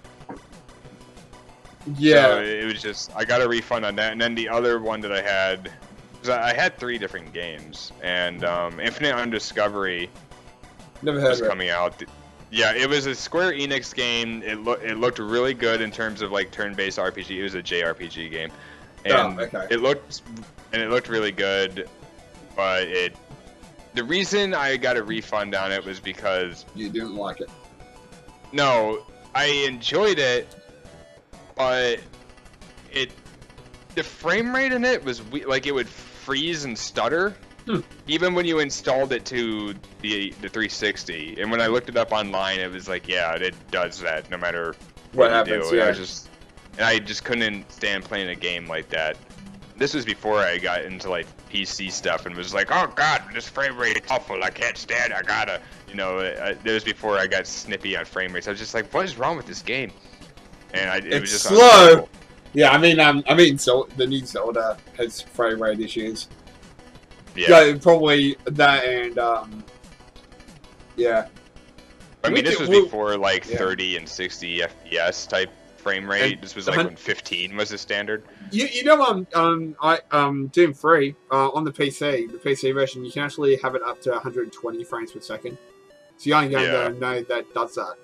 yeah. 1.97 2.35
So 2.35 2.41
it 2.41 2.65
was 2.65 2.81
just 2.81 3.11
I 3.15 3.25
got 3.25 3.41
a 3.41 3.47
refund 3.47 3.85
on 3.85 3.95
that, 3.95 4.11
and 4.11 4.21
then 4.21 4.35
the 4.35 4.47
other 4.49 4.79
one 4.79 5.01
that 5.01 5.11
I 5.11 5.21
had, 5.21 5.71
because 6.13 6.29
I 6.29 6.49
I 6.49 6.53
had 6.53 6.77
three 6.77 6.97
different 6.97 7.33
games, 7.33 7.91
and 8.03 8.43
um, 8.45 8.79
Infinite 8.79 9.15
Undiscovery 9.15 10.09
Never 11.01 11.19
heard 11.19 11.29
was 11.29 11.39
of 11.41 11.47
it. 11.47 11.49
coming 11.49 11.69
out. 11.69 12.01
Yeah, 12.51 12.73
it 12.75 12.89
was 12.89 13.05
a 13.05 13.15
Square 13.15 13.53
Enix 13.53 13.95
game. 13.95 14.43
It 14.43 14.59
looked 14.63 14.83
it 14.83 14.97
looked 14.97 15.19
really 15.19 15.53
good 15.53 15.79
in 15.81 15.89
terms 15.91 16.21
of 16.21 16.31
like 16.31 16.51
turn-based 16.51 16.97
RPG. 16.99 17.29
It 17.37 17.43
was 17.43 17.55
a 17.55 17.63
JRPG 17.63 18.29
game, 18.29 18.51
oh, 18.51 19.09
and 19.29 19.39
Oh, 19.39 19.43
okay. 19.43 19.67
it 19.69 19.81
looked 19.81 20.21
and 20.73 20.81
it 20.81 20.89
looked 20.89 21.07
really 21.09 21.31
good, 21.31 21.87
but 22.55 22.83
it. 22.87 23.15
The 23.93 24.03
reason 24.03 24.53
I 24.53 24.77
got 24.77 24.95
a 24.97 25.03
refund 25.03 25.53
on 25.55 25.71
it 25.71 25.83
was 25.83 25.99
because 25.99 26.65
You 26.75 26.89
didn't 26.89 27.15
like 27.15 27.41
it. 27.41 27.49
no, 28.53 29.05
I 29.35 29.45
enjoyed 29.67 30.19
it, 30.19 30.47
but 31.55 31.99
it 32.91 33.11
the 33.95 34.03
frame 34.03 34.53
rate 34.55 34.71
in 34.73 34.83
it 34.85 35.03
was 35.03 35.21
we- 35.23 35.45
like 35.45 35.67
it 35.67 35.73
would 35.73 35.89
freeze 35.89 36.63
and 36.65 36.77
stutter, 36.77 37.33
Hmm. 37.65 37.81
even 38.07 38.33
when 38.33 38.45
you 38.45 38.59
installed 38.59 39.13
it 39.13 39.23
to 39.25 39.73
the 40.01 40.31
the 40.41 40.49
360. 40.49 41.39
And 41.39 41.51
when 41.51 41.61
I 41.61 41.67
looked 41.67 41.89
it 41.89 41.97
up 41.97 42.11
online, 42.11 42.59
it 42.59 42.71
was 42.71 42.87
like, 42.87 43.07
yeah, 43.07 43.33
it 43.35 43.53
does 43.69 43.99
that 43.99 44.29
no 44.31 44.37
matter 44.37 44.75
What 45.13 45.25
you 45.27 45.31
happens, 45.31 45.69
do. 45.69 45.75
And 45.75 45.83
I 45.83 45.89
was 45.89 45.97
just 45.97 46.29
and 46.77 46.85
I 46.85 46.99
just 46.99 47.23
couldn't 47.23 47.71
stand 47.71 48.03
playing 48.03 48.29
a 48.29 48.35
game 48.35 48.65
like 48.67 48.89
that. 48.89 49.17
This 49.77 49.93
was 49.93 50.05
before 50.05 50.39
I 50.39 50.57
got 50.57 50.83
into 50.85 51.09
like 51.09 51.27
PC 51.49 51.91
stuff 51.91 52.25
and 52.25 52.35
was 52.35 52.53
like, 52.53 52.69
oh 52.71 52.87
god, 52.95 53.23
this 53.33 53.47
frame 53.49 53.77
rate 53.77 53.97
is 53.97 54.11
awful. 54.11 54.43
I 54.43 54.49
can't 54.49 54.77
stand. 54.77 55.11
it. 55.11 55.17
I 55.17 55.21
gotta, 55.21 55.59
you 55.87 55.95
know. 55.95 56.19
It 56.19 56.63
was 56.63 56.83
before 56.83 57.17
I 57.17 57.27
got 57.27 57.45
snippy 57.47 57.95
on 57.97 58.05
frame 58.05 58.33
rates. 58.33 58.47
I 58.47 58.51
was 58.51 58.59
just 58.59 58.73
like, 58.73 58.91
what 58.93 59.05
is 59.05 59.17
wrong 59.17 59.37
with 59.37 59.45
this 59.47 59.61
game? 59.61 59.91
And 60.73 60.89
I, 60.89 60.97
it 60.97 61.05
It's 61.07 61.21
was 61.21 61.31
just 61.31 61.43
slow. 61.47 62.07
Yeah, 62.53 62.71
I 62.71 62.77
mean, 62.77 62.99
um, 62.99 63.23
I 63.27 63.33
mean, 63.33 63.57
so 63.57 63.87
the 63.97 64.05
new 64.05 64.25
Zelda 64.25 64.77
has 64.97 65.21
frame 65.21 65.61
rate 65.61 65.79
issues. 65.79 66.27
Yeah. 67.35 67.63
Yeah, 67.65 67.77
probably 67.77 68.35
that 68.45 68.83
and 68.85 69.17
um, 69.17 69.63
yeah. 70.95 71.27
I 72.23 72.29
mean, 72.29 72.43
this 72.43 72.59
was 72.59 72.69
before 72.69 73.17
like 73.17 73.49
yeah. 73.49 73.57
30 73.57 73.97
and 73.97 74.07
60 74.07 74.59
FPS 74.59 75.27
type 75.27 75.49
frame 75.77 76.09
rate. 76.09 76.33
And 76.33 76.41
this 76.41 76.55
was 76.55 76.67
like 76.67 76.77
when 76.77 76.95
15 76.95 77.55
was 77.55 77.69
the 77.69 77.77
standard. 77.77 78.23
You, 78.51 78.67
you 78.67 78.83
know 78.83 79.01
um 79.01 79.27
um 79.33 79.75
I 79.81 79.99
um 80.11 80.47
Doom 80.47 80.73
Three 80.73 81.15
uh, 81.31 81.49
on 81.49 81.63
the 81.63 81.71
PC 81.71 82.31
the 82.31 82.37
PC 82.37 82.73
version 82.73 83.03
you 83.03 83.11
can 83.11 83.23
actually 83.23 83.55
have 83.57 83.75
it 83.75 83.81
up 83.83 84.01
to 84.01 84.11
120 84.11 84.83
frames 84.83 85.11
per 85.11 85.19
second. 85.19 85.57
It's 86.15 86.23
the 86.23 86.33
only 86.33 86.49
game 86.49 86.59
Yeah. 86.59 86.71
that 86.71 86.85
I 86.85 86.89
know 86.89 87.23
that 87.23 87.53
does 87.53 87.75
that. 87.75 87.95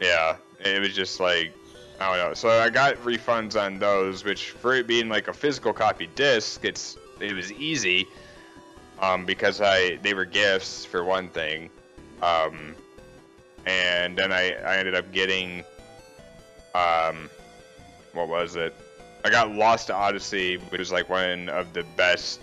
Yeah, 0.00 0.36
it 0.60 0.80
was 0.80 0.92
just 0.92 1.20
like 1.20 1.54
So 2.34 2.48
I 2.48 2.68
got 2.68 2.96
refunds 2.96 3.60
on 3.60 3.78
those, 3.78 4.24
which 4.24 4.50
for 4.50 4.74
it 4.74 4.86
being 4.86 5.08
like 5.08 5.28
a 5.28 5.32
physical 5.32 5.72
copy 5.72 6.08
disc, 6.14 6.64
it's 6.64 6.98
it 7.20 7.32
was 7.32 7.52
easy, 7.52 8.06
um, 9.00 9.24
because 9.24 9.60
I 9.60 9.96
they 10.02 10.14
were 10.14 10.24
gifts 10.24 10.84
for 10.84 11.04
one 11.04 11.28
thing, 11.28 11.70
um, 12.22 12.74
and 13.66 14.18
then 14.18 14.32
I 14.32 14.52
I 14.52 14.76
ended 14.78 14.94
up 14.94 15.10
getting, 15.12 15.64
um, 16.74 17.30
what 18.12 18.28
was 18.28 18.56
it? 18.56 18.74
I 19.24 19.30
got 19.30 19.52
Lost 19.52 19.90
Odyssey, 19.90 20.56
which 20.56 20.80
was 20.80 20.92
like 20.92 21.08
one 21.08 21.48
of 21.48 21.72
the 21.72 21.84
best 21.96 22.40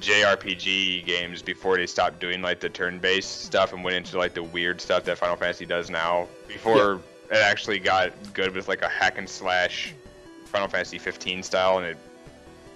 JRPG 0.00 1.04
games 1.06 1.42
before 1.42 1.76
they 1.76 1.86
stopped 1.86 2.20
doing 2.20 2.42
like 2.42 2.60
the 2.60 2.68
turn-based 2.68 3.44
stuff 3.44 3.72
and 3.72 3.84
went 3.84 3.96
into 3.96 4.18
like 4.18 4.34
the 4.34 4.42
weird 4.42 4.80
stuff 4.80 5.04
that 5.04 5.18
Final 5.18 5.36
Fantasy 5.36 5.66
does 5.66 5.88
now. 5.90 6.26
Before 6.48 7.00
it 7.30 7.36
actually 7.36 7.78
got 7.78 8.12
good 8.32 8.54
with 8.54 8.68
like 8.68 8.82
a 8.82 8.88
hack 8.88 9.18
and 9.18 9.28
slash 9.28 9.94
Final 10.46 10.68
Fantasy 10.68 10.98
15 10.98 11.42
style, 11.42 11.78
and 11.78 11.86
it 11.86 11.96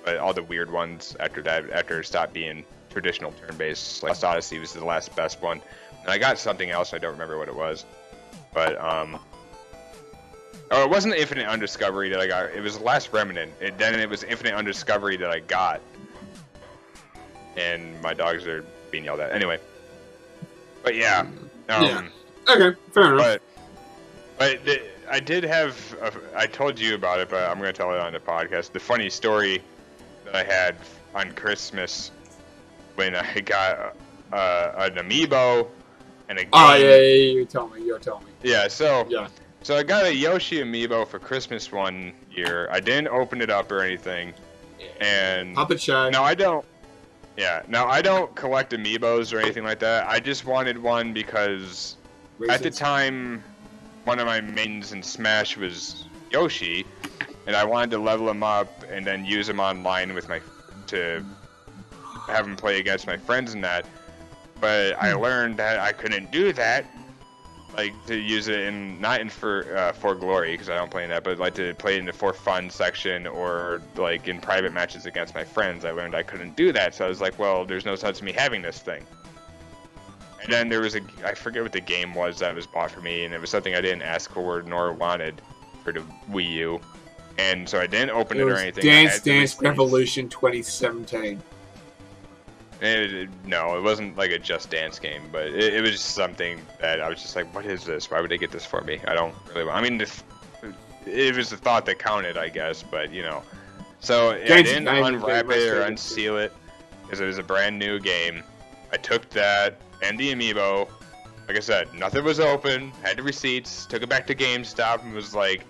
but 0.04 0.16
all 0.16 0.32
the 0.32 0.42
weird 0.42 0.70
ones 0.70 1.14
after 1.20 1.42
that 1.42 1.68
after 1.70 2.00
it 2.00 2.06
stopped 2.06 2.32
being 2.32 2.64
traditional 2.90 3.32
turn-based. 3.32 4.02
Like 4.02 4.10
Lost 4.10 4.24
Odyssey 4.24 4.58
was 4.58 4.72
the 4.72 4.84
last 4.84 5.14
best 5.14 5.42
one, 5.42 5.60
and 6.02 6.10
I 6.10 6.18
got 6.18 6.38
something 6.38 6.70
else 6.70 6.94
I 6.94 6.98
don't 6.98 7.12
remember 7.12 7.38
what 7.38 7.48
it 7.48 7.56
was, 7.56 7.84
but 8.52 8.80
um. 8.80 9.18
Oh, 10.72 10.84
it 10.84 10.88
wasn't 10.90 11.16
Infinite 11.16 11.48
Undiscovery 11.48 12.10
that 12.10 12.20
I 12.20 12.28
got. 12.28 12.50
It 12.50 12.60
was 12.60 12.78
Last 12.78 13.12
Remnant. 13.12 13.52
It, 13.60 13.76
then 13.76 13.98
it 13.98 14.08
was 14.08 14.22
Infinite 14.22 14.54
Undiscovery 14.54 15.16
that 15.16 15.28
I 15.28 15.40
got 15.40 15.80
and 17.56 18.00
my 18.02 18.14
dogs 18.14 18.46
are 18.46 18.64
being 18.90 19.04
yelled 19.04 19.20
at. 19.20 19.32
Anyway, 19.32 19.58
but 20.82 20.94
yeah, 20.94 21.20
um, 21.68 21.82
Yeah. 21.82 22.08
Okay, 22.48 22.78
fair 22.92 23.14
enough. 23.14 23.18
but 23.18 23.42
but 24.40 24.64
the, 24.64 24.80
I 25.10 25.20
did 25.20 25.44
have 25.44 25.76
a, 26.00 26.12
I 26.34 26.46
told 26.46 26.80
you 26.80 26.94
about 26.94 27.20
it, 27.20 27.28
but 27.28 27.48
I'm 27.48 27.58
gonna 27.58 27.74
tell 27.74 27.92
it 27.92 28.00
on 28.00 28.14
the 28.14 28.18
podcast. 28.18 28.72
The 28.72 28.80
funny 28.80 29.10
story 29.10 29.62
that 30.24 30.34
I 30.34 30.42
had 30.42 30.76
on 31.14 31.32
Christmas 31.32 32.10
when 32.94 33.14
I 33.14 33.40
got 33.40 33.94
uh, 34.32 34.72
an 34.78 34.94
amiibo 34.94 35.68
and 36.30 36.38
a 36.38 36.42
game. 36.44 36.50
oh 36.54 36.74
yeah, 36.74 36.88
yeah, 36.88 36.96
yeah, 36.96 37.32
you 37.32 37.44
tell 37.44 37.68
me. 37.68 37.82
You 37.82 37.98
tell 37.98 38.20
me. 38.20 38.32
Yeah, 38.42 38.66
so 38.68 39.06
Yeah. 39.10 39.28
so 39.62 39.76
I 39.76 39.82
got 39.82 40.06
a 40.06 40.14
Yoshi 40.14 40.60
amiibo 40.60 41.06
for 41.06 41.18
Christmas 41.18 41.70
one 41.70 42.14
year. 42.30 42.66
I 42.72 42.80
didn't 42.80 43.08
open 43.08 43.42
it 43.42 43.50
up 43.50 43.70
or 43.70 43.82
anything, 43.82 44.32
and 45.02 45.54
Puppet 45.54 45.82
show. 45.82 46.08
no, 46.08 46.22
I 46.22 46.34
don't. 46.34 46.64
Yeah, 47.36 47.62
no, 47.68 47.84
I 47.84 48.00
don't 48.00 48.34
collect 48.34 48.72
amiibos 48.72 49.34
or 49.34 49.38
anything 49.38 49.64
like 49.64 49.80
that. 49.80 50.08
I 50.08 50.18
just 50.18 50.46
wanted 50.46 50.78
one 50.78 51.12
because 51.12 51.98
at 52.48 52.62
the 52.62 52.70
time, 52.70 53.44
one 54.04 54.18
of 54.18 54.26
my 54.26 54.40
mains 54.40 54.92
in 54.92 55.02
Smash 55.02 55.56
was 55.56 56.04
Yoshi, 56.30 56.86
and 57.46 57.56
I 57.56 57.64
wanted 57.64 57.90
to 57.92 57.98
level 57.98 58.28
him 58.28 58.42
up 58.42 58.84
and 58.90 59.06
then 59.06 59.24
use 59.24 59.48
him 59.48 59.60
online 59.60 60.14
with 60.14 60.28
my 60.28 60.40
to 60.88 61.24
have 62.26 62.46
him 62.46 62.56
play 62.56 62.78
against 62.78 63.06
my 63.06 63.16
friends 63.16 63.54
and 63.54 63.62
that. 63.64 63.86
But 64.60 65.00
I 65.00 65.14
learned 65.14 65.56
that 65.56 65.78
I 65.80 65.92
couldn't 65.92 66.30
do 66.30 66.52
that, 66.52 66.84
like 67.76 67.94
to 68.06 68.16
use 68.16 68.48
it 68.48 68.60
in 68.60 69.00
not 69.00 69.20
in 69.20 69.30
for 69.30 69.76
uh, 69.76 69.92
for 69.92 70.14
glory 70.14 70.52
because 70.52 70.68
I 70.68 70.76
don't 70.76 70.90
play 70.90 71.04
in 71.04 71.10
that, 71.10 71.24
but 71.24 71.38
like 71.38 71.54
to 71.54 71.74
play 71.74 71.98
in 71.98 72.04
the 72.04 72.12
for 72.12 72.32
fun 72.32 72.68
section 72.68 73.26
or 73.26 73.80
like 73.96 74.28
in 74.28 74.40
private 74.40 74.72
matches 74.72 75.06
against 75.06 75.34
my 75.34 75.44
friends. 75.44 75.84
I 75.84 75.92
learned 75.92 76.14
I 76.14 76.22
couldn't 76.22 76.56
do 76.56 76.72
that, 76.72 76.94
so 76.94 77.06
I 77.06 77.08
was 77.08 77.20
like, 77.20 77.38
well, 77.38 77.64
there's 77.64 77.86
no 77.86 77.96
sense 77.96 78.20
in 78.20 78.26
me 78.26 78.32
having 78.32 78.60
this 78.62 78.80
thing. 78.80 79.06
Then 80.50 80.68
there 80.68 80.80
was 80.80 80.96
a 80.96 81.00
I 81.24 81.34
forget 81.34 81.62
what 81.62 81.72
the 81.72 81.80
game 81.80 82.14
was 82.14 82.38
that 82.40 82.54
was 82.54 82.66
bought 82.66 82.90
for 82.90 83.00
me, 83.00 83.24
and 83.24 83.32
it 83.34 83.40
was 83.40 83.50
something 83.50 83.74
I 83.74 83.80
didn't 83.80 84.02
ask 84.02 84.30
for 84.32 84.62
nor 84.62 84.92
wanted 84.92 85.40
for 85.84 85.92
the 85.92 86.00
Wii 86.30 86.50
U, 86.50 86.80
and 87.38 87.68
so 87.68 87.80
I 87.80 87.86
didn't 87.86 88.10
open 88.10 88.38
It 88.38 88.42
it, 88.42 88.50
or 88.50 88.56
anything. 88.56 88.84
Dance 88.84 89.20
Dance. 89.20 89.60
Revolution 89.60 90.28
2017. 90.28 91.40
It, 92.82 93.14
it- 93.14 93.28
no, 93.44 93.76
it 93.76 93.82
wasn't 93.82 94.16
like 94.16 94.30
a 94.30 94.38
Just 94.38 94.70
Dance 94.70 94.98
game, 94.98 95.22
but 95.30 95.46
it, 95.48 95.74
it 95.74 95.80
was 95.82 95.92
just 95.92 96.14
something 96.14 96.60
that 96.80 97.00
I 97.00 97.08
was 97.08 97.20
just 97.20 97.36
like, 97.36 97.52
what 97.54 97.66
is 97.66 97.84
this? 97.84 98.10
Why 98.10 98.20
would 98.20 98.30
they 98.30 98.38
get 98.38 98.50
this 98.50 98.64
for 98.64 98.80
me? 98.80 99.00
I 99.06 99.14
don't 99.14 99.34
really. 99.48 99.64
want- 99.64 99.76
I 99.76 99.82
mean, 99.82 100.00
if, 100.00 100.24
it 101.06 101.36
was 101.36 101.50
the 101.50 101.56
thought 101.56 101.84
that 101.86 101.98
counted, 101.98 102.36
I 102.36 102.48
guess, 102.48 102.82
but 102.82 103.12
you 103.12 103.22
know. 103.22 103.42
So 104.00 104.30
I 104.30 104.62
didn't 104.62 104.88
unwrap 104.88 105.50
it 105.50 105.68
or 105.68 105.82
unseal 105.82 106.38
it 106.38 106.52
because 107.02 107.20
it 107.20 107.26
was 107.26 107.36
a 107.38 107.42
brand 107.42 107.78
new 107.78 107.98
game. 108.00 108.42
I 108.92 108.96
took 108.96 109.28
that 109.30 109.78
and 110.02 110.18
the 110.18 110.32
amiibo. 110.34 110.88
Like 111.48 111.56
I 111.56 111.60
said, 111.60 111.92
nothing 111.94 112.22
was 112.24 112.38
open. 112.38 112.90
Had 113.02 113.16
the 113.18 113.22
receipts. 113.22 113.86
Took 113.86 114.02
it 114.02 114.08
back 114.08 114.26
to 114.28 114.34
GameStop 114.34 115.02
and 115.02 115.12
was 115.12 115.34
like, 115.34 115.64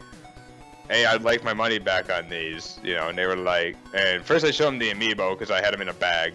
"Hey, 0.91 1.07
I'd 1.07 1.23
like 1.23 1.43
my 1.43 1.55
money 1.55 1.79
back 1.79 2.11
on 2.11 2.29
these." 2.29 2.79
You 2.85 2.97
know, 2.97 3.09
and 3.09 3.17
they 3.17 3.25
were 3.27 3.37
like, 3.37 3.77
and 3.95 4.23
first 4.25 4.45
I 4.45 4.51
showed 4.51 4.67
them 4.67 4.79
the 4.79 4.91
amiibo 4.91 5.39
because 5.39 5.51
I 5.51 5.63
had 5.63 5.73
them 5.73 5.81
in 5.81 5.89
a 5.89 5.95
bag. 5.95 6.35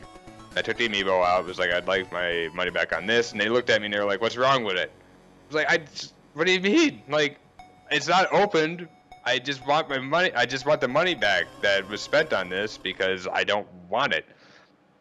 I 0.55 0.61
took 0.61 0.77
the 0.77 0.87
amiibo 0.89 1.23
out. 1.23 1.45
Was 1.45 1.59
like, 1.59 1.71
"I'd 1.71 1.87
like 1.87 2.11
my 2.11 2.49
money 2.55 2.71
back 2.71 2.95
on 2.95 3.05
this," 3.05 3.33
and 3.33 3.39
they 3.41 3.49
looked 3.49 3.69
at 3.69 3.81
me 3.81 3.85
and 3.85 3.93
they 3.93 3.99
were 3.99 4.05
like, 4.05 4.21
"What's 4.21 4.37
wrong 4.37 4.63
with 4.63 4.77
it?" 4.77 4.91
I 4.95 5.47
was 5.47 5.55
like, 5.55 5.69
"I, 5.69 5.77
just- 5.77 6.13
what 6.33 6.47
do 6.47 6.53
you 6.53 6.59
mean? 6.61 7.03
Like, 7.07 7.37
it's 7.91 8.07
not 8.07 8.31
opened. 8.33 8.87
I 9.25 9.37
just 9.39 9.65
want 9.67 9.89
my 9.89 9.99
money. 9.99 10.31
I 10.33 10.45
just 10.45 10.65
want 10.65 10.81
the 10.81 10.87
money 10.87 11.13
back 11.15 11.45
that 11.61 11.87
was 11.87 12.01
spent 12.01 12.33
on 12.33 12.49
this 12.49 12.77
because 12.79 13.27
I 13.27 13.43
don't 13.43 13.67
want 13.89 14.13
it." 14.13 14.25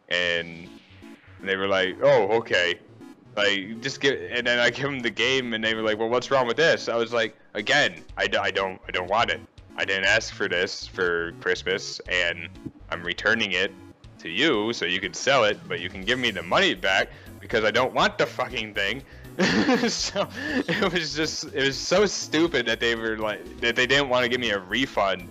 And 0.09 0.69
they 1.41 1.55
were 1.55 1.67
like, 1.67 1.95
"Oh, 2.03 2.27
okay." 2.37 2.79
Like, 3.35 3.81
just 3.81 3.99
give. 3.99 4.19
And 4.31 4.47
then 4.47 4.59
I 4.59 4.69
give 4.69 4.85
them 4.85 4.99
the 4.99 5.09
game, 5.09 5.53
and 5.53 5.63
they 5.63 5.73
were 5.73 5.81
like, 5.81 5.97
"Well, 5.97 6.09
what's 6.09 6.31
wrong 6.31 6.47
with 6.47 6.57
this?" 6.57 6.87
I 6.87 6.95
was 6.95 7.11
like, 7.11 7.35
"Again, 7.53 8.03
I, 8.17 8.29
I 8.39 8.51
don't 8.51 8.79
I 8.87 8.91
don't 8.91 9.09
want 9.09 9.29
it. 9.29 9.41
I 9.77 9.83
didn't 9.83 10.05
ask 10.05 10.33
for 10.33 10.47
this 10.47 10.87
for 10.87 11.33
Christmas, 11.41 11.99
and 12.07 12.47
I'm 12.89 13.03
returning 13.03 13.51
it 13.51 13.73
to 14.19 14.29
you 14.29 14.71
so 14.71 14.85
you 14.85 15.01
can 15.01 15.13
sell 15.13 15.43
it, 15.43 15.59
but 15.67 15.81
you 15.81 15.89
can 15.89 16.01
give 16.01 16.17
me 16.17 16.31
the 16.31 16.43
money 16.43 16.73
back 16.75 17.09
because 17.41 17.65
I 17.65 17.71
don't 17.71 17.93
want 17.93 18.17
the 18.17 18.25
fucking 18.25 18.73
thing." 18.73 19.03
so 19.89 20.25
it 20.39 20.93
was 20.93 21.13
just 21.13 21.43
it 21.53 21.65
was 21.65 21.77
so 21.77 22.05
stupid 22.05 22.65
that 22.67 22.79
they 22.79 22.95
were 22.95 23.17
like 23.17 23.59
that 23.59 23.75
they 23.75 23.85
didn't 23.85 24.07
want 24.07 24.23
to 24.23 24.29
give 24.29 24.39
me 24.39 24.51
a 24.51 24.59
refund 24.59 25.27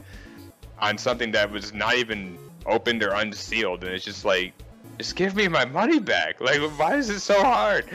on 0.79 0.99
something 0.99 1.33
that 1.33 1.51
was 1.51 1.73
not 1.73 1.97
even 1.97 2.37
opened 2.67 3.03
or 3.03 3.15
unsealed, 3.15 3.83
and 3.83 3.95
it's 3.95 4.05
just 4.05 4.27
like 4.27 4.53
just 4.99 5.17
give 5.17 5.35
me 5.35 5.49
my 5.49 5.65
money 5.65 5.99
back. 5.99 6.41
Like, 6.41 6.61
why 6.79 6.97
is 6.97 7.11
it 7.11 7.21
so 7.21 7.43
hard? 7.43 7.87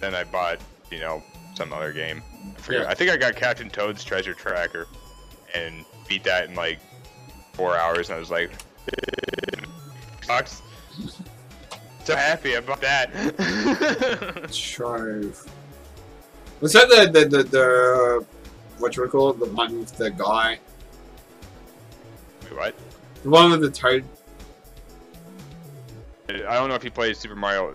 then 0.00 0.14
I 0.14 0.24
bought, 0.24 0.58
you 0.90 0.98
know, 1.00 1.22
some 1.54 1.72
other 1.72 1.92
game. 1.92 2.22
I, 2.56 2.60
forget, 2.60 2.82
Yeah. 2.82 2.88
I 2.88 2.94
think 2.94 3.10
I 3.10 3.16
got 3.16 3.36
Captain 3.36 3.70
Toad's 3.70 4.02
Treasure 4.04 4.34
Tracker 4.34 4.86
and 5.54 5.84
beat 6.08 6.24
that 6.24 6.48
in 6.48 6.54
like 6.54 6.78
four 7.52 7.76
hours, 7.76 8.08
and 8.08 8.16
I 8.16 8.20
was 8.20 8.30
like. 8.30 8.50
So 12.04 12.16
happy 12.16 12.54
about 12.54 12.80
that. 12.80 13.12
Trove. 14.52 15.46
Was 16.60 16.72
that 16.72 16.88
the 16.88 17.10
the 17.12 17.28
the, 17.28 17.42
the 17.44 18.26
what 18.78 18.96
you 18.96 19.02
would 19.02 19.10
call 19.10 19.30
it? 19.30 19.38
The 19.38 19.46
one 19.46 19.78
with 19.80 19.96
the 19.96 20.10
guy, 20.10 20.58
Wait, 22.42 22.56
what? 22.56 22.74
the 23.22 23.30
one 23.30 23.50
with 23.50 23.60
the 23.60 23.70
toad. 23.70 24.04
I 26.36 26.54
don't 26.54 26.68
know 26.68 26.74
if 26.74 26.84
you 26.84 26.90
played 26.90 27.16
Super 27.16 27.34
Mario 27.36 27.72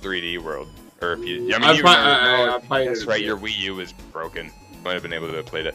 3D 0.00 0.38
World, 0.42 0.68
or 1.02 1.12
if 1.12 1.24
you. 1.24 1.54
I 1.54 1.58
mean, 1.58 1.64
I 1.64 1.72
you 1.72 1.82
play- 1.82 1.94
remember- 1.96 2.52
I- 2.52 2.56
I- 2.56 2.58
played 2.60 2.88
That's 2.88 3.02
it, 3.02 3.06
right. 3.08 3.22
Your 3.22 3.36
Wii 3.36 3.56
U 3.58 3.74
was 3.76 3.92
broken. 3.92 4.46
You 4.72 4.78
Might 4.84 4.94
have 4.94 5.02
been 5.02 5.12
able 5.12 5.30
to 5.32 5.42
play 5.42 5.60
it. 5.62 5.74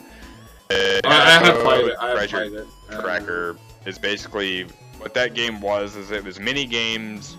I, 0.70 1.02
I 1.06 1.46
have 1.46 1.60
played 1.64 1.86
it. 1.88 1.96
I 2.00 2.08
have 2.10 2.18
Treasure 2.18 2.38
played 2.50 2.54
it. 2.54 2.68
Uh, 2.90 3.02
Tracker 3.02 3.58
is 3.86 3.98
basically 3.98 4.64
what 5.00 5.14
that 5.16 5.34
game 5.34 5.60
was. 5.62 5.96
Is 5.96 6.12
it 6.12 6.24
was 6.24 6.40
mini 6.40 6.66
games. 6.66 7.36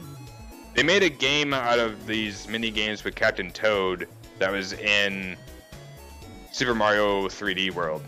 They 0.75 0.83
made 0.83 1.03
a 1.03 1.09
game 1.11 1.53
out 1.55 1.79
of 1.79 2.07
these 2.07 2.49
mini 2.49 2.71
games 2.71 3.05
with 3.05 3.15
Captain 3.15 3.51
Toad 3.51 4.09
that 4.39 4.51
was 4.53 4.73
in 4.75 5.37
Super 6.51 6.75
Mario 6.75 7.29
3D 7.29 7.71
World, 7.75 8.03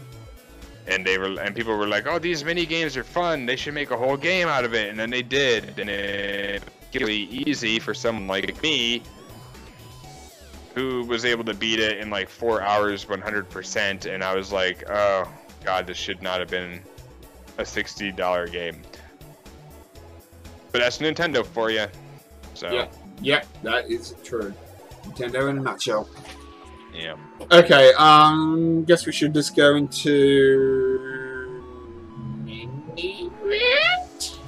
and 0.87 1.05
they 1.05 1.18
were 1.18 1.41
and 1.41 1.55
people 1.55 1.76
were 1.76 1.87
like, 1.87 2.07
"Oh, 2.07 2.18
these 2.18 2.45
mini 2.45 2.66
games 2.66 2.97
are 2.97 3.05
fun. 3.05 3.47
They 3.47 3.57
should 3.57 3.74
make 3.74 3.91
a 3.91 3.97
whole 3.97 4.16
game 4.16 4.49
out 4.49 4.64
of 4.64 4.74
it." 4.74 4.91
And 4.91 4.99
then 4.99 5.11
they 5.11 5.22
did, 5.22 5.78
and 5.78 5.89
it 5.91 6.62
really 6.95 7.22
easy 7.47 7.78
for 7.80 7.93
someone 7.93 8.28
like 8.28 8.62
me 8.62 9.03
who 10.74 11.05
was 11.05 11.24
able 11.24 11.45
to 11.45 11.55
beat 11.55 11.80
it 11.80 11.99
in 11.99 12.09
like 12.09 12.28
four 12.28 12.62
hours 12.62 13.05
100% 13.05 14.07
and 14.14 14.22
i 14.22 14.32
was 14.32 14.53
like 14.53 14.89
oh 14.89 15.28
god 15.64 15.89
this 15.89 15.97
should 15.97 16.22
not 16.22 16.39
have 16.39 16.49
been 16.49 16.80
a 17.59 17.62
$60 17.62 18.53
game 18.53 18.80
but 20.70 20.78
that's 20.80 20.99
nintendo 20.99 21.45
for 21.45 21.70
you 21.70 21.87
so 22.55 22.72
Yeah. 22.72 22.87
Yeah, 23.22 23.45
that 23.62 23.91
is 23.91 24.14
true. 24.24 24.53
Nintendo 25.05 25.49
in 25.49 25.59
a 25.59 25.61
nutshell. 25.61 26.09
Yeah. 26.95 27.16
Okay, 27.51 27.92
um, 27.99 28.84
guess 28.84 29.05
we 29.07 29.12
should 29.12 29.34
just 29.34 29.55
go 29.57 29.74
into. 29.76 31.62
Mini 32.45 33.30
rant? 33.42 34.38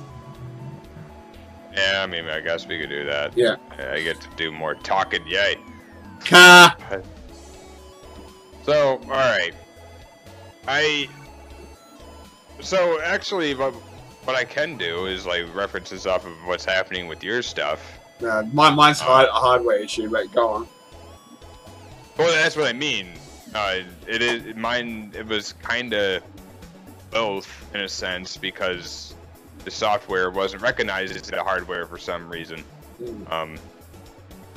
yeah 1.74 2.02
i 2.02 2.06
mean 2.06 2.26
i 2.26 2.40
guess 2.40 2.66
we 2.66 2.78
could 2.80 2.88
do 2.88 3.04
that 3.04 3.36
Yeah. 3.36 3.56
i 3.78 4.00
get 4.00 4.18
to 4.22 4.28
do 4.36 4.50
more 4.50 4.74
talking 4.74 5.20
yay 5.26 5.56
Ka. 6.24 6.74
So, 8.64 8.98
all 9.04 9.10
right. 9.10 9.52
I. 10.66 11.08
So 12.60 13.00
actually, 13.02 13.54
what 13.54 13.72
what 14.24 14.34
I 14.34 14.44
can 14.44 14.76
do 14.76 15.06
is 15.06 15.24
like 15.24 15.44
references 15.54 16.06
off 16.06 16.26
of 16.26 16.32
what's 16.46 16.64
happening 16.64 17.06
with 17.06 17.22
your 17.22 17.42
stuff. 17.42 17.80
Uh, 18.20 18.42
my, 18.52 18.70
mine's 18.70 18.98
hard, 18.98 19.28
a 19.28 19.32
hardware 19.32 19.76
issue, 19.78 20.08
but 20.10 20.32
go 20.32 20.48
on. 20.48 20.68
Well, 22.16 22.32
that's 22.32 22.56
what 22.56 22.66
I 22.66 22.72
mean. 22.72 23.08
Uh, 23.54 23.80
it 24.06 24.22
is 24.22 24.56
mine. 24.56 25.12
It 25.14 25.26
was 25.26 25.52
kind 25.54 25.92
of 25.92 26.22
both 27.10 27.48
in 27.74 27.80
a 27.80 27.88
sense 27.88 28.36
because 28.36 29.14
the 29.64 29.70
software 29.70 30.30
wasn't 30.30 30.62
recognized 30.62 31.14
as 31.16 31.22
the 31.22 31.42
hardware 31.42 31.86
for 31.86 31.98
some 31.98 32.28
reason. 32.28 32.64
Mm. 33.02 33.32
Um, 33.32 33.58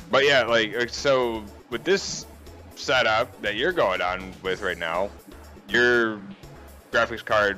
but 0.10 0.26
yeah, 0.26 0.44
like 0.44 0.76
uh, 0.76 0.88
so 0.88 1.44
with 1.70 1.84
this 1.84 2.26
setup 2.76 3.42
that 3.42 3.56
you're 3.56 3.74
going 3.74 4.02
on 4.02 4.32
with 4.42 4.62
right 4.62 4.78
now, 4.78 5.10
your 5.68 6.20
graphics 6.92 7.24
card, 7.24 7.58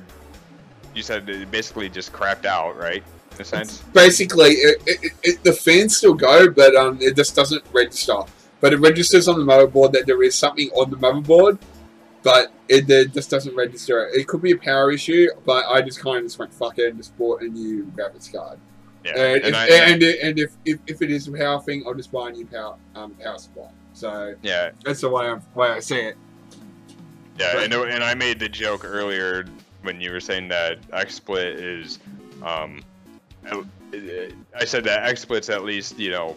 you 0.95 1.03
said 1.03 1.29
it 1.29 1.51
basically 1.51 1.89
just 1.89 2.11
crapped 2.11 2.45
out, 2.45 2.77
right? 2.77 3.03
In 3.35 3.41
a 3.41 3.45
sense. 3.45 3.81
Basically, 3.93 4.51
it, 4.51 4.81
it, 4.85 5.11
it, 5.23 5.43
the 5.43 5.53
fans 5.53 5.97
still 5.97 6.13
go, 6.13 6.49
but 6.49 6.75
um, 6.75 6.97
it 7.01 7.15
just 7.15 7.35
doesn't 7.35 7.63
register. 7.71 8.23
But 8.61 8.73
it 8.73 8.77
registers 8.77 9.27
on 9.27 9.39
the 9.39 9.45
motherboard 9.45 9.91
that 9.93 10.05
there 10.05 10.21
is 10.23 10.35
something 10.35 10.69
on 10.69 10.89
the 10.91 10.97
motherboard, 10.97 11.59
but 12.23 12.51
it, 12.69 12.89
it 12.89 13.11
just 13.13 13.29
doesn't 13.29 13.55
register. 13.55 14.07
It 14.13 14.27
could 14.27 14.41
be 14.41 14.51
a 14.51 14.57
power 14.57 14.91
issue, 14.91 15.27
but 15.45 15.65
I 15.67 15.81
just 15.81 15.99
kind 15.99 16.17
of 16.19 16.23
just 16.25 16.37
went 16.39 16.53
fuck 16.53 16.77
it 16.77 16.89
and 16.89 16.97
just 16.97 17.17
bought 17.17 17.41
a 17.41 17.47
new 17.47 17.85
graphics 17.97 18.31
card. 18.31 18.59
Yeah. 19.03 19.13
and, 19.17 19.43
and 19.43 19.47
if, 19.47 19.55
I- 19.55 19.67
and, 19.67 20.03
and 20.03 20.39
if, 20.39 20.51
if, 20.63 20.79
if 20.85 21.01
it 21.01 21.09
is 21.09 21.27
a 21.27 21.31
power 21.31 21.59
thing, 21.59 21.83
I'll 21.87 21.95
just 21.95 22.11
buy 22.11 22.29
a 22.29 22.31
new 22.33 22.45
power 22.45 22.75
um, 22.95 23.11
power 23.15 23.39
supply. 23.39 23.69
So 23.93 24.35
yeah, 24.43 24.69
that's 24.85 25.01
the 25.01 25.09
way 25.09 25.25
I 25.27 25.39
way 25.57 25.69
I 25.69 25.79
see 25.79 25.95
it. 25.99 26.15
Yeah, 27.39 27.53
But- 27.55 27.63
and, 27.63 27.73
and 27.73 28.03
I 28.03 28.13
made 28.13 28.37
the 28.39 28.47
joke 28.49 28.85
earlier 28.85 29.45
when 29.81 29.99
you 29.99 30.11
were 30.11 30.19
saying 30.19 30.47
that 30.49 30.79
XSplit 30.91 31.55
is, 31.59 31.97
um, 32.43 32.83
I 34.55 34.65
said 34.65 34.83
that 34.83 35.11
XSplit's 35.11 35.49
at 35.49 35.63
least 35.63 35.97
you 35.97 36.11
know 36.11 36.35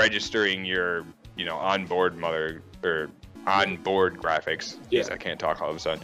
registering 0.00 0.64
your 0.64 1.04
you 1.36 1.44
know 1.44 1.56
onboard 1.56 2.16
mother 2.16 2.62
or 2.82 3.10
onboard 3.46 4.16
graphics. 4.18 4.76
Yeah. 4.90 5.04
I 5.10 5.16
can't 5.16 5.38
talk 5.38 5.60
all 5.60 5.70
of 5.70 5.76
a 5.76 5.80
sudden. 5.80 6.02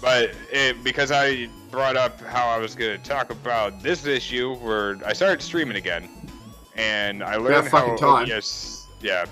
But 0.00 0.30
it, 0.52 0.82
because 0.84 1.10
I 1.10 1.48
brought 1.72 1.96
up 1.96 2.20
how 2.20 2.46
I 2.48 2.58
was 2.58 2.74
going 2.76 3.00
to 3.00 3.08
talk 3.08 3.30
about 3.30 3.82
this 3.82 4.06
issue, 4.06 4.54
where 4.56 4.96
I 5.04 5.12
started 5.12 5.42
streaming 5.42 5.76
again, 5.76 6.08
and 6.76 7.22
I 7.22 7.34
learned 7.36 7.64
how 7.64 7.70
fucking 7.80 7.98
time. 7.98 8.30
OBS, 8.30 8.86
yeah. 9.00 9.24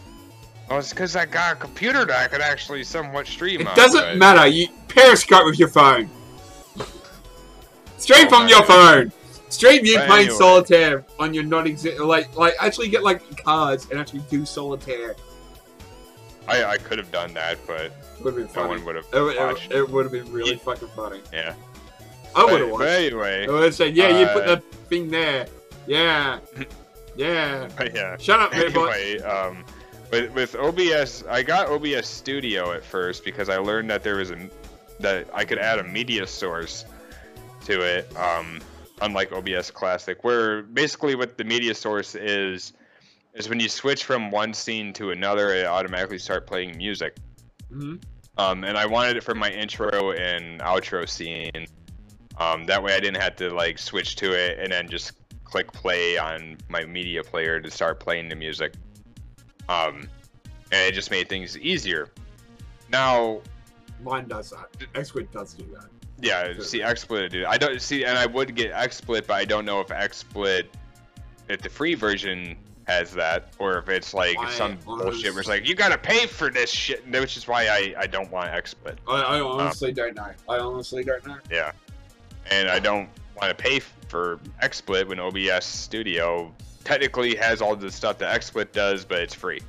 Well, 0.69 0.81
it's 0.81 0.91
because 0.91 1.15
I 1.15 1.25
got 1.27 1.53
a 1.53 1.57
computer 1.57 2.05
that 2.05 2.25
I 2.25 2.27
could 2.27 2.41
actually 2.41 2.83
somewhat 2.83 3.29
stream 3.29 3.61
It 3.61 3.69
on. 3.69 3.77
doesn't 3.77 4.01
but- 4.01 4.17
matter. 4.17 4.47
You 4.49 4.67
periscope 4.89 5.45
with 5.45 5.59
your 5.59 5.69
phone. 5.69 6.11
Stream 7.99 8.27
Oh, 8.27 8.29
from 8.31 8.49
your 8.49 8.65
phone. 8.65 9.13
Stream 9.49 9.85
you 9.85 9.97
But 9.97 10.07
playing 10.09 10.23
anyway. 10.27 10.39
solitaire 10.39 11.05
on 11.19 11.33
your 11.33 11.45
non 11.45 11.67
exist 11.67 12.01
like 12.01 12.35
like 12.37 12.55
actually 12.61 12.89
get 12.89 13.03
like 13.05 13.43
cards 13.45 13.89
and 13.91 13.99
actually 14.01 14.23
do 14.31 14.45
solitaire. 14.45 15.15
I, 16.49 16.65
I 16.65 16.77
could 16.79 16.99
have 16.99 17.11
done 17.11 17.35
that, 17.35 17.59
but 17.67 17.93
Would 18.23 18.35
have 18.39 18.53
been 18.55 18.63
no 18.63 18.69
one 18.69 18.85
would 18.85 18.97
have 18.97 19.07
it, 19.13 19.21
would- 19.21 19.37
it, 19.37 19.71
it 19.73 19.89
would 19.91 20.05
have 20.05 20.13
been 20.13 20.33
really 20.33 20.53
Yeah. 20.53 20.59
fucking 20.59 20.89
funny. 20.97 21.21
Yeah. 21.33 21.55
I 22.35 22.45
would 22.45 22.61
have 22.61 22.71
but 22.71 22.81
watched. 22.81 22.91
anyway, 22.91 23.47
I 23.47 23.51
would 23.51 23.63
have 23.65 23.75
said, 23.75 23.97
"Yeah, 23.97 24.21
you 24.21 24.27
put 24.27 24.45
uh, 24.47 24.57
the 24.57 24.61
thing 24.89 25.09
there. 25.11 25.47
Yeah, 25.87 26.41
yeah. 27.17 27.69
yeah. 27.95 28.17
Shut 28.19 28.41
up. 28.41 28.55
Anyway, 28.55 29.19
um, 29.21 29.65
with 30.11 30.31
with 30.35 30.55
OBS, 30.55 31.25
I 31.31 31.43
got 31.43 31.69
OBS 31.69 32.07
Studio 32.07 32.73
at 32.73 32.85
first 32.85 33.25
because 33.25 33.49
I 33.49 33.57
learned 33.57 33.89
that 33.91 34.03
there 34.03 34.17
was 34.17 34.33
a 34.33 34.37
that 35.01 35.27
I 35.33 35.45
could 35.47 35.59
add 35.59 35.79
a 35.79 35.85
media 35.85 36.27
source 36.27 36.85
to 37.65 37.81
it. 37.81 38.15
Um, 38.17 38.61
unlike 39.01 39.33
OBS 39.33 39.71
Classic, 39.71 40.23
where 40.25 40.63
basically 40.63 41.15
what 41.15 41.37
the 41.39 41.45
media 41.45 41.75
source 41.75 42.15
is 42.15 42.73
is 43.35 43.51
when 43.51 43.61
you 43.61 43.69
switch 43.69 44.05
from 44.05 44.31
one 44.31 44.55
scene 44.55 44.95
to 44.95 45.11
another, 45.11 45.53
it 45.53 45.67
automatically 45.67 46.19
start 46.19 46.47
playing 46.47 46.75
music. 46.79 47.17
Mhm. 47.71 48.03
Um, 48.39 48.65
and 48.65 48.79
I 48.79 48.87
wanted 48.87 49.17
it 49.17 49.25
for 49.25 49.35
my 49.35 49.51
intro 49.51 50.13
and 50.13 50.61
outro 50.61 51.07
scene. 51.07 51.67
Um, 52.39 52.65
that 52.65 52.83
way 52.83 52.95
I 52.95 53.01
didn't 53.01 53.21
have 53.21 53.37
to 53.37 53.51
like 53.51 53.79
switch 53.79 54.17
to 54.17 54.33
it 54.33 54.59
and 54.59 54.73
then 54.73 54.89
just 54.89 55.13
click 55.45 55.71
play 55.73 56.17
on 56.19 56.57
my 56.69 56.85
media 56.85 57.23
player 57.23 57.61
to 57.61 57.71
start 57.71 58.01
playing 58.01 58.29
the 58.29 58.37
music. 58.37 58.75
Um, 59.69 60.09
and 60.73 60.89
it 60.89 60.93
just 60.93 61.11
made 61.11 61.29
things 61.29 61.57
easier. 61.59 62.11
Now, 62.91 63.41
Mine 64.03 64.29
does 64.29 64.51
that. 64.51 64.71
XSplit 64.95 65.31
does 65.33 65.55
do 65.55 65.65
that. 65.75 65.89
Yeah, 66.21 66.53
Sure. 66.53 66.63
see 66.63 66.81
XSplit, 66.81 67.31
dude. 67.31 67.45
I 67.45 67.59
don't 67.59 67.81
see, 67.81 68.05
and 68.05 68.19
I 68.19 68.27
would 68.27 68.55
get 68.55 68.73
XSplit, 68.73 69.27
but 69.27 69.35
I 69.35 69.45
don't 69.45 69.65
know 69.65 69.81
if 69.81 69.89
XSplit, 69.89 70.67
if 71.49 71.63
the 71.63 71.69
free 71.69 71.95
version 71.95 72.57
has 72.87 73.13
that, 73.13 73.53
or 73.59 73.79
if 73.79 73.89
it's 73.89 74.15
like 74.15 74.39
I 74.39 74.51
some 74.53 74.77
bullshit 74.77 75.33
where 75.33 75.41
it's 75.41 75.49
like 75.49 75.69
you 75.69 75.75
gotta 75.75 75.99
pay 75.99 76.27
for 76.27 76.51
this 76.51 76.71
shit, 76.71 77.07
which 77.11 77.37
is 77.37 77.49
why 77.49 77.67
I 77.67 77.95
I 77.99 78.07
don't 78.07 78.31
want 78.31 78.51
XSplit. 78.51 78.97
I, 79.09 79.21
I 79.21 79.41
um, 79.41 79.47
honestly 79.47 79.93
don't 79.93 80.15
know. 80.15 80.31
I 80.49 80.59
honestly 80.59 81.05
don't 81.05 81.27
know. 81.27 81.37
Yeah, 81.51 81.73
and 82.51 82.69
I 82.69 82.79
don't 82.79 83.09
want 83.41 83.57
to 83.57 83.63
pay 83.63 83.81
for 83.81 84.39
XSplit 84.63 85.09
when 85.09 85.19
OBS 85.19 85.65
Studio 85.65 86.55
technically 86.85 87.35
has 87.35 87.61
all 87.61 87.75
the 87.75 87.91
stuff 87.91 88.19
that 88.19 88.41
XSplit 88.41 88.73
does, 88.73 89.05
but 89.05 89.19
it's 89.19 89.35
free. 89.35 89.61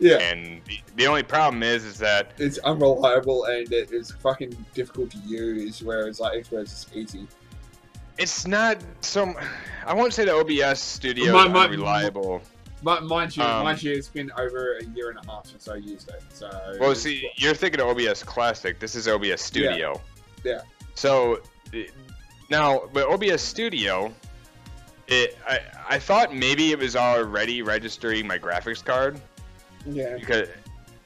Yeah, 0.00 0.16
And 0.18 0.60
the, 0.64 0.80
the 0.96 1.06
only 1.06 1.22
problem 1.22 1.62
is, 1.62 1.84
is 1.84 1.98
that 1.98 2.32
it's 2.38 2.58
unreliable 2.58 3.44
and 3.44 3.72
it 3.72 3.92
is 3.92 4.10
fucking 4.10 4.54
difficult 4.74 5.10
to 5.12 5.18
use. 5.18 5.82
Whereas 5.82 6.18
like 6.20 6.44
XSplit 6.44 6.62
is 6.64 6.86
easy. 6.94 7.28
it's 8.18 8.46
not 8.46 8.78
so. 9.02 9.34
I 9.86 9.94
won't 9.94 10.12
say 10.12 10.24
the 10.24 10.34
OBS 10.34 10.80
Studio 10.80 11.32
My- 11.32 11.46
is 11.46 11.52
my- 11.52 11.64
unreliable. 11.66 12.42
But 12.82 13.04
mind 13.04 13.34
you, 13.34 13.42
Um, 13.42 13.64
mind 13.64 13.82
you, 13.82 13.92
it's 13.94 14.08
been 14.08 14.30
over 14.36 14.76
a 14.76 14.84
year 14.94 15.08
and 15.08 15.18
a 15.18 15.30
half 15.30 15.46
since 15.46 15.68
I 15.68 15.76
used 15.76 16.10
it. 16.10 16.22
So 16.34 16.50
Well, 16.78 16.94
see, 16.94 17.30
you're 17.36 17.54
thinking 17.54 17.80
of 17.80 17.86
OBS 17.88 18.22
Classic. 18.22 18.78
This 18.78 18.94
is 18.94 19.08
OBS 19.08 19.40
Studio. 19.40 19.98
Yeah. 20.44 20.60
So 20.94 21.40
now, 22.50 22.86
with 22.92 23.04
OBS 23.06 23.40
Studio, 23.40 24.12
it 25.06 25.38
I, 25.48 25.60
I 25.88 25.98
thought 25.98 26.34
maybe 26.34 26.72
it 26.72 26.78
was 26.78 26.94
already 26.96 27.62
registering 27.62 28.26
my 28.26 28.38
graphics 28.38 28.84
card 28.84 29.18
yeah, 29.86 30.16
because, 30.18 30.48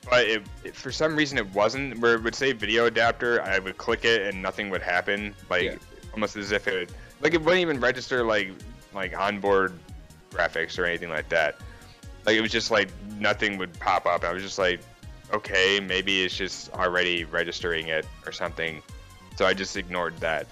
but 0.09 0.27
it, 0.27 0.43
it- 0.65 0.75
for 0.77 0.91
some 0.93 1.17
reason 1.17 1.39
it 1.39 1.47
wasn't. 1.55 1.99
Where 1.99 2.15
it 2.15 2.23
would 2.23 2.35
say 2.35 2.53
video 2.53 2.87
adapter, 2.87 3.43
I 3.43 3.59
would 3.59 3.77
click 3.79 4.05
it 4.05 4.23
and 4.23 4.43
nothing 4.43 4.71
would 4.71 4.83
happen. 4.83 5.35
Like 5.51 5.65
Yeah. 5.65 5.75
almost 6.13 6.37
as 6.37 6.53
if 6.53 6.67
it 6.69 6.91
like 7.21 7.35
it 7.35 7.43
wouldn't 7.43 7.61
even 7.61 7.81
register 7.81 8.25
like 8.25 8.51
like 8.95 9.17
onboard 9.19 9.79
graphics 10.31 10.79
or 10.79 10.85
anything 10.85 11.09
like 11.11 11.29
that. 11.31 11.57
Like 12.27 12.37
it 12.37 12.41
was 12.41 12.53
just 12.53 12.71
like 12.71 12.89
nothing 13.19 13.59
would 13.59 13.73
pop 13.81 14.07
up. 14.07 14.25
I 14.25 14.33
was 14.33 14.43
just 14.43 14.59
like, 14.59 14.81
okay, 15.33 15.81
maybe 15.81 16.23
it's 16.25 16.37
just 16.37 16.73
already 16.73 17.25
registering 17.25 17.89
it 17.89 18.07
or 18.27 18.33
something. 18.33 18.83
So 19.37 19.47
I 19.47 19.55
just 19.55 19.77
ignored 19.77 20.17
that. 20.19 20.47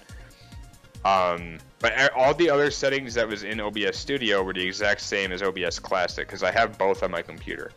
Um, 1.05 1.59
but 1.79 2.11
all 2.13 2.33
the 2.33 2.49
other 2.49 2.71
settings 2.71 3.13
that 3.13 3.27
was 3.27 3.43
in 3.43 3.59
OBS 3.59 3.97
Studio 3.97 4.43
were 4.43 4.53
the 4.53 4.65
exact 4.65 5.01
same 5.01 5.31
as 5.31 5.41
OBS 5.41 5.79
Classic 5.79 6.27
because 6.27 6.43
I 6.43 6.51
have 6.51 6.77
both 6.77 7.03
on 7.03 7.11
my 7.11 7.21
computer. 7.21 7.71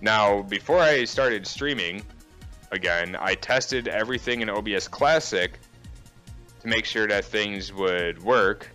Now, 0.00 0.42
before 0.42 0.78
I 0.78 1.04
started 1.04 1.46
streaming, 1.46 2.02
again, 2.70 3.16
I 3.18 3.34
tested 3.34 3.88
everything 3.88 4.40
in 4.42 4.50
OBS 4.50 4.86
Classic 4.86 5.58
to 6.60 6.68
make 6.68 6.84
sure 6.84 7.06
that 7.08 7.24
things 7.24 7.72
would 7.72 8.22
work 8.22 8.70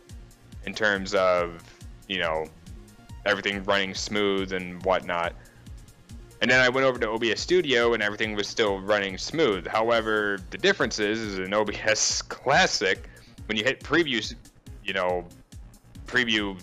in 0.65 0.73
terms 0.73 1.13
of, 1.13 1.63
you 2.07 2.19
know, 2.19 2.45
everything 3.25 3.63
running 3.63 3.93
smooth 3.93 4.53
and 4.53 4.83
whatnot. 4.85 5.33
And 6.41 6.51
then 6.51 6.59
I 6.59 6.67
went 6.67 6.85
over 6.85 6.99
to 6.99 7.09
OBS 7.09 7.39
Studio 7.39 7.93
and 7.93 8.03
everything 8.03 8.35
was 8.35 8.47
still 8.47 8.79
running 8.79 9.17
smooth. 9.17 9.65
However, 9.65 10.39
the 10.49 10.57
difference 10.57 10.99
is, 10.99 11.19
is 11.19 11.39
in 11.39 11.53
OBS 11.53 12.21
Classic, 12.27 13.09
when 13.45 13.57
you 13.57 13.63
hit 13.63 13.79
preview, 13.79 14.33
you 14.83 14.93
know, 14.93 15.25
preview 16.05 16.59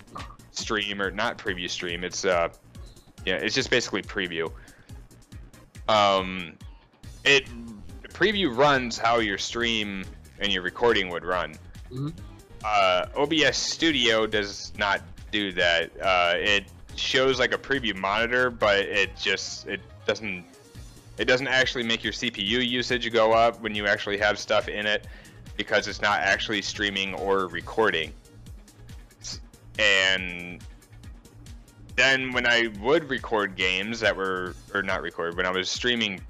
stream 0.50 1.00
or 1.00 1.10
not 1.10 1.38
preview 1.38 1.68
stream, 1.68 2.04
it's 2.04 2.26
uh, 2.26 2.50
yeah, 3.26 3.34
it's 3.34 3.54
just 3.54 3.70
basically 3.70 4.02
preview. 4.02 4.50
Um, 5.88 6.54
it 7.24 7.46
preview 8.08 8.54
runs 8.54 8.98
how 8.98 9.18
your 9.18 9.38
stream 9.38 10.04
and 10.38 10.52
your 10.52 10.62
recording 10.62 11.08
would 11.08 11.24
run. 11.24 11.54
Mhm. 11.90 12.12
Uh, 12.64 13.06
OBS 13.16 13.56
Studio 13.56 14.26
does 14.26 14.72
not 14.76 15.00
do 15.30 15.52
that. 15.52 15.90
Uh, 16.00 16.34
it 16.36 16.64
shows 16.96 17.38
like 17.38 17.54
a 17.54 17.58
preview 17.58 17.96
monitor, 17.96 18.50
but 18.50 18.80
it 18.80 19.16
just 19.16 19.66
it 19.66 19.80
doesn't 20.06 20.44
it 21.18 21.24
doesn't 21.26 21.48
actually 21.48 21.84
make 21.84 22.02
your 22.02 22.12
CPU 22.12 22.66
usage 22.66 23.10
go 23.12 23.32
up 23.32 23.60
when 23.60 23.74
you 23.74 23.86
actually 23.86 24.18
have 24.18 24.38
stuff 24.38 24.68
in 24.68 24.86
it 24.86 25.06
because 25.56 25.86
it's 25.86 26.00
not 26.00 26.20
actually 26.20 26.62
streaming 26.62 27.14
or 27.14 27.46
recording. 27.48 28.12
And 29.78 30.62
then 32.00 32.32
when 32.32 32.46
I 32.46 32.68
would 32.80 33.10
record 33.10 33.56
games 33.56 34.00
that 34.00 34.16
were 34.16 34.54
or 34.72 34.82
not 34.82 35.02
record 35.02 35.36
when 35.36 35.44
I 35.46 35.50
was 35.50 35.68
streaming 35.68 36.20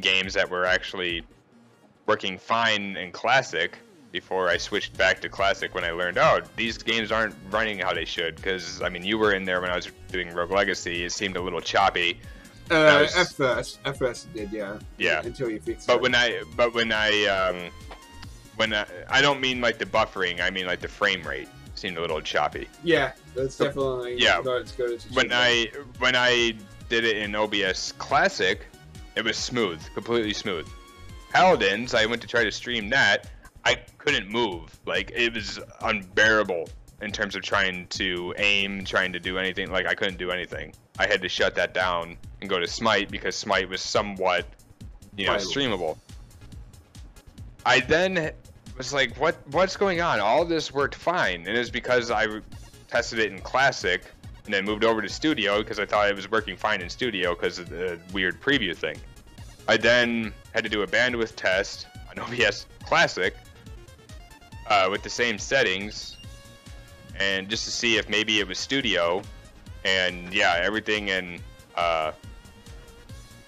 games 0.00 0.32
that 0.34 0.48
were 0.48 0.64
actually 0.64 1.22
working 2.06 2.38
fine 2.38 2.96
in 2.96 3.12
classic 3.12 3.76
before 4.12 4.48
I 4.48 4.56
switched 4.56 4.96
back 4.96 5.20
to 5.20 5.28
classic 5.28 5.74
when 5.74 5.84
I 5.84 5.90
learned 5.90 6.16
oh 6.18 6.40
these 6.56 6.78
games 6.78 7.12
aren't 7.12 7.34
running 7.50 7.78
how 7.80 7.92
they 7.92 8.04
should 8.06 8.36
because 8.36 8.80
I 8.82 8.88
mean 8.88 9.04
you 9.04 9.18
were 9.18 9.32
in 9.34 9.44
there 9.44 9.60
when 9.60 9.70
I 9.70 9.76
was 9.76 9.88
doing 10.10 10.32
Rogue 10.32 10.50
Legacy 10.50 11.04
it 11.04 11.12
seemed 11.12 11.36
a 11.36 11.42
little 11.42 11.60
choppy 11.60 12.18
Uh, 12.70 13.00
was- 13.02 13.16
At 13.16 13.28
first, 13.32 13.78
at 13.84 13.96
first 13.98 14.26
it 14.26 14.34
did, 14.34 14.52
yeah. 14.52 14.78
Yeah. 14.96 15.22
Until 15.24 15.50
you 15.50 15.60
fix 15.60 15.84
it. 15.84 15.86
But 15.88 16.00
when 16.00 16.14
I, 16.14 16.42
but 16.56 16.72
when 16.72 16.92
I, 16.92 17.24
um, 17.26 17.56
when 18.56 18.72
I, 18.72 18.86
I 19.08 19.20
don't 19.20 19.40
mean 19.40 19.60
like 19.60 19.78
the 19.78 19.86
buffering. 19.86 20.40
I 20.40 20.50
mean 20.50 20.66
like 20.66 20.80
the 20.80 20.88
frame 20.88 21.22
rate 21.24 21.48
seemed 21.80 21.96
a 21.98 22.00
little 22.00 22.20
choppy. 22.20 22.68
yeah, 22.84 23.12
that's 23.34 23.54
So- 23.56 23.64
definitely 23.66 24.16
yeah. 24.20 24.40
not 24.44 24.62
as 24.62 24.72
good 24.72 24.92
as 24.92 25.10
When 25.12 25.32
I, 25.32 25.70
when 25.98 26.14
I 26.14 26.54
did 26.88 27.04
it 27.04 27.16
in 27.18 27.34
OBS 27.34 27.92
Classic, 27.98 28.66
it 29.16 29.24
was 29.24 29.36
smooth, 29.36 29.82
completely 29.94 30.32
smooth. 30.34 30.68
Paladins, 31.30 31.94
I 31.94 32.06
went 32.06 32.20
to 32.22 32.28
try 32.28 32.44
to 32.44 32.52
stream 32.52 32.88
that. 32.90 33.28
I 33.64 33.74
couldn't 33.98 34.28
move. 34.28 34.78
Like 34.86 35.12
it 35.14 35.34
was 35.34 35.58
unbearable 35.82 36.68
in 37.02 37.12
terms 37.12 37.34
of 37.34 37.42
trying 37.42 37.86
to 37.88 38.34
aim, 38.36 38.84
trying 38.84 39.12
to 39.12 39.20
do 39.20 39.38
anything. 39.38 39.70
Like 39.70 39.86
I 39.86 39.94
couldn't 39.94 40.18
do 40.18 40.30
anything. 40.30 40.72
I 40.98 41.06
had 41.06 41.22
to 41.22 41.28
shut 41.28 41.54
that 41.54 41.72
down 41.74 42.16
and 42.40 42.50
go 42.50 42.58
to 42.58 42.66
Smite 42.66 43.10
because 43.10 43.36
Smite 43.36 43.68
was 43.68 43.80
somewhat, 43.80 44.46
you 45.16 45.26
know, 45.26 45.36
streamable. 45.36 45.96
I 47.64 47.80
then 47.80 48.32
was 48.80 48.94
like, 48.94 49.14
"What? 49.18 49.36
What's 49.50 49.76
going 49.76 50.00
on?" 50.00 50.20
All 50.20 50.46
this 50.46 50.72
worked 50.72 50.94
fine, 50.94 51.46
and 51.46 51.56
it's 51.56 51.68
because 51.68 52.10
I 52.10 52.26
tested 52.88 53.18
it 53.18 53.30
in 53.30 53.38
Classic 53.40 54.02
and 54.46 54.54
then 54.54 54.64
moved 54.64 54.84
over 54.84 55.02
to 55.02 55.08
Studio 55.08 55.58
because 55.58 55.78
I 55.78 55.84
thought 55.84 56.08
it 56.08 56.16
was 56.16 56.30
working 56.30 56.56
fine 56.56 56.80
in 56.80 56.88
Studio 56.88 57.34
because 57.34 57.58
of 57.58 57.68
the 57.68 58.00
weird 58.14 58.40
preview 58.40 58.74
thing. 58.74 58.96
I 59.68 59.76
then 59.76 60.32
had 60.54 60.64
to 60.64 60.70
do 60.70 60.80
a 60.80 60.86
bandwidth 60.86 61.36
test 61.36 61.88
on 62.08 62.18
OBS 62.24 62.66
Classic 62.82 63.36
uh, 64.68 64.88
with 64.90 65.02
the 65.02 65.10
same 65.10 65.38
settings, 65.38 66.16
and 67.18 67.50
just 67.50 67.66
to 67.66 67.70
see 67.70 67.98
if 67.98 68.08
maybe 68.08 68.40
it 68.40 68.48
was 68.48 68.58
Studio, 68.58 69.20
and 69.84 70.32
yeah, 70.32 70.58
everything 70.62 71.08
in 71.08 71.38
uh, 71.76 72.12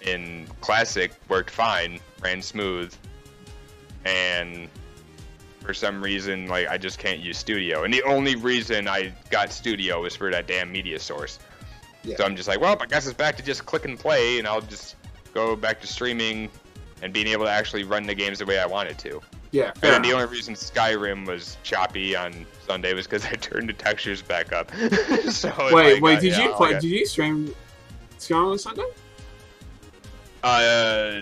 in 0.03 0.47
Classic 0.61 1.11
worked 1.31 1.51
fine, 1.51 2.01
ran 2.21 2.43
smooth, 2.43 2.95
and 4.05 4.69
for 5.63 5.75
some 5.75 6.03
reason, 6.03 6.47
like 6.49 6.69
I 6.69 6.79
just 6.79 6.99
can't 6.99 7.21
use 7.21 7.39
Studio, 7.39 7.85
and 7.85 7.93
the 7.93 8.03
only 8.03 8.35
reason 8.37 8.89
I 8.89 9.13
got 9.31 9.53
Studio 9.53 10.03
was 10.03 10.17
for 10.17 10.31
that 10.31 10.47
damn 10.47 10.71
media 10.71 10.99
source. 10.99 11.39
Yeah. 12.05 12.17
So 12.17 12.25
I'm 12.25 12.35
just 12.37 12.49
like, 12.49 12.61
well, 12.61 12.77
I 12.81 12.87
guess 12.87 13.07
it's 13.07 13.17
back 13.17 13.37
to 13.37 13.43
just 13.43 13.65
click 13.65 13.85
and 13.85 13.99
play, 13.99 14.39
and 14.39 14.49
I'll 14.49 14.61
just 14.61 14.97
go 15.35 15.55
back 15.57 15.81
to 15.81 15.87
streaming 15.87 16.51
and 17.01 17.13
being 17.13 17.27
able 17.29 17.45
to 17.45 17.51
actually 17.51 17.85
run 17.85 18.07
the 18.07 18.15
games 18.15 18.39
the 18.41 18.47
way 18.47 18.59
I 18.59 18.67
wanted 18.67 18.99
to. 18.99 19.21
Yeah, 19.51 19.73
And 19.83 20.03
the 20.03 20.13
only 20.13 20.27
reason 20.27 20.55
Skyrim 20.55 21.27
was 21.27 21.59
choppy 21.63 22.17
on 22.17 22.47
Sunday 22.67 22.95
was 22.95 23.07
because 23.07 23.27
I 23.31 23.33
turned 23.35 23.69
the 23.69 23.75
textures 23.75 24.23
back 24.23 24.53
up. 24.53 24.71
so 25.31 25.53
Wait, 25.73 25.95
like, 25.95 26.03
wait, 26.03 26.19
uh, 26.19 26.21
did 26.21 26.33
yeah, 26.33 26.45
you 26.45 26.53
play? 26.55 26.71
okay. 26.71 26.79
Did 26.81 26.89
you 26.89 27.07
stream 27.07 27.55
Skyrim 28.19 28.53
on 28.53 28.59
Sunday? 28.59 28.87
Uh, 30.43 31.21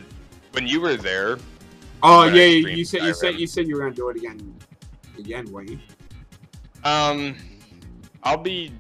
when 0.52 0.66
you 0.66 0.80
were 0.80 0.96
there, 0.96 1.38
Oh 2.02 2.24
When 2.24 2.34
I 2.34 2.36
yeah, 2.36 2.44
you, 2.46 2.84
said 2.84 3.02
you 3.04 3.14
said 3.14 3.36
you 3.36 3.46
said 3.46 3.68
you 3.68 3.76
were 3.76 3.82
gonna 3.82 3.94
do 3.94 4.08
it 4.10 4.16
again, 4.16 4.54
again, 5.18 5.50
weren't 5.50 5.70
you? 5.70 5.80
um, 6.84 7.36
I'll 8.22 8.38
be. 8.38 8.72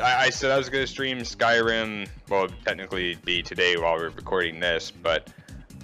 I, 0.00 0.26
I 0.26 0.30
said 0.30 0.50
I 0.50 0.58
was 0.58 0.68
gonna 0.68 0.86
stream 0.86 1.18
Skyrim. 1.18 2.08
Well, 2.28 2.48
technically 2.64 3.16
be 3.24 3.42
today 3.42 3.76
while 3.76 3.96
we're 3.96 4.10
recording 4.10 4.60
this, 4.60 4.90
but 4.90 5.28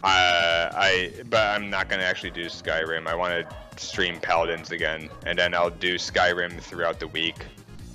uh, 0.05 0.70
I 0.72 1.12
but 1.30 1.46
I'm 1.48 1.70
not 1.70 1.88
gonna 1.88 2.05
actually 2.05 2.30
do 2.30 2.46
Skyrim. 2.46 3.07
I 3.07 3.14
want 3.14 3.48
to 3.48 3.84
stream 3.84 4.20
Paladins 4.20 4.70
again, 4.72 5.11
and 5.26 5.38
then 5.38 5.55
I'll 5.55 5.70
do 5.70 5.96
Skyrim 5.96 6.61
throughout 6.61 7.00
the 7.00 7.09
week. 7.09 7.46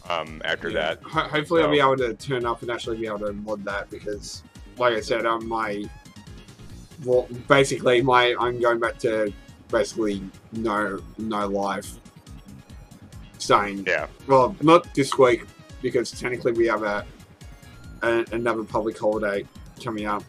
Um, 0.09 0.41
after 0.43 0.71
that. 0.73 1.03
Ho- 1.03 1.27
hopefully, 1.27 1.61
I'll 1.63 1.71
be 1.71 1.79
able 1.79 1.97
to 1.97 2.13
turn 2.15 2.45
up 2.45 2.61
and 2.61 2.71
actually 2.71 2.97
be 2.97 3.07
able 3.07 3.19
to 3.19 3.33
mod 3.33 3.63
that 3.65 3.89
because, 3.89 4.43
like 4.77 4.93
I 4.95 5.01
said, 5.01 5.25
um, 5.25 5.47
my 5.47 5.85
well, 7.05 7.27
basically 7.47 8.01
my 8.01 8.35
I'm 8.39 8.59
going 8.59 8.79
back 8.79 8.97
to 8.99 9.31
basically 9.71 10.21
no 10.51 10.99
no 11.17 11.47
live. 11.47 11.87
Starting 13.37 13.85
Yeah. 13.87 14.07
well, 14.27 14.55
not 14.61 14.93
this 14.93 15.17
week 15.17 15.45
because 15.81 16.11
technically 16.11 16.51
we 16.51 16.67
have 16.67 16.83
a, 16.83 17.05
a 18.03 18.25
another 18.33 18.63
public 18.63 18.97
holiday 18.97 19.45
coming 19.83 20.05
up 20.05 20.23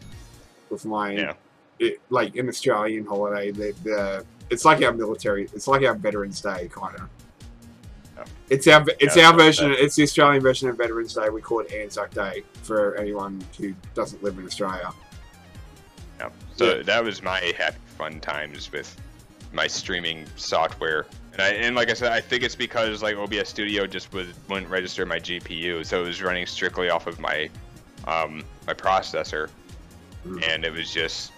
with 0.70 0.84
my 0.84 1.12
Yeah. 1.12 1.32
it, 1.80 2.00
like 2.10 2.36
an 2.36 2.48
Australian 2.48 3.04
holiday. 3.04 3.50
The, 3.50 3.74
the 3.82 4.24
it's 4.50 4.64
like 4.64 4.82
our 4.82 4.92
military. 4.92 5.44
It's 5.54 5.66
like 5.66 5.84
our 5.84 5.94
Veterans 5.94 6.40
Day 6.40 6.68
kind 6.72 6.96
of. 6.96 7.08
Yeah. 8.16 8.24
It's 8.48 8.66
our 8.68 8.84
it's 9.00 9.16
Yeah, 9.16 9.28
our 9.28 9.36
version. 9.36 9.72
It's 9.72 9.96
the 9.96 10.04
Australian 10.04 10.42
version 10.42 10.68
of 10.68 10.76
Veterans 10.76 11.14
Day. 11.14 11.28
We 11.30 11.40
call 11.40 11.60
it 11.60 11.72
Anzac 11.72 12.10
Day 12.12 12.44
for 12.62 12.94
anyone 12.96 13.42
who 13.58 13.74
doesn't 13.94 14.22
live 14.22 14.38
in 14.38 14.46
Australia. 14.46 14.92
Yeah. 16.20 16.28
So 16.56 16.76
Yeah. 16.76 16.82
that 16.82 17.04
was 17.04 17.22
my 17.22 17.40
happy 17.56 17.78
fun 17.96 18.20
times 18.20 18.70
with 18.72 18.94
my 19.52 19.66
streaming 19.66 20.26
software. 20.36 21.06
And 21.32 21.42
I 21.42 21.48
and 21.50 21.74
like 21.76 21.90
I 21.90 21.94
said, 21.94 22.12
I 22.12 22.20
think 22.20 22.42
it's 22.42 22.54
because 22.54 23.02
like 23.02 23.16
OBS 23.16 23.48
Studio 23.48 23.86
just 23.86 24.12
was 24.12 24.26
wouldn't 24.48 24.70
register 24.70 25.06
my 25.06 25.18
GPU, 25.18 25.84
so 25.86 26.02
it 26.02 26.06
was 26.06 26.22
running 26.22 26.46
strictly 26.46 26.90
off 26.90 27.06
of 27.06 27.18
my 27.18 27.48
um, 28.06 28.44
my 28.66 28.74
processor, 28.74 29.48
Mm. 30.26 30.46
and 30.48 30.64
it 30.66 30.72
was 30.72 30.92
just 30.92 31.32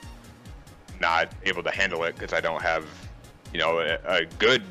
not 1.01 1.29
able 1.45 1.63
to 1.63 1.71
handle 1.71 2.03
it 2.03 2.17
because 2.17 2.33
I 2.33 2.41
don't 2.41 2.61
have 2.63 2.85
you 3.53 3.61
know 3.61 3.79
a, 3.79 3.99
a 4.07 4.25
good. 4.39 4.63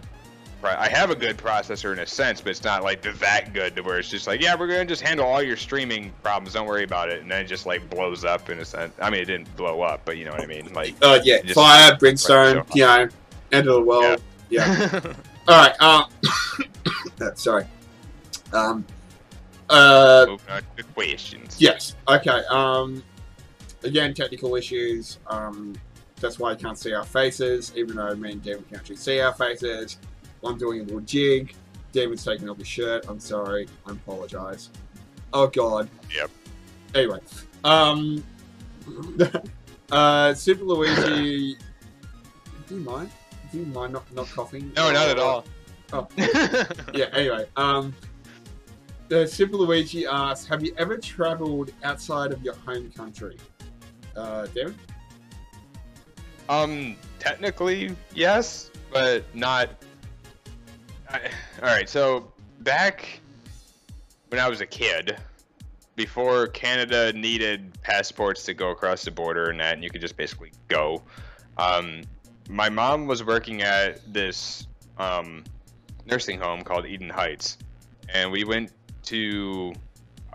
Pro- 0.61 0.71
I 0.77 0.87
have 0.89 1.09
a 1.09 1.15
good 1.15 1.37
processor 1.37 1.91
in 1.93 1.99
a 1.99 2.07
sense, 2.07 2.39
but 2.41 2.51
it's 2.51 2.63
not 2.63 2.83
like 2.83 3.01
that 3.01 3.53
good 3.53 3.75
to 3.75 3.81
where 3.81 3.99
it's 3.99 4.09
just 4.09 4.27
like, 4.27 4.41
yeah, 4.41 4.55
we're 4.55 4.67
gonna 4.67 4.85
just 4.85 5.01
handle 5.01 5.25
all 5.25 5.41
your 5.41 5.57
streaming 5.57 6.11
problems. 6.23 6.53
Don't 6.53 6.67
worry 6.67 6.83
about 6.83 7.09
it, 7.09 7.21
and 7.21 7.29
then 7.31 7.41
it 7.43 7.47
just 7.47 7.65
like 7.65 7.89
blows 7.89 8.23
up 8.23 8.49
in 8.49 8.59
a 8.59 8.65
sense. 8.65 8.93
I 9.01 9.09
mean, 9.09 9.21
it 9.21 9.25
didn't 9.25 9.55
blow 9.57 9.81
up, 9.81 10.01
but 10.05 10.17
you 10.17 10.25
know 10.25 10.31
what 10.31 10.41
I 10.41 10.45
mean. 10.45 10.71
Like, 10.73 10.95
Uh, 11.01 11.19
yeah, 11.23 11.41
Just- 11.41 11.55
fire, 11.55 11.95
brimstone, 11.97 12.57
Right, 12.57 12.67
so- 12.77 13.09
end 13.51 13.67
of 13.67 13.73
the 13.75 13.81
world. 13.81 14.21
Yeah. 14.49 14.99
All 15.47 15.57
right. 15.57 15.75
Uh, 15.79 16.03
sorry. 17.35 17.65
Um. 18.53 18.85
Uh. 19.69 20.25
Moving 20.27 20.45
on 20.49 20.61
to 20.77 20.83
questions. 20.83 21.55
Yes. 21.59 21.95
Okay. 22.07 22.43
Um. 22.49 23.03
Again, 23.83 24.13
technical 24.13 24.55
issues. 24.55 25.17
Um. 25.27 25.75
That's 26.19 26.37
why 26.37 26.51
you 26.51 26.57
can't 26.57 26.77
see 26.77 26.93
our 26.93 27.03
faces, 27.03 27.73
even 27.75 27.95
though 27.95 28.13
me 28.15 28.33
and 28.33 28.43
David 28.43 28.67
can 28.67 28.77
actually 28.77 28.97
see 28.97 29.19
our 29.21 29.33
faces. 29.33 29.97
I'm 30.45 30.57
doing 30.57 30.81
a 30.81 30.83
little 30.83 31.01
jig. 31.01 31.53
Damon's 31.91 32.23
taking 32.23 32.49
off 32.49 32.57
his 32.57 32.67
shirt. 32.67 33.05
I'm 33.07 33.19
sorry. 33.19 33.67
I 33.85 33.91
apologize. 33.91 34.69
Oh 35.33 35.47
God. 35.47 35.89
Yep. 36.15 36.31
Anyway. 36.95 37.19
Um. 37.63 38.23
uh. 39.91 40.33
Super 40.33 40.63
Luigi. 40.63 41.57
Do 42.67 42.75
you 42.75 42.81
mind? 42.81 43.09
Do 43.51 43.59
you 43.59 43.65
mind 43.65 43.93
not 43.93 44.11
not 44.13 44.27
coughing? 44.27 44.71
No, 44.75 44.91
not 44.91 45.09
at 45.09 45.19
all. 45.19 45.45
Oh. 45.93 46.07
yeah, 46.93 47.07
anyway, 47.13 47.45
um, 47.57 47.93
uh, 49.11 49.25
Super 49.25 49.57
Luigi 49.57 50.05
asks, 50.05 50.47
have 50.47 50.63
you 50.63 50.73
ever 50.77 50.97
traveled 50.97 51.71
outside 51.83 52.31
of 52.31 52.41
your 52.41 52.55
home 52.55 52.89
country? 52.91 53.37
Uh, 54.15 54.47
David? 54.47 54.75
um, 56.47 56.95
technically, 57.19 57.95
yes, 58.15 58.71
but 58.91 59.23
not. 59.35 59.69
I, 61.13 61.19
all 61.61 61.69
right, 61.69 61.89
so 61.89 62.31
back 62.59 63.19
when 64.29 64.39
I 64.39 64.47
was 64.47 64.61
a 64.61 64.65
kid, 64.65 65.17
before 65.95 66.47
Canada 66.47 67.11
needed 67.13 67.77
passports 67.81 68.43
to 68.45 68.53
go 68.53 68.71
across 68.71 69.03
the 69.03 69.11
border 69.11 69.49
and 69.49 69.59
that, 69.59 69.73
and 69.73 69.83
you 69.83 69.89
could 69.89 70.01
just 70.01 70.15
basically 70.15 70.51
go. 70.67 71.01
Um, 71.57 72.03
my 72.49 72.69
mom 72.69 73.07
was 73.07 73.23
working 73.23 73.61
at 73.61 74.01
this 74.11 74.67
um, 74.97 75.43
nursing 76.05 76.39
home 76.39 76.61
called 76.63 76.85
Eden 76.85 77.09
Heights, 77.09 77.57
and 78.09 78.31
we 78.31 78.43
went 78.43 78.71
to 79.03 79.73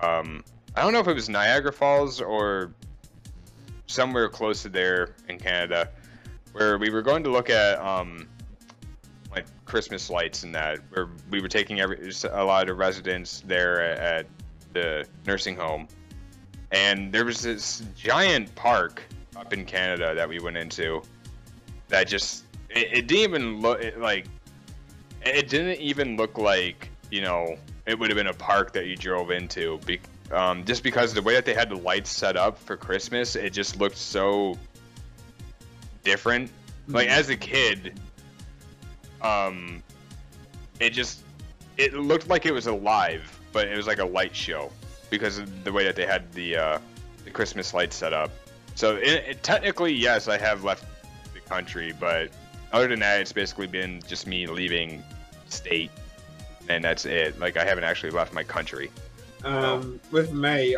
um, 0.03 0.45
I 0.75 0.83
don't 0.83 0.93
know 0.93 1.01
if 1.01 1.09
it 1.09 1.15
was 1.15 1.29
Niagara 1.29 1.73
Falls 1.73 2.21
or 2.21 2.73
somewhere 3.87 4.29
close 4.29 4.63
to 4.63 4.69
there 4.69 5.15
in 5.29 5.39
Canada, 5.39 5.89
where 6.53 6.77
we 6.77 6.91
were 6.91 7.03
going 7.03 7.25
to 7.25 7.31
look 7.31 7.49
at 7.49 7.79
um, 7.79 8.29
Christmas 9.67 10.09
lights 10.09 10.43
and 10.45 10.55
that. 10.55 10.79
Where 10.91 11.09
we 11.31 11.43
were 11.43 11.49
taking 11.49 11.81
every 11.81 12.11
a 12.31 12.45
lot 12.45 12.71
of 12.71 12.79
residents 12.79 13.43
there 13.47 13.83
at, 13.83 14.27
the 14.73 15.07
nursing 15.27 15.57
home, 15.57 15.89
and 16.71 17.11
there 17.11 17.25
was 17.25 17.41
this 17.41 17.83
giant 17.97 18.55
park 18.55 19.03
up 19.35 19.53
in 19.53 19.65
Canada 19.65 20.15
that 20.15 20.29
we 20.29 20.39
went 20.39 20.57
into 20.57 21.03
that 21.89 22.09
just 22.09 22.45
it, 22.71 22.89
it 22.93 23.07
didn't 23.07 23.31
even 23.31 23.61
look 23.61 23.83
it, 23.83 23.99
like 23.99 24.27
it 25.25 25.49
didn't 25.49 25.81
even 25.81 26.17
look 26.17 26.39
like 26.39 26.91
you 27.11 27.21
know 27.21 27.57
it 27.87 27.99
would 27.99 28.11
have 28.11 28.17
been 28.17 28.27
a 28.27 28.35
park 28.35 28.73
that 28.73 28.87
you 28.87 28.97
drove 28.97 29.31
into 29.31 29.79
be, 29.87 30.01
um, 30.33 30.65
just 30.65 30.83
because 30.83 31.15
the 31.15 31.23
way 31.23 31.35
that 31.35 31.45
they 31.45 31.55
had 31.55 31.69
the 31.69 31.77
lights 31.77 32.11
set 32.11 32.37
up 32.37 32.59
for 32.59 32.77
christmas 32.77 33.37
it 33.37 33.53
just 33.53 33.79
looked 33.79 33.97
so 33.97 34.57
different 36.03 36.51
like 36.89 37.09
as 37.09 37.31
a 37.31 37.37
kid 37.37 37.99
um 39.27 39.83
it 40.81 40.91
just 40.91 41.21
it 41.77 41.95
looked 41.95 42.29
like 42.29 42.47
it 42.47 42.53
was 42.53 42.67
alive 42.67 43.39
but 43.53 43.69
it 43.69 43.77
was 43.77 43.87
like 43.87 43.99
a 43.99 44.05
light 44.05 44.35
show 44.35 44.71
because 45.11 45.39
of 45.39 45.65
the 45.65 45.73
way 45.73 45.85
that 45.85 45.97
they 45.97 46.07
had 46.07 46.31
the 46.33 46.57
uh 46.57 46.79
the 47.27 47.31
Christmas 47.31 47.75
lights 47.75 47.95
set 47.97 48.15
up. 48.15 48.31
So 48.75 48.97
it, 48.97 49.25
it, 49.29 49.43
technically, 49.43 49.93
yes, 49.93 50.29
I 50.29 50.39
have 50.39 50.65
left 50.65 50.85
the 51.35 51.41
country, 51.41 51.93
but 51.99 52.31
other 52.73 52.89
than 52.89 53.01
that, 53.01 53.21
it's 53.21 53.33
basically 53.33 53.67
been 53.67 54.01
just 54.07 54.27
me 54.27 54.47
leaving 54.47 55.03
state, 55.49 55.91
and 56.69 56.83
that's 56.83 57.05
it. 57.05 57.39
Like 57.39 57.57
I 57.57 57.65
haven't 57.65 57.85
actually 57.85 58.11
left 58.11 58.33
my 58.33 58.45
country. 58.45 58.91
Um, 59.45 60.01
with 60.11 60.33
me, 60.33 60.77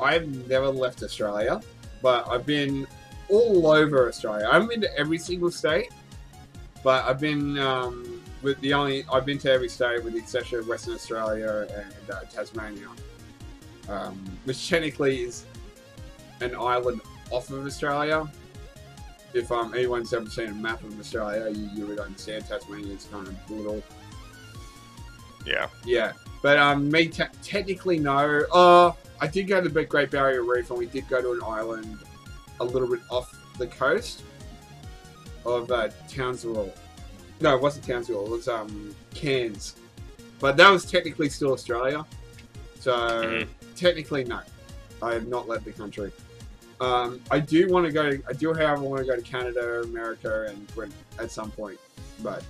I've 0.00 0.48
never 0.48 0.68
left 0.68 1.02
Australia, 1.02 1.60
but 2.02 2.26
I've 2.28 2.46
been 2.46 2.86
all 3.28 3.66
over 3.66 4.08
Australia. 4.08 4.48
I 4.48 4.54
haven't 4.54 4.68
been 4.68 4.80
to 4.82 4.98
every 4.98 5.18
single 5.18 5.50
state, 5.50 5.90
but 6.84 7.04
I've 7.06 7.18
been 7.18 7.58
um, 7.58 8.22
with 8.42 8.60
the 8.60 8.74
only 8.74 9.04
I've 9.12 9.26
been 9.26 9.38
to 9.38 9.50
every 9.50 9.70
state 9.70 10.04
with 10.04 10.12
the 10.12 10.20
exception 10.20 10.60
of 10.60 10.68
Western 10.68 10.94
Australia 10.94 11.66
and 11.74 12.10
uh, 12.10 12.20
Tasmania, 12.30 12.88
um, 13.88 14.22
which 14.44 14.68
technically 14.68 15.22
is 15.22 15.46
an 16.40 16.54
island 16.54 17.00
off 17.30 17.50
of 17.50 17.66
Australia. 17.66 18.30
If 19.32 19.50
um, 19.50 19.74
anyone's 19.74 20.12
ever 20.12 20.30
seen 20.30 20.50
a 20.50 20.54
map 20.54 20.84
of 20.84 21.00
Australia, 21.00 21.50
you, 21.50 21.68
you 21.74 21.86
would 21.86 21.98
understand 21.98 22.46
Tasmania 22.46 22.94
is 22.94 23.08
kind 23.10 23.26
of 23.26 23.50
little. 23.50 23.82
Yeah. 25.44 25.68
Yeah, 25.84 26.12
but 26.42 26.58
um, 26.58 26.88
me 26.88 27.08
te- 27.08 27.24
technically 27.42 27.98
no. 27.98 28.44
Uh, 28.52 28.92
I 29.20 29.26
did 29.26 29.48
go 29.48 29.60
to 29.60 29.68
the 29.68 29.84
Great 29.84 30.10
Barrier 30.10 30.44
Reef, 30.44 30.70
and 30.70 30.78
we 30.78 30.86
did 30.86 31.08
go 31.08 31.20
to 31.20 31.32
an 31.32 31.40
island 31.44 31.98
a 32.60 32.64
little 32.64 32.88
bit 32.88 33.00
off 33.10 33.36
the 33.58 33.66
coast 33.66 34.22
of 35.44 35.70
uh, 35.70 35.88
Townsville. 36.08 36.72
No, 37.40 37.54
it 37.56 37.60
wasn't 37.60 37.86
Townsville. 37.86 38.24
It 38.26 38.30
was 38.30 38.48
um, 38.48 38.94
Cairns, 39.14 39.76
but 40.40 40.56
that 40.56 40.70
was 40.70 40.84
technically 40.84 41.28
still 41.28 41.52
Australia. 41.52 42.04
So 42.80 42.92
Mhm. 42.96 43.48
technically, 43.76 44.24
no, 44.24 44.40
I 45.02 45.14
have 45.14 45.26
not 45.26 45.48
left 45.48 45.64
the 45.64 45.72
country. 45.72 46.12
Um, 46.80 47.20
I 47.30 47.38
do 47.38 47.68
want 47.68 47.86
to 47.86 47.92
go. 47.92 48.10
I 48.28 48.32
do, 48.32 48.52
however, 48.52 48.82
want 48.82 49.00
to 49.00 49.06
go 49.06 49.16
to 49.16 49.22
Canada, 49.22 49.82
America, 49.82 50.46
and 50.48 50.68
when, 50.74 50.92
at 51.18 51.30
some 51.30 51.50
point, 51.50 51.78
but 52.22 52.42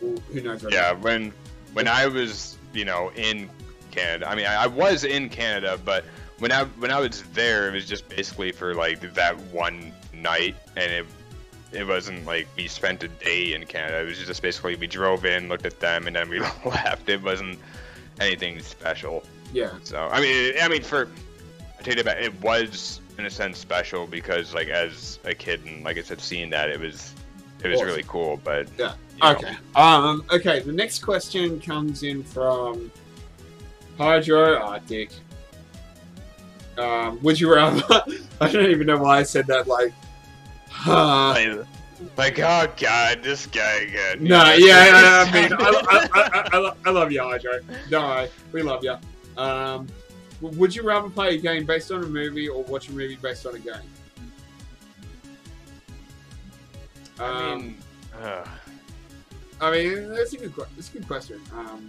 who 0.00 0.16
who 0.32 0.40
knows? 0.40 0.64
Yeah, 0.70 0.92
when 0.92 1.32
when 1.72 1.88
I 1.88 2.06
was, 2.06 2.58
you 2.74 2.84
know, 2.84 3.10
in 3.14 3.48
Canada. 3.90 4.28
I 4.28 4.34
mean, 4.34 4.46
I, 4.46 4.64
I 4.64 4.66
was 4.66 5.04
in 5.04 5.28
Canada, 5.28 5.78
but 5.84 6.04
when 6.38 6.50
I 6.52 6.64
when 6.64 6.90
I 6.90 6.98
was 7.00 7.22
there, 7.32 7.68
it 7.68 7.74
was 7.74 7.86
just 7.86 8.08
basically 8.08 8.52
for 8.52 8.74
like 8.74 9.14
that 9.14 9.38
one 9.52 9.92
night, 10.12 10.56
and 10.76 10.90
it 10.92 11.06
it 11.72 11.86
wasn't 11.86 12.24
like 12.26 12.46
we 12.56 12.68
spent 12.68 13.02
a 13.02 13.08
day 13.08 13.54
in 13.54 13.64
Canada. 13.66 14.00
It 14.02 14.06
was 14.06 14.18
just 14.18 14.42
basically 14.42 14.76
we 14.76 14.86
drove 14.86 15.24
in, 15.24 15.48
looked 15.48 15.66
at 15.66 15.80
them, 15.80 16.06
and 16.06 16.14
then 16.16 16.28
we 16.28 16.40
left. 16.64 17.08
It 17.08 17.22
wasn't 17.22 17.58
anything 18.20 18.60
special. 18.60 19.22
Yeah, 19.52 19.72
So 19.82 20.08
I 20.10 20.20
mean, 20.20 20.54
I 20.62 20.68
mean 20.68 20.82
for 20.82 21.08
I 21.78 21.82
take 21.82 21.98
it 21.98 22.04
back. 22.04 22.18
It 22.18 22.38
was 22.40 23.00
in 23.18 23.26
a 23.26 23.30
sense 23.30 23.58
special 23.58 24.06
because 24.06 24.54
like 24.54 24.68
as 24.68 25.18
a 25.24 25.34
kid 25.34 25.64
and 25.66 25.84
like 25.84 25.98
I 25.98 26.02
said, 26.02 26.20
seeing 26.20 26.48
that 26.50 26.70
it 26.70 26.80
was 26.80 27.14
it 27.62 27.68
was 27.68 27.76
Awesome. 27.78 27.88
really 27.88 28.04
cool. 28.08 28.40
But 28.42 28.68
Yeah. 28.78 28.94
you 29.16 29.22
know, 29.22 29.30
Okay. 29.32 29.56
Um. 29.76 30.24
Okay. 30.32 30.60
The 30.60 30.72
next 30.72 31.00
question 31.00 31.60
comes 31.60 32.02
in 32.02 32.22
from 32.24 32.90
Hydro 33.98 34.56
Arctic. 34.56 35.10
Um. 36.78 37.18
Would 37.22 37.38
you 37.40 37.54
rather? 37.54 37.82
I 38.40 38.50
don't 38.50 38.70
even 38.70 38.86
know 38.86 38.98
why 38.98 39.18
I 39.18 39.22
said 39.22 39.46
that. 39.48 39.66
Like. 39.68 39.92
Uh, 40.86 41.64
Like, 42.16 42.38
oh 42.40 42.66
god, 42.76 43.22
this 43.22 43.46
guy 43.46 43.82
again. 43.82 44.24
no. 44.24 44.42
Yeah. 44.54 44.56
yeah, 44.56 45.24
I 45.28 45.32
mean, 45.42 45.52
I, 45.52 45.82
I, 45.88 46.08
I, 46.12 46.58
I, 46.58 46.72
I 46.86 46.90
love 46.90 47.12
you, 47.12 47.22
Hydro. 47.22 47.60
No, 47.90 48.26
we 48.52 48.62
love 48.62 48.82
you. 48.84 48.96
Um. 49.36 49.86
Would 50.40 50.74
you 50.74 50.82
rather 50.82 51.08
play 51.08 51.36
a 51.36 51.38
game 51.38 51.64
based 51.64 51.92
on 51.92 52.02
a 52.02 52.06
movie 52.06 52.48
or 52.48 52.64
watch 52.64 52.88
a 52.88 52.92
movie 52.92 53.14
based 53.14 53.46
on 53.46 53.54
a 53.54 53.60
game? 53.60 53.74
I 57.20 57.52
Um, 57.52 57.60
mean, 57.62 57.76
uh, 58.20 58.44
I 59.60 59.70
mean, 59.70 60.08
that's 60.08 60.32
a 60.32 60.38
good, 60.38 60.52
that's 60.74 60.88
a 60.90 60.92
good 60.94 61.06
question. 61.06 61.40
Um, 61.56 61.86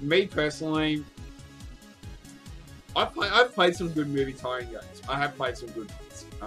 me 0.00 0.26
personally, 0.26 1.04
I've, 2.96 3.14
play, 3.14 3.28
I've 3.28 3.54
played 3.54 3.76
some 3.76 3.90
good 3.90 4.08
movie 4.08 4.32
tie-in 4.32 4.66
games. 4.72 5.02
I 5.08 5.16
have 5.16 5.36
played 5.36 5.56
some 5.56 5.68
good. 5.70 5.90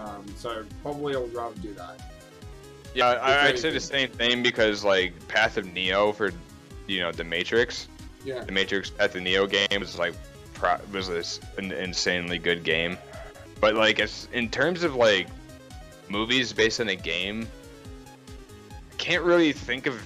Um, 0.05 0.25
so 0.37 0.63
probably 0.83 1.15
I 1.15 1.19
would 1.19 1.33
rather 1.33 1.55
do 1.61 1.73
that. 1.73 1.99
yeah, 2.93 3.07
I, 3.07 3.47
I'd 3.47 3.59
say 3.59 3.71
the 3.71 3.79
same 3.79 4.09
thing 4.09 4.43
because 4.43 4.83
like 4.83 5.13
Path 5.27 5.57
of 5.57 5.65
Neo 5.73 6.11
for 6.11 6.31
you 6.87 6.99
know 7.01 7.11
the 7.11 7.23
Matrix, 7.23 7.87
Yeah. 8.23 8.43
the 8.43 8.51
Matrix 8.51 8.89
Path 8.89 9.15
of 9.15 9.21
Neo 9.23 9.47
game 9.47 9.79
was 9.79 9.97
like 9.97 10.13
pro- 10.53 10.79
was 10.91 11.07
this 11.07 11.39
an 11.57 11.71
insanely 11.71 12.37
good 12.37 12.63
game. 12.63 12.97
But 13.59 13.75
like 13.75 13.99
as 13.99 14.27
in 14.33 14.49
terms 14.49 14.83
of 14.83 14.95
like 14.95 15.27
movies 16.09 16.53
based 16.53 16.79
on 16.79 16.89
a 16.89 16.95
game, 16.95 17.47
I 18.91 18.95
can't 18.97 19.23
really 19.23 19.51
think 19.51 19.87
of 19.87 20.01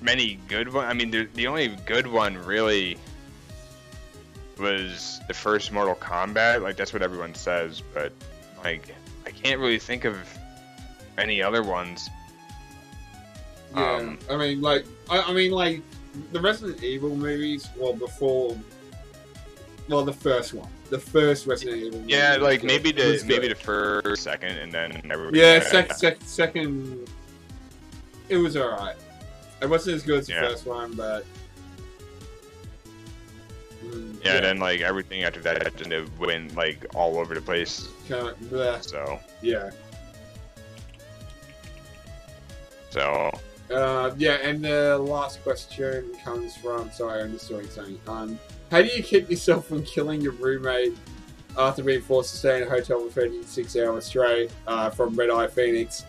many 0.00 0.38
good 0.48 0.72
one. 0.72 0.84
I 0.84 0.92
mean, 0.92 1.10
the, 1.10 1.28
the 1.34 1.46
only 1.46 1.68
good 1.86 2.06
one 2.06 2.36
really 2.44 2.96
was 4.58 5.20
the 5.28 5.34
first 5.34 5.72
Mortal 5.72 5.94
Kombat. 5.94 6.62
Like 6.62 6.76
that's 6.76 6.92
what 6.92 7.02
everyone 7.02 7.34
says, 7.34 7.82
but 7.94 8.12
like 8.62 8.94
I 9.26 9.30
can't 9.30 9.60
really 9.60 9.78
think 9.78 10.04
of 10.04 10.16
any 11.18 11.42
other 11.42 11.62
ones. 11.62 12.08
Yeah. 13.74 13.96
Um, 13.96 14.18
I 14.30 14.36
mean, 14.36 14.60
like, 14.60 14.86
I, 15.10 15.20
I 15.22 15.32
mean, 15.32 15.50
like, 15.50 15.82
the 16.32 16.40
Resident 16.40 16.82
Evil 16.82 17.14
movies. 17.14 17.68
Well, 17.76 17.92
before, 17.92 18.56
well, 19.88 20.04
the 20.04 20.12
first 20.12 20.54
one, 20.54 20.68
the 20.88 20.98
first 20.98 21.46
Resident 21.46 21.76
Evil. 21.82 21.98
movie 22.00 22.12
Yeah, 22.12 22.36
like 22.36 22.62
maybe 22.62 22.92
the 22.92 23.22
maybe 23.26 23.48
the 23.48 23.54
first, 23.54 24.22
second, 24.22 24.56
and 24.58 24.72
then 24.72 25.02
everybody. 25.10 25.40
Yeah, 25.40 25.60
sec, 25.60 25.92
sec, 25.94 26.18
second. 26.20 27.08
It 28.28 28.38
was 28.38 28.56
alright. 28.56 28.96
It 29.60 29.68
wasn't 29.68 29.96
as 29.96 30.02
good 30.02 30.20
as 30.20 30.26
the 30.26 30.34
Yeah. 30.34 30.48
first 30.48 30.66
one, 30.66 30.92
but. 30.94 31.24
Mm, 33.86 34.24
Yeah, 34.24 34.40
then 34.40 34.58
like 34.58 34.80
everything 34.80 35.22
after 35.24 35.40
that 35.40 35.76
just 35.76 36.18
went 36.18 36.54
like 36.56 36.84
all 36.94 37.18
over 37.18 37.34
the 37.34 37.40
place. 37.40 37.88
Kinda, 38.08 38.34
bleh, 38.44 38.82
So 38.88 39.18
yeah. 39.42 39.70
so 42.90 43.30
Uh, 43.70 44.12
yeah, 44.16 44.34
and 44.42 44.64
the 44.64 44.96
last 44.98 45.42
question 45.42 46.12
comes 46.24 46.56
from. 46.56 46.90
Sorry, 46.92 47.22
I'm 47.22 47.32
just 47.32 47.48
doing 47.48 47.68
something. 47.68 47.98
Um, 48.06 48.38
how 48.70 48.80
do 48.82 48.88
you 48.88 49.02
keep 49.02 49.28
yourself 49.30 49.66
from 49.66 49.84
killing 49.84 50.20
your 50.20 50.32
roommate 50.32 50.96
after 51.58 51.82
being 51.82 52.00
forced 52.02 52.30
to 52.32 52.36
stay 52.36 52.62
in 52.62 52.66
a 52.66 52.70
hotel 52.70 53.00
for 53.08 53.10
36 53.22 53.76
hours 53.76 54.04
straight 54.06 54.50
uh, 54.66 54.90
from 54.90 55.14
Red 55.14 55.30
Eye 55.30 55.46
Phoenix? 55.48 56.04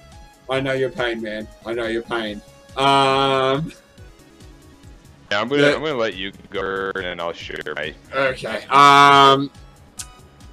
I 0.49 0.59
know 0.59 0.73
your 0.73 0.89
pain, 0.89 1.21
man. 1.21 1.47
I 1.65 1.73
know 1.73 1.87
your 1.87 2.03
pain. 2.03 2.41
Um, 2.77 3.71
yeah, 5.31 5.41
I'm 5.41 5.47
gonna 5.47 5.61
Yeah. 5.61 5.75
I'm 5.75 5.81
gonna 5.81 5.95
let 5.95 6.15
you 6.15 6.31
go 6.49 6.91
and 6.95 7.19
I'll 7.19 7.33
share 7.33 7.59
my. 7.75 7.93
Okay. 8.13 8.65
Um. 8.69 9.51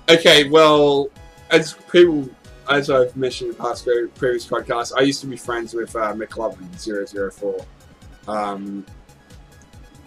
Okay. 0.08 0.48
Well, 0.48 1.10
as 1.50 1.74
people, 1.90 2.28
as 2.70 2.90
I've 2.90 3.16
mentioned 3.16 3.50
in 3.50 3.56
past 3.56 3.88
previous 4.16 4.46
podcasts, 4.46 4.92
I 4.96 5.02
used 5.02 5.20
to 5.20 5.26
be 5.26 5.36
friends 5.36 5.74
with 5.74 5.94
uh, 5.94 6.12
McLovin 6.14 6.68
004. 7.32 7.66
Um. 8.26 8.84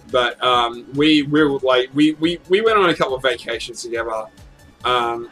But 0.10 0.42
um, 0.42 0.86
we 0.94 1.24
we 1.24 1.44
were 1.44 1.60
like 1.60 1.90
we, 1.94 2.14
we 2.14 2.40
we 2.48 2.62
went 2.62 2.78
on 2.78 2.90
a 2.90 2.96
couple 2.96 3.16
of 3.16 3.22
vacations 3.22 3.82
together. 3.82 4.26
Um, 4.86 5.30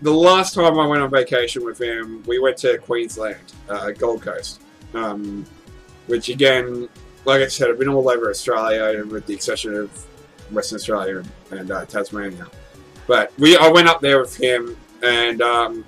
the 0.00 0.12
last 0.12 0.54
time 0.54 0.78
I 0.78 0.86
went 0.86 1.02
on 1.02 1.10
vacation 1.10 1.64
with 1.64 1.80
him, 1.80 2.22
we 2.26 2.38
went 2.38 2.56
to 2.58 2.78
Queensland, 2.78 3.52
uh, 3.68 3.90
Gold 3.90 4.22
Coast. 4.22 4.60
Um, 4.94 5.44
which 6.06 6.30
again, 6.30 6.88
like 7.28 7.42
I 7.42 7.48
said, 7.48 7.68
I've 7.68 7.78
been 7.78 7.88
all 7.88 8.08
over 8.08 8.30
Australia, 8.30 9.04
with 9.04 9.26
the 9.26 9.34
exception 9.34 9.74
of 9.74 9.90
Western 10.50 10.76
Australia 10.76 11.22
and, 11.50 11.70
uh, 11.70 11.84
Tasmania. 11.84 12.46
But 13.06 13.38
we, 13.38 13.54
I 13.58 13.68
went 13.68 13.86
up 13.86 14.00
there 14.00 14.18
with 14.18 14.34
him, 14.34 14.78
and 15.02 15.42
um, 15.42 15.84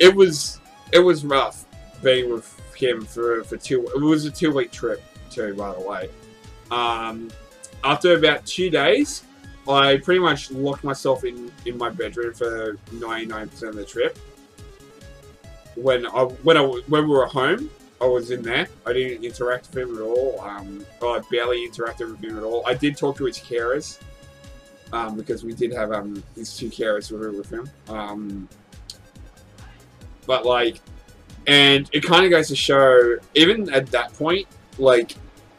it 0.00 0.14
was 0.14 0.60
it 0.92 0.98
was 0.98 1.24
rough 1.24 1.64
being 2.02 2.32
with 2.32 2.60
him 2.74 3.04
for 3.04 3.44
for 3.44 3.56
two. 3.56 3.86
It 3.94 4.00
was 4.00 4.24
a 4.24 4.32
two 4.32 4.52
week 4.52 4.72
trip 4.72 5.00
too, 5.30 5.54
by 5.54 5.72
the 5.72 5.80
way. 5.80 6.10
Um, 6.72 7.30
after 7.84 8.16
about 8.16 8.44
two 8.44 8.68
days, 8.68 9.22
I 9.68 9.98
pretty 9.98 10.20
much 10.20 10.50
locked 10.50 10.82
myself 10.82 11.24
in 11.24 11.52
in 11.66 11.78
my 11.78 11.88
bedroom 11.88 12.34
for 12.34 12.78
ninety 12.90 13.26
nine 13.26 13.48
percent 13.48 13.70
of 13.70 13.76
the 13.76 13.84
trip. 13.84 14.18
When 15.76 16.04
I 16.06 16.24
when 16.42 16.56
I 16.56 16.62
when 16.62 17.04
we 17.04 17.14
were 17.14 17.26
home, 17.26 17.70
I 18.02 18.06
was 18.06 18.32
in 18.32 18.42
there. 18.42 18.66
I 18.84 18.92
didn't 18.92 19.24
interact 19.24 19.68
with 19.72 19.84
him 19.84 19.96
at 19.96 20.02
all. 20.02 20.40
Um, 20.40 20.84
I 21.00 21.20
barely 21.30 21.68
interacted 21.68 22.10
with 22.10 22.24
him 22.24 22.36
at 22.36 22.42
all. 22.42 22.64
I 22.66 22.74
did 22.74 22.96
talk 22.96 23.16
to 23.18 23.26
his 23.26 23.38
carers 23.38 24.00
um, 24.92 25.16
because 25.16 25.44
we 25.44 25.54
did 25.54 25.72
have 25.72 25.92
um, 25.92 26.20
his 26.34 26.56
two 26.56 26.68
carers 26.68 27.12
were 27.12 27.30
with 27.30 27.48
him. 27.48 27.70
Um, 27.88 28.48
but 30.26 30.44
like, 30.44 30.80
and 31.46 31.88
it 31.92 32.02
kind 32.04 32.24
of 32.24 32.32
goes 32.32 32.48
to 32.48 32.56
show, 32.56 33.18
even 33.34 33.72
at 33.72 33.86
that 33.88 34.12
point, 34.14 34.48
like 34.78 35.14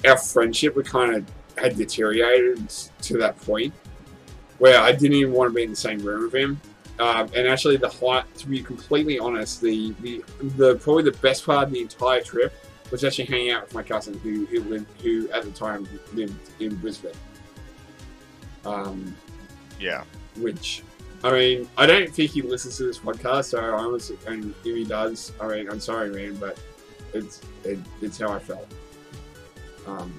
our 0.06 0.18
friendship, 0.18 0.76
we 0.76 0.84
kind 0.84 1.16
of 1.16 1.26
had 1.58 1.78
deteriorated 1.78 2.68
to 3.04 3.18
that 3.20 3.40
point 3.42 3.74
where 4.58 4.82
I 4.82 4.92
didn't 4.92 5.14
even 5.14 5.34
want 5.34 5.52
to 5.52 5.56
be 5.56 5.64
in 5.64 5.70
the 5.70 5.76
same 5.76 6.00
room 6.00 6.24
with 6.24 6.36
him. 6.36 6.60
Um, 7.04 7.30
and 7.36 7.48
actually, 7.48 7.76
the 7.78 7.90
height, 7.90 8.24
to 8.38 8.48
be 8.48 8.62
completely 8.64 9.20
honest, 9.20 9.60
the, 9.62 9.94
the 10.00 10.24
the 10.58 10.76
probably 10.76 11.04
the 11.04 11.18
best 11.28 11.46
part 11.46 11.68
of 11.68 11.72
the 11.74 11.82
entire 11.82 12.22
trip 12.22 12.54
was 12.92 13.04
actually 13.04 13.26
hanging 13.26 13.52
out 13.52 13.64
with 13.64 13.74
my 13.74 13.84
cousin 13.84 14.18
who 14.20 14.46
who 14.46 14.62
lived 14.62 14.88
who 15.02 15.30
at 15.32 15.44
the 15.44 15.52
time 15.52 15.88
lived 16.14 16.50
in 16.62 16.76
Brisbane. 16.76 17.12
Um, 18.66 19.16
Yeah. 19.80 20.04
which 20.38 20.84
I 21.26 21.32
mean, 21.32 21.70
I 21.78 21.86
don't 21.86 22.10
think 22.10 22.32
he 22.32 22.42
listens 22.42 22.78
to 22.78 22.84
this 22.84 23.00
podcast, 23.00 23.46
so 23.46 23.60
I 23.60 23.70
honestly, 23.70 24.18
and 24.28 24.54
if 24.64 24.76
he 24.76 24.86
does, 24.86 25.32
I 25.42 25.48
mean, 25.48 25.70
I'm 25.70 25.80
sorry, 25.80 26.10
man, 26.10 26.36
but 26.36 26.58
it's 27.14 27.42
it, 27.66 27.80
it's 28.02 28.18
how 28.20 28.32
I 28.32 28.40
felt. 28.40 28.68
Um, 29.88 30.14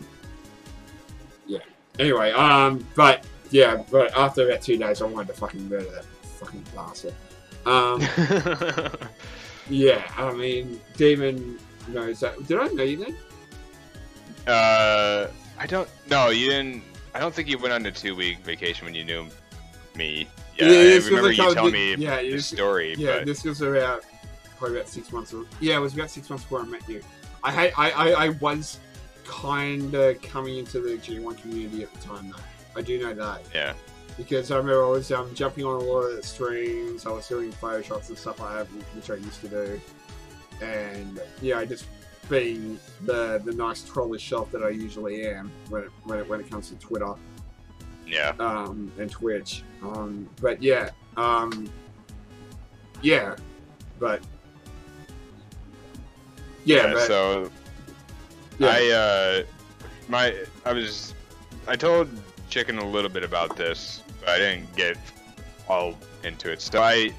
yeah. 1.46 1.60
Anyway, 1.98 2.32
um, 2.32 2.86
but 2.94 3.24
yeah, 3.50 3.82
but 3.90 4.14
after 4.16 4.46
about 4.48 4.60
two 4.62 4.76
days, 4.76 5.00
I 5.00 5.06
wanted 5.06 5.28
to 5.28 5.34
fucking 5.34 5.68
murder 5.68 5.90
that 5.90 6.04
fucking 6.44 6.64
bastard. 6.74 7.14
Um, 7.66 8.00
yeah, 9.70 10.04
I 10.16 10.32
mean, 10.34 10.80
Demon 10.96 11.58
knows 11.88 12.20
that. 12.20 12.46
Did 12.46 12.58
I 12.58 12.66
know 12.68 12.82
you 12.82 12.96
then? 13.04 13.16
uh, 14.46 15.28
I 15.58 15.66
don't. 15.66 15.88
No, 16.10 16.28
you 16.30 16.50
didn't. 16.50 16.82
I 17.14 17.20
don't 17.20 17.34
think 17.34 17.48
you 17.48 17.58
went 17.58 17.72
on 17.72 17.86
a 17.86 17.92
two 17.92 18.14
week 18.16 18.38
vacation 18.38 18.84
when 18.84 18.94
you 18.94 19.04
knew 19.04 19.26
me. 19.96 20.28
Yeah, 20.56 20.66
Yeah, 20.68 20.94
I 21.00 21.04
remember 21.06 21.30
you 21.32 21.36
told 21.42 21.54
telling 21.54 21.74
you- 21.74 21.96
me 21.96 22.04
yeah, 22.04 22.16
the 22.16 22.26
it's- 22.28 22.46
story, 22.46 22.94
Yeah, 22.98 23.18
but 23.18 23.26
this 23.26 23.44
was 23.44 23.60
about 23.60 24.04
probably 24.58 24.78
about 24.78 24.88
six 24.88 25.10
months. 25.12 25.32
Or, 25.32 25.44
yeah, 25.60 25.76
it 25.76 25.80
was 25.80 25.94
about 25.94 26.10
six 26.10 26.28
months 26.30 26.44
before 26.44 26.60
I 26.60 26.64
met 26.64 26.88
you. 26.88 27.02
I 27.42 27.50
had, 27.50 27.72
I, 27.76 27.90
I, 27.90 28.08
I 28.26 28.28
was 28.30 28.78
kind 29.24 29.94
of 29.94 30.20
coming 30.22 30.58
into 30.58 30.80
the 30.80 30.90
G1 30.96 31.40
community 31.40 31.82
at 31.82 31.92
the 31.92 32.00
time, 32.00 32.30
though. 32.30 32.42
I 32.76 32.82
do 32.82 33.00
know 33.00 33.14
that 33.14 33.42
yeah, 33.54 33.74
because 34.16 34.50
I 34.50 34.56
remember 34.56 34.84
I 34.84 34.88
was 34.90 35.10
um, 35.12 35.34
jumping 35.34 35.64
on 35.64 35.80
a 35.80 35.84
lot 35.84 36.02
of 36.02 36.16
the 36.16 36.22
streams. 36.22 37.06
I 37.06 37.10
was 37.10 37.26
doing 37.28 37.52
photoshops 37.52 38.08
and 38.08 38.18
stuff 38.18 38.40
like 38.40 38.54
that, 38.54 38.66
which 38.94 39.10
I 39.10 39.14
used 39.14 39.40
to 39.40 39.48
do. 39.48 39.80
And 40.62 41.20
yeah, 41.42 41.58
I 41.58 41.64
just 41.64 41.86
being 42.28 42.78
the 43.02 43.40
the 43.44 43.52
nice 43.52 43.82
trollish 43.82 44.22
shelf 44.22 44.50
that 44.52 44.62
I 44.62 44.70
usually 44.70 45.26
am 45.26 45.50
when 45.68 45.84
it, 45.84 45.90
when 46.04 46.18
it, 46.20 46.28
when 46.28 46.40
it 46.40 46.50
comes 46.50 46.68
to 46.70 46.76
Twitter 46.76 47.14
yeah. 48.06 48.32
um, 48.38 48.92
and 48.98 49.10
Twitch. 49.10 49.62
Um, 49.82 50.28
but 50.40 50.62
yeah, 50.62 50.90
um, 51.16 51.70
yeah, 53.02 53.36
but 53.98 54.22
yeah, 56.64 56.88
Yeah, 56.88 56.92
but, 56.94 57.06
so 57.06 57.50
yeah. 58.58 58.68
I 58.68 58.90
uh 58.90 59.42
my 60.08 60.34
I 60.64 60.72
was 60.72 61.14
I 61.66 61.76
told 61.76 62.08
Chicken 62.50 62.78
a 62.78 62.88
little 62.88 63.10
bit 63.10 63.24
about 63.24 63.56
this, 63.56 64.02
but 64.24 64.34
I 64.34 64.38
didn't 64.38 64.74
get 64.76 64.96
all 65.68 65.94
into 66.22 66.50
it. 66.50 66.60
So 66.60 66.82
I 66.82 67.10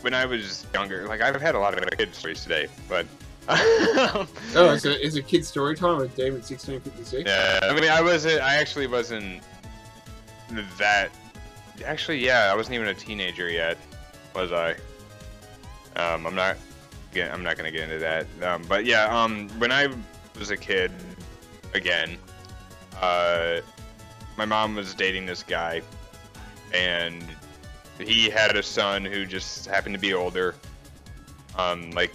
when 0.00 0.14
I 0.14 0.24
was 0.24 0.66
younger, 0.74 1.06
like 1.06 1.20
I've 1.20 1.40
had 1.40 1.54
a 1.54 1.58
lot 1.58 1.76
of 1.76 1.98
kid 1.98 2.14
stories 2.14 2.42
today, 2.42 2.68
but 2.88 3.06
oh, 3.48 4.26
it's 4.54 4.84
a, 4.84 5.04
it's 5.04 5.16
a 5.16 5.22
kid 5.22 5.44
story 5.44 5.74
time 5.74 5.98
with 5.98 6.14
David 6.14 6.44
sixteen 6.44 6.80
fifty 6.80 7.04
six. 7.04 7.28
yeah, 7.28 7.60
I 7.62 7.74
mean 7.74 7.90
I 7.90 8.00
wasn't 8.00 8.40
I 8.40 8.56
actually 8.56 8.86
wasn't 8.86 9.42
that 10.78 11.10
actually 11.84 12.24
yeah, 12.24 12.50
I 12.52 12.56
wasn't 12.56 12.74
even 12.74 12.88
a 12.88 12.94
teenager 12.94 13.48
yet, 13.50 13.78
was 14.34 14.52
I? 14.52 14.72
Um 15.96 16.26
I'm 16.26 16.34
not 16.34 16.56
get, 17.12 17.32
I'm 17.32 17.42
not 17.42 17.56
gonna 17.56 17.70
get 17.70 17.82
into 17.84 17.98
that. 17.98 18.26
Um, 18.42 18.62
but 18.68 18.84
yeah, 18.84 19.06
um, 19.06 19.48
when 19.58 19.72
I 19.72 19.88
was 20.38 20.50
a 20.50 20.56
kid, 20.56 20.90
again, 21.74 22.16
uh, 23.00 23.60
my 24.36 24.44
mom 24.44 24.74
was 24.74 24.94
dating 24.94 25.26
this 25.26 25.42
guy, 25.42 25.82
and 26.72 27.24
he 27.98 28.30
had 28.30 28.56
a 28.56 28.62
son 28.62 29.04
who 29.04 29.26
just 29.26 29.66
happened 29.66 29.94
to 29.94 30.00
be 30.00 30.14
older, 30.14 30.54
um, 31.56 31.90
like 31.92 32.12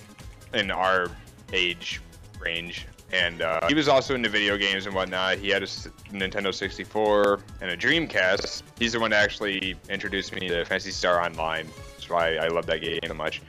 in 0.54 0.72
our 0.72 1.10
age 1.54 2.02
range. 2.40 2.88
And 3.14 3.42
uh, 3.42 3.68
he 3.68 3.76
was 3.76 3.88
also 3.88 4.16
into 4.16 4.30
video 4.30 4.58
games 4.58 4.88
and 4.88 4.96
whatnot. 4.96 5.38
He 5.38 5.50
had 5.50 5.64
a 5.64 5.68
Nintendo 5.68 6.54
64 6.54 7.40
and 7.62 7.72
a 7.72 7.78
Dreamcast. 7.78 8.64
He's 8.80 8.94
the 8.94 9.00
one 9.00 9.12
that 9.12 9.24
actually 9.24 9.76
introduced 9.90 10.34
me 10.34 10.48
to 10.48 10.66
Phantasy 10.66 10.92
Star 10.92 11.24
Online. 11.24 11.68
That's 11.92 12.10
why 12.10 12.36
I 12.36 12.48
love 12.48 12.66
that 12.66 12.82
game 12.82 13.00
so 13.06 13.14
much. 13.14 13.42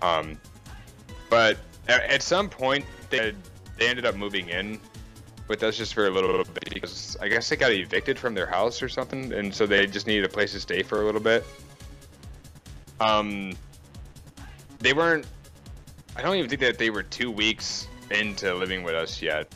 Um, 0.00 0.38
but 1.28 1.58
at, 1.88 2.02
at 2.04 2.22
some 2.22 2.48
point, 2.48 2.84
they, 3.10 3.34
they 3.78 3.88
ended 3.88 4.06
up 4.06 4.14
moving 4.14 4.48
in 4.48 4.78
with 5.48 5.60
that's 5.60 5.76
just 5.76 5.94
for 5.94 6.06
a 6.06 6.10
little 6.10 6.44
bit 6.44 6.72
because 6.72 7.16
I 7.20 7.28
guess 7.28 7.48
they 7.48 7.56
got 7.56 7.72
evicted 7.72 8.18
from 8.18 8.34
their 8.34 8.46
house 8.46 8.82
or 8.82 8.88
something, 8.88 9.32
and 9.32 9.54
so 9.54 9.66
they 9.66 9.86
just 9.86 10.06
needed 10.06 10.24
a 10.24 10.28
place 10.28 10.52
to 10.52 10.60
stay 10.60 10.82
for 10.82 11.02
a 11.02 11.04
little 11.04 11.20
bit. 11.20 11.44
Um, 13.00 13.54
they 14.78 14.92
weren't. 14.92 15.26
I 16.16 16.22
don't 16.22 16.36
even 16.36 16.48
think 16.48 16.60
that 16.60 16.78
they 16.78 16.90
were 16.90 17.02
two 17.02 17.30
weeks 17.30 17.88
into 18.10 18.54
living 18.54 18.82
with 18.84 18.94
us 18.94 19.20
yet, 19.20 19.52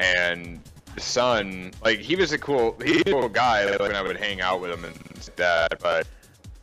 and 0.00 0.60
the 0.94 1.00
son, 1.00 1.70
like, 1.84 2.00
he 2.00 2.16
was 2.16 2.32
a 2.32 2.38
cool, 2.38 2.76
he 2.84 2.94
was 2.94 3.02
a 3.02 3.12
cool 3.12 3.28
guy 3.28 3.70
like, 3.70 3.80
when 3.80 3.94
I 3.94 4.02
would 4.02 4.16
hang 4.16 4.40
out 4.40 4.60
with 4.60 4.72
him 4.72 4.84
and 4.84 4.94
that, 5.36 5.78
but 5.80 6.06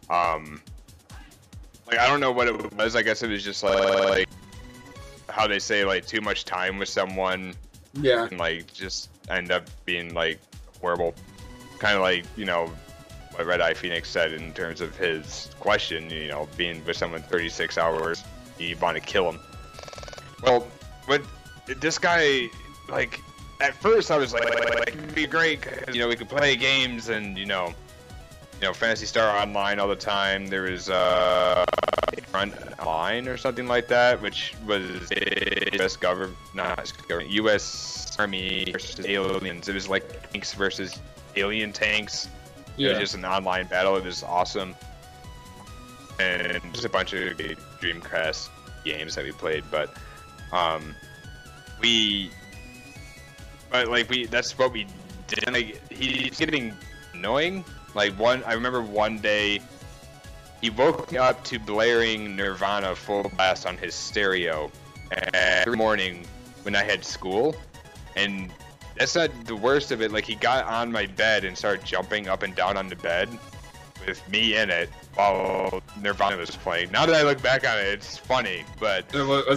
um, 0.10 0.62
like 1.88 2.00
I 2.00 2.08
don't 2.08 2.20
know 2.20 2.32
what 2.32 2.48
it 2.48 2.74
was. 2.74 2.96
I 2.96 3.02
guess 3.02 3.24
it 3.24 3.30
was 3.30 3.44
just 3.44 3.64
like, 3.64 4.10
like 4.10 4.30
how 5.30 5.48
they 5.48 5.60
say 5.60 5.86
like 5.86 6.06
too 6.06 6.22
much 6.22 6.46
time 6.46 6.78
with 6.78 6.90
someone 6.90 7.56
Yeah, 8.02 8.28
and 8.30 8.38
like 8.38 8.72
just 8.74 9.10
end 9.30 9.52
up 9.52 9.64
being 9.86 10.14
like 10.14 10.40
horrible. 10.82 11.14
Kind 11.80 11.96
of 11.96 12.02
like 12.02 12.26
you 12.36 12.46
know 12.46 12.72
what 13.32 13.46
Red 13.46 13.62
Eye 13.62 13.74
Phoenix 13.74 14.10
said 14.10 14.34
in 14.34 14.54
terms 14.54 14.82
of 14.82 14.96
his 14.98 15.50
question. 15.60 16.10
You 16.10 16.28
know, 16.28 16.48
being 16.58 16.84
with 16.86 16.98
someone 16.98 17.22
36 17.22 17.78
hours, 17.78 18.24
you 18.58 18.78
want 18.78 18.98
to 18.98 19.02
kill 19.02 19.30
him. 19.32 19.40
Well, 20.44 20.68
but 21.08 21.22
this 21.68 21.98
guy, 21.98 22.50
like, 22.90 23.20
at 23.62 23.74
first 23.74 24.12
I 24.12 24.18
was 24.18 24.34
like, 24.34 24.44
like 24.44 24.90
it'd 24.90 25.16
be 25.16 25.26
great 25.26 25.66
you 25.92 26.00
know 26.00 26.08
we 26.08 26.16
could 26.16 26.30
play 26.30 26.56
games 26.56 27.10
and 27.10 27.38
you 27.38 27.46
know, 27.46 27.74
you 28.62 28.68
know, 28.68 28.74
Phantasy 28.74 29.06
Star 29.06 29.38
Online 29.38 29.80
all 29.80 29.88
the 29.88 29.96
time. 29.96 30.48
There 30.48 30.64
was 30.64 30.90
uh, 30.90 31.66
Front 32.28 32.54
Line 32.86 33.28
or 33.28 33.38
something 33.38 33.68
like 33.68 33.88
that, 33.88 34.22
which 34.22 34.54
was 34.66 35.10
U.S. 35.80 35.96
government, 35.96 36.38
not 36.54 36.92
government, 37.08 37.32
U.S. 37.32 38.16
Army 38.18 38.72
versus 38.72 39.06
aliens. 39.06 39.68
It 39.68 39.74
was 39.74 39.88
like 39.88 40.32
tanks 40.32 40.54
versus 40.54 41.00
alien 41.36 41.74
tanks. 41.74 42.28
It 42.78 42.84
yeah, 42.84 42.90
was 42.92 43.00
just 43.00 43.16
an 43.16 43.26
online 43.26 43.68
battle. 43.68 43.96
It 43.98 44.04
was 44.04 44.24
awesome. 44.24 44.76
And 46.20 46.62
just 46.74 46.86
a 46.86 46.90
bunch 46.90 47.14
of 47.14 47.38
Dreamcast 47.38 48.50
games 48.84 49.16
that 49.16 49.26
we 49.26 49.32
played, 49.32 49.64
but 49.70 49.94
um, 50.54 50.96
we, 51.82 52.32
but 53.70 53.88
like 53.90 54.10
we, 54.10 54.26
that's 54.26 54.58
what 54.58 54.72
we 54.72 54.88
did. 55.28 55.52
Like 55.52 55.92
he's 55.92 56.38
getting 56.38 56.74
annoying. 57.14 57.66
Like 57.94 58.14
one, 58.14 58.44
I 58.46 58.54
remember 58.54 58.82
one 58.82 59.20
day 59.20 59.60
he 60.62 60.70
woke 60.70 61.12
me 61.12 61.18
up 61.18 61.44
to 61.46 61.60
blaring 61.60 62.36
Nirvana 62.36 62.96
full 62.96 63.30
blast 63.36 63.66
on 63.66 63.78
his 63.78 63.94
stereo 63.94 64.72
every 65.12 65.78
morning 65.78 66.26
when 66.64 66.76
I 66.76 66.84
had 66.84 67.04
school, 67.06 67.56
and 68.16 68.52
that's 68.98 69.16
not 69.16 69.30
the 69.46 69.56
worst 69.56 69.92
of 69.92 70.02
it. 70.02 70.12
Like 70.12 70.26
he 70.26 70.36
got 70.36 70.66
on 70.66 70.92
my 70.92 71.06
bed 71.06 71.46
and 71.46 71.58
started 71.58 71.86
jumping 71.86 72.28
up 72.28 72.44
and 72.44 72.56
down 72.56 72.78
on 72.78 72.88
the 72.88 72.96
bed 72.96 73.30
with 74.06 74.28
me 74.30 74.56
in 74.56 74.70
it 74.70 74.90
while 75.16 75.82
Nirvana 76.02 76.38
was 76.38 76.52
playing. 76.52 76.92
Now 76.92 77.06
that 77.06 77.16
I 77.16 77.24
look 77.24 77.42
back 77.42 77.68
on 77.68 77.78
it, 77.78 77.88
it's 77.88 78.18
funny, 78.18 78.64
but 78.80 79.06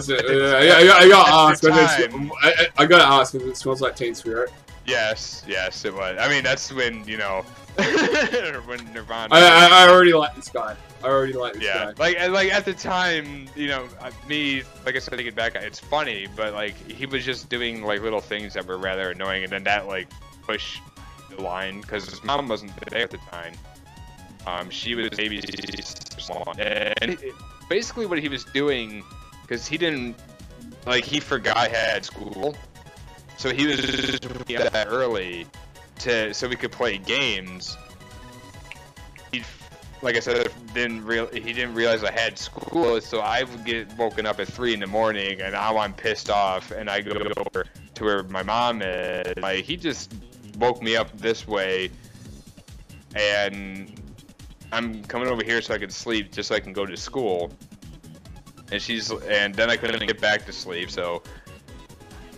it? 0.09 0.25
Uh, 0.25 0.57
I, 0.57 0.97
I, 0.97 0.97
I 1.03 1.07
got 1.09 1.27
at 1.27 1.33
asked. 1.51 1.61
the 1.61 1.69
but 1.69 1.77
it's- 1.77 2.11
time- 2.11 2.31
I, 2.41 2.49
I 2.77 2.83
I 2.83 2.85
gotta 2.85 3.03
ask 3.05 3.33
because 3.33 3.47
it 3.49 3.57
smells 3.57 3.81
like 3.81 3.95
Teen 3.95 4.15
Spirit. 4.15 4.51
Yes, 4.89 5.43
yes, 5.47 5.85
it 5.85 5.93
was. 5.93 6.17
I 6.19 6.27
mean, 6.29 6.43
that's 6.43 6.71
when 6.73 7.07
you 7.07 7.17
know 7.17 7.43
when 8.65 8.93
Nirvana. 8.93 9.33
I, 9.33 9.39
I, 9.39 9.85
I 9.85 9.89
already 9.89 10.13
like 10.13 10.35
this 10.35 10.49
guy. 10.49 10.75
I 11.03 11.07
already 11.07 11.33
like 11.33 11.53
this 11.53 11.63
yeah, 11.63 11.93
guy. 11.95 12.03
like 12.17 12.29
like 12.31 12.51
at 12.53 12.65
the 12.65 12.73
time, 12.73 13.47
you 13.55 13.67
know, 13.67 13.87
uh, 14.01 14.11
me, 14.27 14.63
like 14.85 14.95
I 14.95 14.99
said, 14.99 15.15
thinking 15.15 15.35
back, 15.35 15.55
it's 15.55 15.79
funny, 15.79 16.27
but 16.35 16.53
like 16.53 16.75
he 16.89 17.05
was 17.05 17.23
just 17.23 17.49
doing 17.49 17.83
like 17.83 18.01
little 18.01 18.19
things 18.21 18.53
that 18.55 18.65
were 18.67 18.77
rather 18.77 19.11
annoying, 19.11 19.43
and 19.43 19.51
then 19.51 19.63
that 19.63 19.87
like 19.87 20.07
pushed 20.41 20.81
the 21.29 21.41
line 21.41 21.81
because 21.81 22.05
his 22.09 22.23
mom 22.23 22.47
wasn't 22.47 22.75
there 22.89 23.03
at 23.03 23.11
the 23.11 23.17
time. 23.31 23.53
Um, 24.47 24.69
she 24.69 24.95
was 24.95 25.09
maybe 25.17 25.37
and 25.37 27.11
it- 27.11 27.33
basically 27.69 28.05
what 28.05 28.19
he 28.19 28.29
was 28.29 28.43
doing, 28.45 29.03
because 29.41 29.67
he 29.67 29.77
didn't 29.77 30.15
like 30.85 31.03
he 31.03 31.19
forgot 31.19 31.67
he 31.67 31.75
had 31.75 32.05
school, 32.05 32.55
so 33.39 33.53
he 33.53 33.67
was 33.67 33.77
just 33.77 34.21
that 34.21 34.87
early 34.89 35.47
to 35.99 36.33
so 36.33 36.47
we 36.49 36.57
could 36.57 36.73
play 36.73 36.97
games. 36.97 37.77
He, 39.31 39.43
like 40.01 40.17
I 40.17 40.19
said, 40.19 40.51
didn't 40.73 41.05
real 41.05 41.27
he 41.27 41.53
didn't 41.53 41.73
realize 41.73 42.03
I 42.03 42.11
had 42.11 42.37
school, 42.37 42.99
so 42.99 43.21
I 43.21 43.43
would 43.43 43.63
get 43.63 43.97
woken 43.97 44.25
up 44.25 44.41
at 44.41 44.49
three 44.49 44.73
in 44.73 44.81
the 44.81 44.87
morning, 44.87 45.39
and 45.39 45.53
now 45.53 45.77
I'm 45.77 45.93
pissed 45.93 46.29
off, 46.29 46.71
and 46.71 46.89
I 46.89 46.99
go 46.99 47.11
over 47.37 47.65
to 47.95 48.03
where 48.03 48.23
my 48.23 48.43
mom 48.43 48.81
is. 48.81 49.33
Like 49.37 49.63
he 49.63 49.77
just 49.77 50.13
woke 50.57 50.81
me 50.81 50.97
up 50.97 51.17
this 51.17 51.47
way 51.47 51.89
and 53.15 53.99
I'm 54.73 55.01
coming 55.05 55.29
over 55.29 55.43
here 55.43 55.61
so 55.61 55.73
I 55.73 55.77
can 55.77 55.89
sleep, 55.89 56.33
just 56.33 56.49
so 56.49 56.55
I 56.55 56.59
can 56.59 56.73
go 56.73 56.85
to 56.85 56.97
school. 56.97 57.51
And 58.71 58.81
she's, 58.81 59.11
and 59.11 59.55
then 59.55 59.69
I 59.69 59.77
couldn't 59.77 60.05
get 60.05 60.21
back 60.21 60.45
to 60.45 60.53
sleep, 60.53 60.91
so 60.91 61.23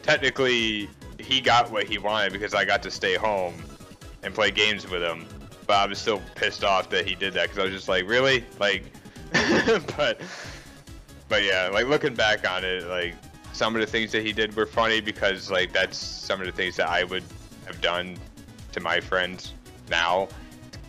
technically 0.03 0.89
he 1.19 1.41
got 1.41 1.71
what 1.71 1.85
he 1.85 1.97
wanted 1.97 2.33
because 2.33 2.53
I 2.53 2.65
got 2.65 2.81
to 2.83 2.91
stay 2.91 3.15
home 3.15 3.53
and 4.23 4.33
play 4.33 4.51
games 4.51 4.89
with 4.89 5.01
him. 5.01 5.25
But 5.67 5.77
I 5.77 5.85
was 5.87 5.99
still 5.99 6.21
pissed 6.35 6.63
off 6.63 6.89
that 6.89 7.07
he 7.07 7.15
did 7.15 7.33
that 7.33 7.43
because 7.43 7.59
I 7.59 7.63
was 7.63 7.73
just 7.73 7.87
like, 7.87 8.07
really, 8.07 8.43
like, 8.59 8.83
but, 9.97 10.19
but 11.29 11.43
yeah, 11.43 11.69
like 11.71 11.87
looking 11.87 12.13
back 12.13 12.49
on 12.49 12.65
it, 12.65 12.85
like 12.87 13.15
some 13.53 13.75
of 13.75 13.81
the 13.81 13.87
things 13.87 14.11
that 14.11 14.25
he 14.25 14.33
did 14.33 14.55
were 14.55 14.65
funny 14.65 15.01
because 15.01 15.51
like 15.51 15.71
that's 15.71 15.97
some 15.97 16.39
of 16.39 16.45
the 16.45 16.51
things 16.51 16.75
that 16.77 16.89
I 16.89 17.03
would 17.03 17.23
have 17.65 17.79
done 17.81 18.17
to 18.71 18.79
my 18.79 18.99
friends 18.99 19.53
now 19.89 20.27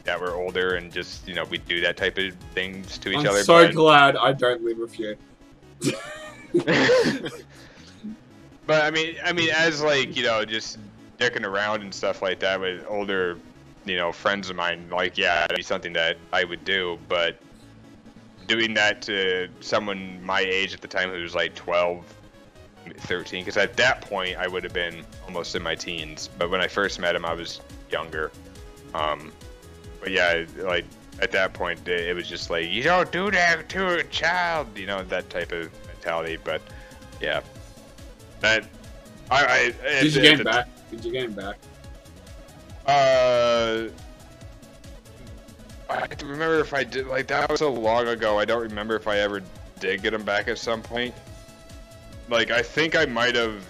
that 0.05 0.21
were 0.21 0.35
older 0.35 0.75
and 0.75 0.93
just 0.93 1.29
you 1.29 1.35
know 1.35 1.45
we 1.45 1.59
do 1.59 1.81
that 1.81 1.97
type 1.97 2.19
of 2.19 2.35
things 2.55 2.99
to 2.99 3.11
each 3.11 3.19
I'm 3.19 3.29
other. 3.29 3.45
so 3.45 3.67
but, 3.67 3.75
glad 3.75 4.17
I 4.17 4.33
don't 4.33 4.65
live 4.65 4.79
with 4.79 4.99
you. 4.99 5.17
but 8.67 8.83
I 8.83 8.91
mean, 8.91 9.17
I 9.25 9.33
mean, 9.33 9.51
as 9.51 9.83
like 9.83 10.17
you 10.17 10.25
know, 10.25 10.45
just 10.45 10.79
dicking 11.19 11.45
around 11.45 11.83
and 11.83 11.95
stuff 11.95 12.23
like 12.23 12.41
that 12.41 12.61
with 12.61 12.85
older, 12.89 13.39
you 13.85 13.97
know, 13.97 14.13
friends 14.13 14.51
of 14.51 14.57
mine, 14.57 14.89
like 14.91 15.19
yeah, 15.19 15.45
it'd 15.45 15.57
be 15.57 15.63
something 15.63 15.93
that 15.95 16.17
I 16.33 16.45
would 16.45 16.65
do. 16.65 16.99
But 17.09 17.39
doing 18.47 18.75
that 18.75 19.03
to 19.03 19.49
someone 19.61 20.23
my 20.25 20.41
age 20.41 20.75
at 20.75 20.81
the 20.81 20.89
time 20.89 21.11
who 21.11 21.21
was 21.23 21.35
like 21.35 21.55
12, 21.55 22.05
13, 22.99 23.41
because 23.43 23.57
at 23.57 23.77
that 23.77 24.01
point 24.01 24.37
I 24.37 24.49
would 24.49 24.65
have 24.65 24.73
been 24.73 25.05
almost 25.27 25.55
in 25.55 25.63
my 25.63 25.75
teens. 25.75 26.29
But 26.39 26.51
when 26.51 26.61
I 26.61 26.69
first 26.69 26.99
met 26.99 27.15
him, 27.17 27.25
I 27.25 27.35
was 27.35 27.61
younger. 27.91 28.33
Um, 28.95 29.33
but 30.01 30.11
yeah, 30.11 30.45
like 30.59 30.85
at 31.21 31.31
that 31.33 31.53
point, 31.53 31.87
it 31.87 32.15
was 32.15 32.29
just 32.29 32.51
like 32.51 32.69
you 32.69 32.83
don't 32.83 33.11
do 33.13 33.31
that 33.31 33.69
to 33.71 33.99
a 33.99 34.05
child, 34.05 34.67
you 34.77 34.87
know, 34.87 35.03
that 35.05 35.31
type 35.31 35.53
of 35.53 35.71
mentality. 35.87 36.37
But 36.43 36.61
yeah, 37.21 37.41
that 38.43 38.65
I, 39.31 39.73
I 39.85 40.01
Did 40.03 40.15
you 40.15 40.21
get 40.21 40.39
him 40.39 40.45
back? 40.45 40.69
Did 40.91 41.05
you 41.05 41.13
get 41.13 41.25
him 41.25 41.33
back? 41.33 41.57
Uh, 42.87 43.89
I 45.89 46.07
don't 46.07 46.29
remember 46.29 46.61
if 46.61 46.75
I 46.75 46.85
did. 46.85 47.07
Like 47.07 47.29
that 47.29 47.51
was 47.51 47.61
so 47.61 47.73
long 47.73 48.09
ago. 48.09 48.39
I 48.39 48.45
don't 48.45 48.63
remember 48.63 48.97
if 48.97 49.09
I 49.09 49.19
ever 49.19 49.43
did 49.81 50.03
get 50.03 50.13
him 50.13 50.25
back 50.25 50.49
at 50.49 50.59
some 50.59 50.83
point. 50.83 51.15
Like 52.29 52.51
I 52.51 52.63
think 52.63 52.95
I 52.95 53.07
might 53.07 53.35
have 53.35 53.65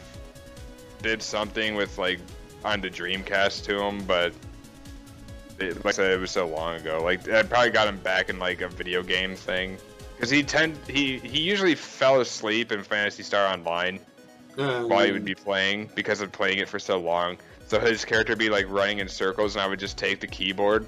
did 1.02 1.22
something 1.22 1.74
with 1.74 1.98
like 1.98 2.18
on 2.64 2.80
the 2.80 2.90
Dreamcast 2.90 3.64
to 3.64 3.80
him, 3.80 4.04
but 4.04 4.32
it, 5.58 5.76
like 5.84 5.86
I 5.86 5.90
said, 5.92 6.12
it 6.12 6.20
was 6.20 6.30
so 6.30 6.48
long 6.48 6.76
ago. 6.76 7.00
Like 7.02 7.28
I 7.28 7.42
probably 7.42 7.70
got 7.70 7.86
him 7.86 7.98
back 7.98 8.30
in 8.30 8.38
like 8.38 8.62
a 8.62 8.68
video 8.68 9.02
game 9.02 9.36
thing. 9.36 9.78
Cause 10.18 10.30
he 10.30 10.44
tend 10.44 10.78
he 10.88 11.18
he 11.18 11.40
usually 11.40 11.74
fell 11.74 12.20
asleep 12.20 12.70
in 12.70 12.82
Phantasy 12.84 13.24
Star 13.24 13.52
Online 13.52 13.98
Uh, 14.58 14.82
while 14.84 15.04
he 15.06 15.12
would 15.12 15.24
be 15.24 15.34
playing 15.34 15.88
because 15.94 16.20
of 16.20 16.30
playing 16.30 16.58
it 16.58 16.68
for 16.68 16.78
so 16.78 16.98
long. 16.98 17.38
So 17.68 17.80
his 17.80 18.04
character 18.04 18.32
would 18.32 18.38
be 18.38 18.50
like 18.50 18.68
running 18.68 18.98
in 18.98 19.08
circles, 19.08 19.54
and 19.54 19.62
I 19.62 19.66
would 19.66 19.78
just 19.78 19.96
take 19.96 20.20
the 20.20 20.26
keyboard 20.26 20.86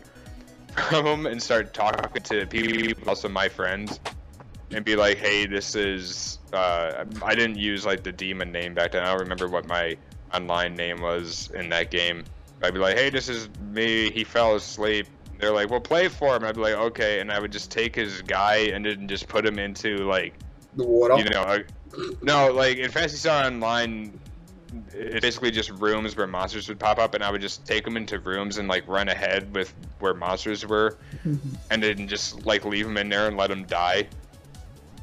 from 0.75 1.07
him 1.07 1.27
and 1.27 1.43
start 1.43 1.73
talking 1.73 2.23
to 2.23 2.47
people, 2.47 3.09
also 3.09 3.29
my 3.29 3.49
friends, 3.49 4.01
and 4.71 4.85
be 4.85 4.97
like, 4.97 5.19
"Hey, 5.19 5.47
this 5.47 5.75
is." 5.75 6.39
Uh, 6.53 7.05
I 7.23 7.35
didn't 7.35 7.57
use 7.57 7.87
like 7.87 8.03
the 8.03 8.12
demon 8.12 8.53
name 8.53 8.75
back 8.75 8.93
then. 8.93 9.03
I 9.03 9.12
don't 9.12 9.21
remember 9.21 9.49
what 9.49 9.67
my 9.67 9.97
online 10.35 10.75
name 10.75 11.01
was 11.01 11.51
in 11.55 11.69
that 11.71 11.91
game. 11.91 12.25
I'd 12.62 12.75
be 12.75 12.81
like, 12.81 12.99
"Hey, 12.99 13.09
this 13.09 13.29
is 13.29 13.49
me. 13.71 14.11
He 14.11 14.25
fell 14.25 14.57
asleep." 14.57 15.07
They're 15.39 15.53
like, 15.53 15.71
"Well, 15.71 15.81
play 15.81 16.09
for 16.09 16.37
him." 16.37 16.45
I'd 16.45 16.55
be 16.55 16.61
like, 16.61 16.75
"Okay," 16.75 17.21
and 17.21 17.33
I 17.33 17.41
would 17.41 17.53
just 17.53 17.71
take 17.71 17.95
his 17.95 18.21
guy 18.21 18.57
and 18.57 18.85
then 18.85 19.09
just 19.09 19.27
put 19.27 19.47
him 19.47 19.59
into 19.59 19.99
like 19.99 20.35
the 20.75 20.85
water. 20.85 21.17
you 21.17 21.31
know, 21.31 21.43
a, 21.43 21.65
no, 22.22 22.53
like 22.53 22.78
in 22.78 22.90
Phantasy 22.90 23.16
Star 23.16 23.45
Online, 23.45 24.18
it's 24.92 25.20
basically 25.20 25.51
just 25.51 25.70
rooms 25.70 26.16
where 26.16 26.26
monsters 26.26 26.68
would 26.68 26.78
pop 26.78 26.99
up, 26.99 27.14
and 27.14 27.22
I 27.22 27.30
would 27.30 27.40
just 27.40 27.66
take 27.66 27.84
them 27.84 27.97
into 27.97 28.18
rooms 28.18 28.59
and 28.59 28.68
like 28.68 28.86
run 28.88 29.09
ahead 29.09 29.55
with 29.55 29.72
where 30.01 30.14
monsters 30.14 30.66
were, 30.66 30.97
mm-hmm. 31.26 31.55
and 31.70 31.82
then 31.82 32.09
just 32.09 32.45
like 32.47 32.64
leave 32.64 32.86
them 32.86 32.97
in 32.97 33.09
there 33.09 33.26
and 33.28 33.36
let 33.36 33.49
them 33.49 33.64
die. 33.64 34.07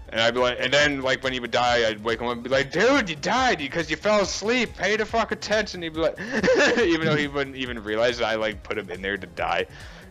And 0.10 0.20
I'd 0.20 0.34
be 0.34 0.42
like, 0.42 0.58
and 0.60 0.74
then 0.74 1.02
like 1.02 1.24
when 1.24 1.32
he 1.32 1.40
would 1.40 1.52
die, 1.52 1.88
I'd 1.88 2.04
wake 2.04 2.20
him 2.20 2.28
up 2.28 2.34
and 2.34 2.44
be 2.44 2.50
like, 2.50 2.72
"Dude, 2.72 3.10
you 3.10 3.16
died 3.16 3.60
because 3.60 3.90
you 3.90 3.96
fell 3.96 4.22
asleep. 4.22 4.76
Pay 4.76 4.98
the 4.98 5.06
fuck 5.06 5.32
attention." 5.32 5.82
He'd 5.82 5.94
be 5.94 6.02
like, 6.02 6.20
even 6.80 7.06
though 7.06 7.16
he 7.16 7.28
wouldn't 7.28 7.56
even 7.56 7.82
realize 7.82 8.18
that 8.18 8.28
I 8.28 8.36
like 8.36 8.62
put 8.62 8.78
him 8.78 8.90
in 8.90 9.02
there 9.02 9.18
to 9.18 9.28
die. 9.28 9.68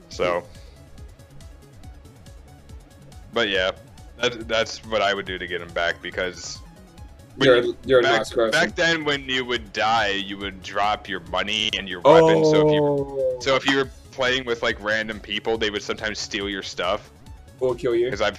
So, 0.09 0.43
but 3.35 3.51
yeah, 3.51 3.72
that, 4.20 4.49
that's 4.49 4.85
what 4.87 5.03
I 5.03 5.12
would 5.12 5.26
do 5.26 5.39
to 5.39 5.47
get 5.47 5.61
him 5.61 5.72
back 5.72 6.01
because 6.01 6.61
You're, 7.41 7.62
you- 7.62 7.76
you're 7.86 8.03
back, 8.03 8.26
back 8.53 8.74
then 8.74 9.05
when 9.05 9.28
you 9.28 9.45
would 9.45 9.72
die, 9.72 10.09
you 10.09 10.36
would 10.38 10.62
drop 10.62 11.09
your 11.09 11.20
money 11.20 11.70
and 11.76 11.88
your 11.88 12.01
weapon. 12.01 12.45
So 12.45 12.66
if 12.66 12.72
you 12.74 12.82
oh, 12.82 13.36
so 13.41 13.55
if 13.57 13.66
you 13.66 13.76
were 13.78 13.91
playing 14.11 14.45
with 14.45 14.62
like 14.62 14.82
random 14.82 15.20
people, 15.20 15.57
they 15.57 15.70
would 15.70 15.82
sometimes 15.82 16.18
steal 16.18 16.49
your 16.49 16.62
stuff. 16.62 17.11
or 17.61 17.74
kill 17.74 17.95
you. 17.95 18.07
Because 18.07 18.20
I've. 18.20 18.38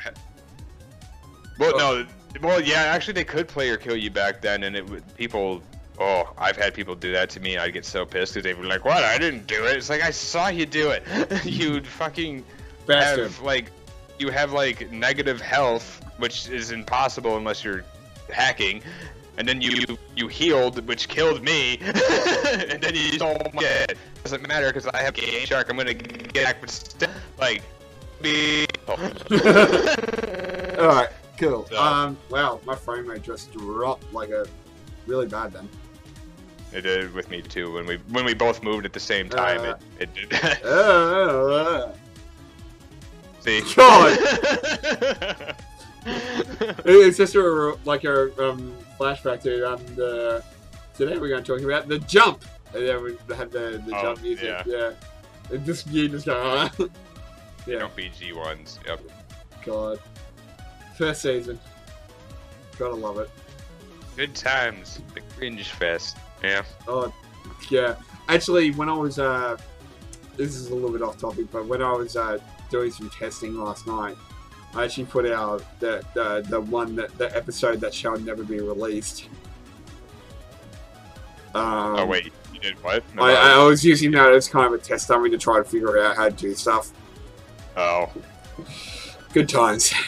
Well, 1.59 1.73
Oh. 1.75 1.77
no. 2.03 2.07
Well, 2.47 2.61
yeah. 2.61 2.83
Actually, 2.83 3.13
they 3.13 3.23
could 3.25 3.47
play 3.47 3.69
or 3.69 3.77
kill 3.77 3.95
you 3.95 4.09
back 4.09 4.41
then, 4.41 4.63
and 4.63 4.75
it 4.75 4.87
would 4.89 5.03
people. 5.17 5.61
Oh, 5.99 6.33
I've 6.37 6.55
had 6.55 6.73
people 6.73 6.95
do 6.95 7.11
that 7.11 7.29
to 7.31 7.39
me. 7.39 7.53
and 7.53 7.61
I'd 7.61 7.73
get 7.73 7.85
so 7.85 8.05
pissed 8.05 8.33
because 8.33 8.43
they'd 8.43 8.59
be 8.61 8.67
like, 8.67 8.85
"What? 8.85 9.03
I 9.03 9.17
didn't 9.17 9.47
do 9.47 9.65
it." 9.65 9.75
It's 9.77 9.89
like 9.89 10.01
I 10.01 10.11
saw 10.11 10.47
you 10.47 10.65
do 10.65 10.89
it. 10.91 11.03
you 11.45 11.83
fucking 11.83 12.43
Bastard. 12.85 13.23
have 13.31 13.41
like 13.41 13.71
you 14.17 14.29
have 14.29 14.53
like 14.53 14.91
negative 14.91 15.41
health, 15.41 16.01
which 16.17 16.47
is 16.49 16.71
impossible 16.71 17.37
unless 17.37 17.63
you're 17.63 17.83
hacking. 18.29 18.81
And 19.37 19.47
then 19.47 19.61
you 19.61 19.97
you 20.15 20.27
healed, 20.27 20.85
which 20.87 21.07
killed 21.07 21.41
me. 21.43 21.77
and 21.81 22.81
then 22.81 22.93
you 22.93 23.13
stole 23.13 23.37
my 23.53 23.61
shit. 23.61 23.97
Doesn't 24.23 24.47
matter 24.47 24.67
because 24.67 24.85
I 24.87 25.01
have 25.01 25.13
GameShark. 25.15 25.69
I'm 25.69 25.77
gonna 25.77 25.93
get 25.93 26.33
back, 26.33 26.61
but 26.61 26.95
like, 27.39 27.63
be. 28.21 28.65
Alright, 28.89 29.19
cool. 31.37 31.65
So- 31.67 31.81
Um, 31.81 32.17
wow, 32.29 32.59
my 32.65 32.75
frame 32.75 33.07
rate 33.07 33.23
just 33.23 33.51
dropped 33.53 34.11
like 34.13 34.29
a 34.29 34.45
really 35.07 35.27
bad 35.27 35.53
then. 35.53 35.67
It 36.73 36.81
did 36.81 37.13
with 37.13 37.29
me 37.29 37.41
too 37.41 37.73
when 37.73 37.85
we 37.85 37.97
when 38.09 38.25
we 38.25 38.33
both 38.33 38.61
moved 38.63 38.85
at 38.85 38.93
the 38.93 38.99
same 38.99 39.29
time. 39.29 39.61
Uh. 39.61 39.75
it, 39.99 40.09
it 40.15 40.29
did. 40.29 40.61
Uh, 40.63 40.67
uh, 40.67 41.93
See. 43.39 43.61
God. 43.75 45.55
It's 46.05 47.17
just 47.17 47.35
a 47.35 47.77
like 47.85 48.03
a 48.03 48.49
um, 48.49 48.75
flashback 48.99 49.41
to 49.43 49.73
um 49.73 49.85
the 49.95 50.43
today 50.95 51.17
we're 51.17 51.29
going 51.29 51.43
to 51.43 51.53
talk 51.55 51.61
about 51.63 51.87
the 51.87 51.99
jump. 51.99 52.43
And 52.73 52.87
then 52.87 53.03
we 53.03 53.17
had 53.35 53.51
the, 53.51 53.81
the 53.85 53.95
Oh, 53.97 54.01
jump 54.01 54.21
music. 54.21 54.45
yeah. 54.45 54.63
Yeah. 54.65 54.91
And 55.51 55.65
this 55.65 55.85
you 55.87 56.07
just 56.07 56.25
go, 56.25 56.39
uh, 56.41 56.69
yeah. 57.67 57.79
Don't 57.79 57.95
be 57.95 58.09
G 58.09 58.31
ones. 58.33 58.79
Yep. 58.87 59.01
God. 59.65 59.99
First 60.97 61.21
season. 61.23 61.59
Gotta 62.79 62.95
love 62.95 63.19
it. 63.19 63.29
Good 64.15 64.33
times. 64.35 65.01
The 65.13 65.21
cringe 65.35 65.67
fest. 65.69 66.17
Yeah. 66.43 66.63
Oh, 66.87 67.13
yeah. 67.69 67.95
Actually, 68.29 68.71
when 68.71 68.87
I 68.89 68.93
was, 68.93 69.19
uh, 69.19 69.57
this 70.37 70.55
is 70.55 70.69
a 70.69 70.73
little 70.75 70.91
bit 70.91 71.01
off 71.01 71.17
topic, 71.17 71.51
but 71.51 71.65
when 71.65 71.81
I 71.81 71.91
was 71.91 72.15
uh, 72.15 72.37
doing 72.69 72.91
some 72.91 73.09
testing 73.09 73.57
last 73.57 73.85
night, 73.87 74.15
I 74.73 74.85
actually 74.85 75.05
put 75.05 75.25
out 75.25 75.63
the 75.79 76.03
the, 76.13 76.45
the 76.49 76.61
one 76.61 76.95
that 76.95 77.17
the 77.17 77.35
episode 77.35 77.79
that 77.81 77.93
shall 77.93 78.17
never 78.19 78.43
be 78.43 78.59
released. 78.59 79.27
Um, 81.53 81.97
oh 81.97 82.05
wait, 82.05 82.31
you 82.53 82.59
did 82.59 82.81
what? 82.83 83.03
No, 83.15 83.23
I, 83.23 83.33
I 83.33 83.63
was 83.63 83.83
using 83.83 84.11
that 84.11 84.31
as 84.31 84.47
kind 84.47 84.73
of 84.73 84.79
a 84.79 84.83
test 84.83 85.07
dummy 85.09 85.29
to 85.29 85.37
try 85.37 85.57
to 85.57 85.63
figure 85.63 86.01
out 86.01 86.15
how 86.15 86.29
to 86.29 86.35
do 86.35 86.53
stuff. 86.55 86.91
oh. 87.75 88.09
Good 89.33 89.47
times. 89.47 89.93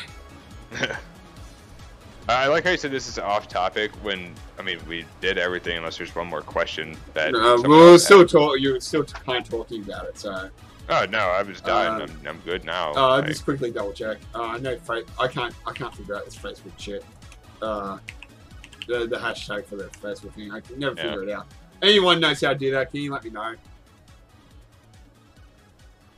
I 2.30 2.48
like 2.48 2.64
how 2.64 2.72
you 2.72 2.78
said 2.78 2.92
this 2.92 3.08
is 3.08 3.20
off 3.20 3.48
topic. 3.48 3.92
When 4.02 4.34
I 4.58 4.62
mean, 4.62 4.80
we 4.88 5.06
did 5.20 5.38
everything 5.38 5.78
unless 5.78 5.98
there's 5.98 6.16
one 6.16 6.28
more 6.28 6.42
question 6.42 6.98
that. 7.14 7.36
Uh, 7.36 7.62
we're 7.66 7.98
still 7.98 8.20
had. 8.20 8.30
talk. 8.30 8.60
You 8.60 8.74
were 8.74 8.80
still 8.80 9.04
kind 9.04 9.44
of 9.44 9.50
talking 9.50 9.84
about 9.84 10.06
it, 10.08 10.18
so. 10.18 10.50
Oh 10.90 11.06
no, 11.10 11.20
I 11.20 11.42
was 11.44 11.62
done. 11.62 12.02
Uh, 12.02 12.06
I'm, 12.06 12.28
I'm 12.28 12.40
good 12.42 12.66
now. 12.66 12.92
Uh, 12.94 13.20
Like, 13.20 13.28
just 13.28 13.46
quickly 13.46 13.72
double 13.72 13.94
check. 13.94 14.18
Uh, 14.36 14.44
I 14.44 14.58
know 14.60 14.78
I 15.20 15.28
can't 15.28 15.54
I 15.66 15.72
can't 15.72 15.94
figure 15.96 16.16
out 16.16 16.26
this 16.26 16.36
Facebook 16.36 16.78
shit. 16.78 17.06
Uh, 17.62 18.00
the 18.88 19.08
the 19.08 19.18
hashtag 19.18 19.66
for 19.66 19.78
the 19.78 19.86
Facebook 19.86 20.34
thing. 20.34 20.52
I 20.52 20.60
can 20.60 20.80
never 20.80 20.96
Yeah. 20.96 21.04
figure 21.04 21.24
it 21.24 21.30
out. 21.30 21.48
Anyone 21.82 22.20
knows 22.20 22.42
how 22.42 22.50
to 22.50 22.56
do 22.56 22.72
that? 22.72 22.92
Can 22.92 23.02
you 23.02 23.12
let 23.12 23.24
me 23.24 23.30
know? 23.30 23.56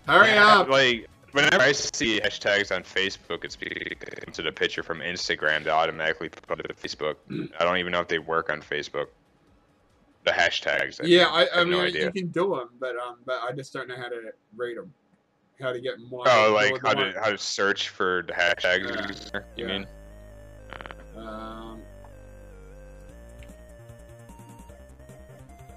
Hurry 0.08 0.28
yeah, 0.30 0.60
up! 0.60 0.70
Like 0.70 1.08
whenever 1.32 1.62
I 1.62 1.72
see 1.72 2.20
hashtags 2.20 2.76
on 2.76 2.84
Facebook, 2.84 3.44
it's 3.44 3.56
because 3.56 4.38
to 4.38 4.48
a 4.48 4.52
picture 4.52 4.84
from 4.84 5.00
Instagram 5.00 5.64
that 5.64 5.74
automatically 5.74 6.30
put 6.30 6.58
to 6.58 6.74
Facebook. 6.74 7.16
Mm. 7.30 7.50
I 7.60 7.64
don't 7.64 7.78
even 7.78 7.92
know 7.92 8.02
if 8.02 8.08
they 8.08 8.20
work 8.20 8.50
on 8.50 8.62
Facebook. 8.62 9.08
The 10.26 10.32
hashtags. 10.32 11.00
Yeah, 11.04 11.28
I, 11.28 11.48
I 11.54 11.60
have 11.60 11.68
mean 11.68 11.78
no 11.78 11.86
you 11.86 12.12
can 12.12 12.28
do 12.30 12.56
them, 12.56 12.70
but 12.80 12.96
um, 12.98 13.18
but 13.26 13.40
I 13.48 13.52
just 13.52 13.72
don't 13.72 13.88
know 13.88 13.96
how 13.96 14.10
to 14.10 14.32
read 14.56 14.78
them. 14.78 14.92
how 15.62 15.72
to 15.72 15.80
get 15.80 16.00
more. 16.00 16.28
Oh, 16.28 16.52
like 16.54 16.82
how 16.84 16.94
to 16.94 17.14
how 17.22 17.30
to 17.30 17.38
search 17.38 17.90
for 17.90 18.24
the 18.28 18.34
hashtags? 18.34 19.32
You 19.56 19.68
yeah. 19.68 19.68
mean? 19.68 19.88
um, 21.16 21.82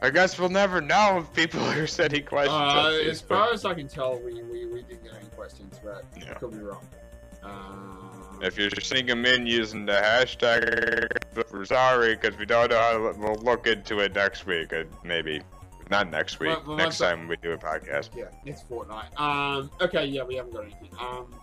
I 0.01 0.11
guess 0.11 0.39
we'll 0.39 0.49
never 0.49 0.81
know 0.81 1.19
if 1.19 1.33
people 1.35 1.61
are 1.65 1.87
sending 1.87 2.25
questions. 2.25 2.57
uh, 2.57 3.01
as 3.07 3.21
far 3.21 3.53
as 3.53 3.65
I 3.65 3.75
can 3.75 3.89
tell, 3.89 4.19
we, 4.19 4.43
we, 4.43 4.67
we 4.67 4.83
didn't 4.83 5.05
get 5.05 5.15
any 5.15 5.29
questions, 5.37 5.81
but 5.83 6.05
Yeah. 6.17 6.35
Could 6.35 6.53
be 6.53 6.59
wrong. 6.59 6.87
Um, 7.43 8.08
If 8.41 8.59
you're 8.59 8.71
sending 8.71 9.07
them 9.07 9.25
in 9.27 9.47
using 9.47 9.87
the 9.87 9.93
hashtag, 9.93 11.09
we're 11.53 11.65
sorry 11.65 12.17
because 12.17 12.39
we 12.39 12.47
don't 12.47 12.71
know 12.71 12.79
how 12.79 12.93
to. 13.13 13.19
We'll 13.19 13.35
look 13.37 13.67
into 13.67 13.99
it 14.01 14.15
next 14.15 14.47
week, 14.47 14.73
uh, 14.73 14.85
maybe. 15.05 15.41
Not 15.91 16.11
next 16.11 16.39
week. 16.39 16.51
Well, 16.51 16.63
well, 16.67 16.77
next 16.77 17.01
once 17.01 17.03
I- 17.03 17.11
time 17.15 17.29
we 17.29 17.37
do 17.37 17.53
a 17.53 17.59
podcast. 17.59 18.11
yeah, 18.15 18.27
it's 18.45 18.63
Fortnite. 18.63 19.19
Um, 19.19 19.71
okay, 19.81 20.05
yeah, 20.05 20.23
we 20.23 20.37
haven't 20.37 20.53
got 20.53 20.65
anything. 20.65 20.91
Um, 21.01 21.35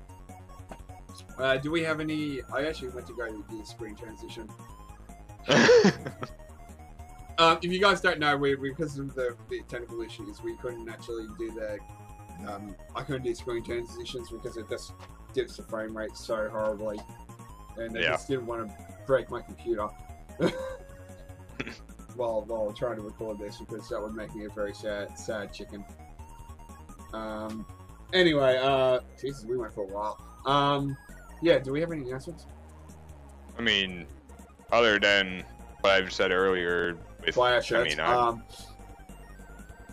uh, 1.37 1.57
do 1.57 1.71
we 1.71 1.83
have 1.83 1.99
any? 1.99 2.41
I 2.53 2.65
actually 2.65 2.89
went 2.89 3.07
to 3.07 3.13
go 3.13 3.27
to 3.27 3.43
the 3.57 3.65
screen 3.65 3.95
transition. 3.95 4.49
Um, 7.37 7.59
if 7.61 7.69
you 7.71 7.81
guys 7.81 7.99
don't 7.99 8.19
know, 8.19 8.37
we 8.37 8.55
because 8.55 8.97
of 8.97 9.13
the, 9.13 9.35
the 9.49 9.61
technical 9.67 10.01
issues, 10.01 10.41
we 10.41 10.55
couldn't 10.55 10.87
actually 10.87 11.27
do 11.37 11.51
the. 11.51 11.77
Um, 12.47 12.75
I 12.95 13.01
couldn't 13.03 13.23
do 13.23 13.33
screen 13.33 13.63
transitions 13.63 14.29
because 14.29 14.57
it 14.57 14.69
just 14.69 14.93
dips 15.33 15.57
the 15.57 15.63
frame 15.63 15.95
rate 15.95 16.15
so 16.15 16.49
horribly, 16.49 16.99
and 17.77 17.97
I 17.97 18.01
Yeah. 18.01 18.11
just 18.11 18.27
didn't 18.27 18.45
want 18.45 18.67
to 18.69 18.75
break 19.07 19.29
my 19.31 19.41
computer 19.41 19.87
while 22.15 22.43
while 22.43 22.71
trying 22.71 22.95
to 22.97 23.01
record 23.01 23.39
this 23.39 23.57
because 23.57 23.89
that 23.89 24.01
would 24.01 24.15
make 24.15 24.33
me 24.35 24.45
a 24.45 24.49
very 24.49 24.73
sad 24.73 25.17
sad 25.17 25.53
chicken. 25.53 25.83
Um. 27.13 27.65
Anyway, 28.13 28.57
uh, 28.61 28.99
Jesus, 29.19 29.45
we 29.45 29.57
went 29.57 29.73
for 29.73 29.83
a 29.83 29.87
while. 29.87 30.19
Um, 30.45 30.95
yeah. 31.41 31.57
Do 31.59 31.71
we 31.71 31.81
have 31.81 31.91
any 31.91 32.03
announcements? 32.07 32.45
I 33.57 33.61
mean, 33.61 34.05
other 34.71 34.99
than 34.99 35.43
what 35.81 35.93
I've 35.93 36.13
said 36.13 36.31
earlier, 36.31 36.97
with, 37.25 37.37
our 37.37 37.61
I 37.71 37.83
mean, 37.83 37.99
I'm- 37.99 38.17
um, 38.17 38.43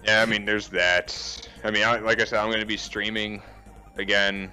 yeah, 0.05 0.23
I 0.23 0.27
mean, 0.27 0.45
there's 0.45 0.69
that. 0.69 1.49
I 1.65 1.71
mean, 1.71 1.85
I, 1.85 1.99
like 1.99 2.21
I 2.21 2.25
said, 2.25 2.39
I'm 2.39 2.49
going 2.49 2.61
to 2.61 2.67
be 2.67 2.77
streaming 2.77 3.43
again. 3.97 4.53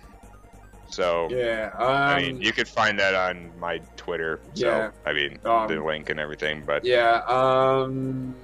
So, 0.89 1.28
yeah. 1.30 1.72
Um, 1.78 1.88
I 1.88 2.22
mean, 2.22 2.41
you 2.41 2.52
could 2.52 2.68
find 2.68 2.97
that 3.00 3.14
on 3.14 3.52
my 3.60 3.80
Twitter. 3.95 4.39
So, 4.56 4.66
Yeah. 4.66 4.91
I 5.06 5.14
mean, 5.14 5.39
Um, 5.45 5.68
the 5.68 5.84
link 5.84 6.10
and 6.10 6.20
everything. 6.20 6.64
But 6.66 6.84
Yeah, 6.84 7.22
um, 7.28 8.36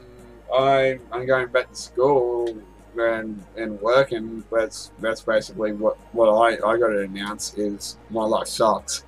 I 0.54 1.00
I'm 1.12 1.26
going 1.26 1.48
back 1.48 1.70
to 1.70 1.76
school 1.76 2.56
and 2.98 3.44
and 3.58 3.82
working. 3.82 4.44
That's 4.52 4.92
that's 5.00 5.22
basically 5.22 5.74
what 5.74 5.98
what 6.14 6.28
I 6.30 6.54
I 6.56 6.78
got 6.78 6.90
to 6.90 7.02
announce 7.02 7.56
is 7.56 7.98
my 8.12 8.24
life 8.24 8.48
sucks. 8.48 9.04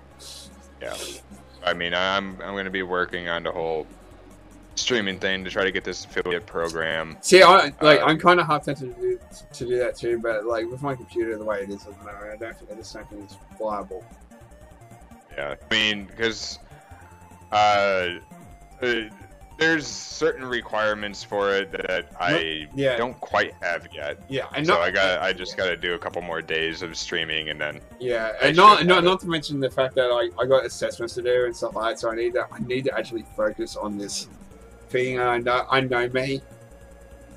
yeah, 0.81 0.95
I 1.63 1.73
mean, 1.73 1.93
I'm 1.93 2.41
I'm 2.41 2.53
going 2.53 2.65
to 2.65 2.71
be 2.71 2.83
working 2.83 3.29
on 3.29 3.43
the 3.43 3.51
whole 3.51 3.85
streaming 4.77 5.19
thing 5.19 5.43
to 5.43 5.49
try 5.49 5.63
to 5.63 5.71
get 5.71 5.83
this 5.83 6.05
affiliate 6.05 6.45
program. 6.45 7.17
See, 7.21 7.41
I 7.41 7.71
like 7.81 8.01
Uh, 8.01 8.05
I'm 8.05 8.19
kind 8.19 8.39
of 8.39 8.47
half 8.47 8.65
tempted 8.65 8.95
to 8.95 9.01
do 9.01 9.19
to 9.53 9.65
do 9.65 9.77
that 9.79 9.95
too, 9.95 10.19
but 10.19 10.45
like 10.45 10.69
with 10.69 10.81
my 10.81 10.95
computer 10.95 11.37
the 11.37 11.43
way 11.43 11.61
it 11.63 11.69
is 11.69 11.85
at 11.85 11.97
the 11.97 12.05
moment, 12.05 12.33
I 12.33 12.37
don't 12.37 12.57
think 12.57 12.71
I 12.71 12.75
just 12.75 12.93
don't 12.93 13.37
viable. 13.59 14.03
Yeah, 15.35 15.55
I 15.59 15.73
mean, 15.73 16.05
because 16.05 16.57
uh, 17.51 18.07
uh, 18.81 18.93
there's 19.59 19.87
certain 19.87 20.45
requirements 20.45 21.23
for 21.23 21.53
it 21.53 21.71
that 21.71 22.07
I 22.19 22.67
Yeah, 22.75 22.95
don't 22.97 23.19
quite 23.19 23.53
have 23.61 23.87
yet. 23.93 24.19
yeah, 24.29 24.45
and 24.55 24.65
so 24.65 24.73
not 24.73 24.81
I 24.81 24.91
got 24.91 25.21
I 25.21 25.33
just 25.33 25.57
got 25.57 25.65
to 25.65 25.77
do 25.77 25.93
a 25.95 25.99
couple 25.99 26.21
more 26.21 26.41
days 26.41 26.81
of 26.83 26.95
streaming 26.97 27.49
and 27.49 27.59
then 27.59 27.79
yeah, 27.99 28.33
and 28.41 28.55
not 28.55 28.85
not 28.85 29.03
not 29.03 29.19
to 29.21 29.27
mention 29.27 29.59
the 29.59 29.69
fact 29.69 29.95
that 29.95 30.11
I 30.11 30.29
I 30.41 30.45
got 30.45 30.65
assessments 30.65 31.15
to 31.15 31.21
do 31.23 31.45
and 31.45 31.55
stuff 31.55 31.75
like 31.75 31.93
that, 31.95 31.99
so 31.99 32.11
I 32.11 32.15
need 32.15 32.33
to 32.33 32.47
I 32.51 32.59
need 32.59 32.85
to 32.85 32.97
actually 32.97 33.25
focus 33.35 33.75
on 33.75 33.97
this 33.97 34.27
thing. 34.89 35.19
I 35.19 35.37
know 35.39 35.65
I 35.69 35.81
know 35.81 36.09
me. 36.09 36.41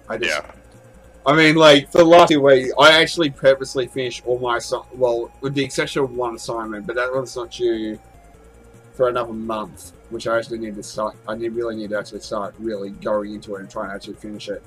I 0.09 0.17
just 0.19 0.31
yeah, 0.31 0.53
I 1.27 1.35
mean, 1.35 1.55
like 1.55 1.91
the 1.91 2.05
last 2.05 2.31
two 2.31 2.41
weeks, 2.41 2.73
I 2.79 3.01
actually 3.01 3.31
purposely 3.31 3.87
finished 3.87 4.23
all 4.27 4.39
my 4.39 4.59
well, 4.95 5.31
with 5.41 5.55
the 5.55 5.63
exception 5.63 6.03
of 6.03 6.13
one 6.13 6.35
assignment, 6.35 6.87
but 6.87 6.97
that 6.97 7.13
one's 7.13 7.37
not 7.37 7.51
due 7.51 7.99
for 8.95 9.09
another 9.09 9.33
month, 9.33 9.93
which 10.09 10.27
I 10.27 10.39
actually 10.39 10.59
need 10.59 10.77
to 10.77 10.83
start. 10.83 11.17
I 11.29 11.35
need 11.35 11.51
really 11.51 11.77
need 11.77 11.91
to 11.91 11.99
actually 11.99 12.21
start 12.21 12.55
really 12.59 12.91
going 12.91 13.35
into 13.35 13.57
it 13.57 13.61
and 13.61 13.71
try 13.71 13.85
and 13.85 13.93
actually 13.93 14.15
finish 14.15 14.49
it. 14.49 14.63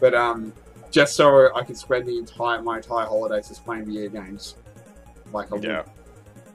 But 0.00 0.14
um, 0.14 0.52
just 0.90 1.14
so 1.14 1.54
I 1.54 1.62
can 1.62 1.76
spend 1.76 2.06
the 2.06 2.18
entire 2.18 2.60
my 2.62 2.78
entire 2.78 3.06
holidays 3.06 3.48
just 3.48 3.64
playing 3.64 3.86
video 3.86 4.08
games, 4.08 4.56
like 5.32 5.52
I 5.52 5.56
yeah. 5.56 5.82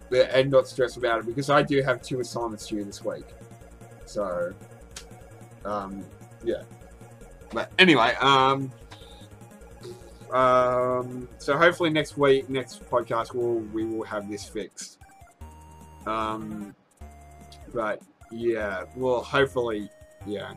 would, 0.10 0.20
and 0.20 0.52
not 0.52 0.68
stress 0.68 0.98
about 0.98 1.20
it 1.20 1.26
because 1.26 1.50
I 1.50 1.64
do 1.64 1.82
have 1.82 2.02
two 2.02 2.20
assignments 2.20 2.68
due 2.68 2.84
this 2.84 3.04
week. 3.04 3.26
So, 4.06 4.54
um, 5.66 6.04
yeah. 6.44 6.64
But 7.52 7.72
anyway, 7.80 8.16
um, 8.20 8.72
um, 10.32 11.30
so 11.38 11.58
hopefully 11.58 11.90
next 11.90 12.18
week, 12.18 12.50
next 12.50 12.84
podcast, 12.90 13.34
we'll 13.34 13.60
we 13.74 13.86
will 13.86 14.04
have 14.04 14.30
this 14.30 14.46
fixed. 14.46 15.00
Um, 16.06 16.76
but 17.74 18.02
yeah, 18.32 18.84
well, 18.96 19.22
hopefully, 19.22 19.90
yeah, 20.26 20.54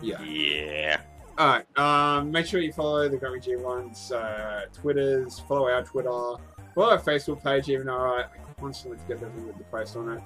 yeah. 0.00 0.22
Yeah. 0.22 1.00
All 1.36 1.48
right. 1.48 1.78
Um, 1.78 2.30
make 2.30 2.46
sure 2.46 2.60
you 2.60 2.72
follow 2.72 3.08
the 3.08 3.16
Grumpy 3.16 3.40
G 3.40 3.56
ones, 3.56 4.12
uh, 4.12 4.66
Twitters. 4.72 5.40
Follow 5.40 5.68
our 5.68 5.82
Twitter. 5.82 6.08
Follow 6.08 6.90
our 6.90 7.00
Facebook 7.00 7.42
page. 7.42 7.68
Even 7.68 7.86
though 7.86 7.96
I 7.96 8.24
constantly 8.60 8.98
forget 8.98 9.20
that 9.20 9.34
we 9.34 9.44
with 9.44 9.58
the 9.58 9.64
post 9.64 9.96
on 9.96 10.10
it. 10.10 10.22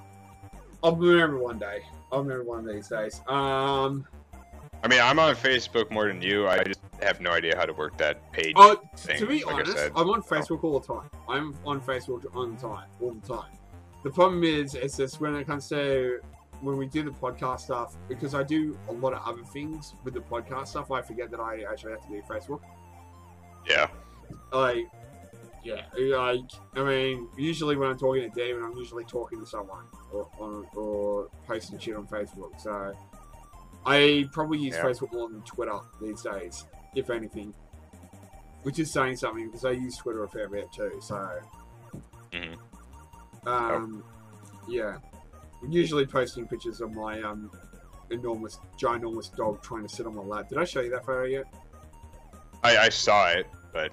I'll 0.83 0.95
remember 0.95 1.39
one 1.39 1.59
day. 1.59 1.81
I'll 2.11 2.23
remember 2.23 2.43
one 2.43 2.59
of 2.67 2.73
these 2.73 2.87
days. 2.87 3.21
Um. 3.27 4.07
I 4.81 4.87
mean, 4.87 5.01
I'm 5.01 5.19
on 5.19 5.35
Facebook 5.35 5.91
more 5.91 6.07
than 6.07 6.21
you. 6.21 6.47
I 6.47 6.63
just 6.63 6.79
have 7.01 7.19
no 7.19 7.31
idea 7.31 7.57
how 7.57 7.65
to 7.65 7.73
work 7.73 7.97
that 7.97 8.31
page. 8.31 8.53
Oh, 8.55 8.81
thing, 8.95 9.19
to 9.19 9.25
be 9.25 9.43
like 9.43 9.55
honest, 9.55 9.77
said. 9.77 9.91
I'm 9.95 10.09
on 10.09 10.21
Facebook 10.21 10.63
all 10.63 10.79
the 10.79 10.87
time. 10.87 11.09
I'm 11.27 11.53
on 11.65 11.81
Facebook 11.81 12.23
all 12.33 12.47
the 12.47 12.55
time, 12.55 12.87
all 13.01 13.11
the 13.11 13.27
time. 13.27 13.51
The 14.03 14.09
problem 14.09 14.43
is, 14.45 14.75
it's 14.75 14.95
just 14.95 15.19
when 15.19 15.35
it 15.35 15.45
comes 15.45 15.67
to 15.69 16.21
when 16.61 16.77
we 16.77 16.87
do 16.87 17.03
the 17.03 17.11
podcast 17.11 17.61
stuff, 17.61 17.95
because 18.07 18.35
I 18.35 18.43
do 18.43 18.77
a 18.87 18.93
lot 18.93 19.13
of 19.13 19.21
other 19.25 19.43
things 19.43 19.95
with 20.03 20.13
the 20.13 20.21
podcast 20.21 20.67
stuff, 20.67 20.91
I 20.91 21.01
forget 21.01 21.31
that 21.31 21.39
I 21.39 21.63
actually 21.69 21.91
have 21.91 22.01
to 22.03 22.09
do 22.09 22.21
Facebook. 22.29 22.61
Yeah. 23.67 23.87
Like, 24.51 24.85
yeah, 25.63 25.83
like 26.17 26.39
I 26.75 26.83
mean, 26.83 27.27
usually 27.37 27.75
when 27.75 27.89
I'm 27.89 27.97
talking 27.97 28.21
to 28.21 28.29
David, 28.29 28.63
I'm 28.63 28.75
usually 28.77 29.03
talking 29.05 29.39
to 29.39 29.45
someone 29.45 29.85
or 30.11 30.27
or, 30.37 30.65
or 30.75 31.27
posting 31.47 31.79
shit 31.79 31.95
on 31.95 32.07
Facebook. 32.07 32.59
So 32.59 32.93
I 33.85 34.27
probably 34.31 34.59
use 34.59 34.75
Yeah. 34.75 34.83
Facebook 34.83 35.11
more 35.13 35.29
than 35.29 35.41
Twitter 35.41 35.79
these 36.01 36.21
days, 36.21 36.65
if 36.95 37.09
anything. 37.09 37.53
Which 38.63 38.77
is 38.79 38.91
saying 38.91 39.15
something 39.17 39.45
because 39.47 39.63
I 39.63 39.71
use 39.71 39.95
Twitter 39.97 40.23
a 40.23 40.27
fair 40.29 40.49
bit 40.49 40.71
too. 40.73 40.99
So, 41.01 41.29
Mhm. 42.33 42.57
um, 43.45 44.03
yeah, 44.67 44.97
I'm 45.63 45.71
usually 45.71 46.05
posting 46.05 46.45
pictures 46.47 46.81
of 46.81 46.91
my 46.91 47.21
um 47.21 47.49
enormous, 48.11 48.59
ginormous 48.77 49.33
dog 49.35 49.61
trying 49.61 49.87
to 49.87 49.95
sit 49.95 50.05
on 50.07 50.15
my 50.15 50.23
lap. 50.23 50.49
Did 50.49 50.57
I 50.57 50.65
show 50.65 50.81
you 50.81 50.89
that 50.91 51.05
photo 51.05 51.23
yet? 51.25 51.45
I, 52.63 52.77
I 52.77 52.89
saw 52.89 53.29
it, 53.29 53.47
but 53.71 53.91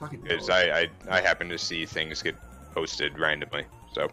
Fucking 0.00 0.20
because. 0.20 0.50
I, 0.50 0.80
I 0.80 0.88
I 1.10 1.20
happen 1.20 1.48
to 1.48 1.58
see 1.58 1.86
things 1.86 2.22
get 2.22 2.36
posted 2.72 3.18
randomly. 3.18 3.64
So 3.92 4.08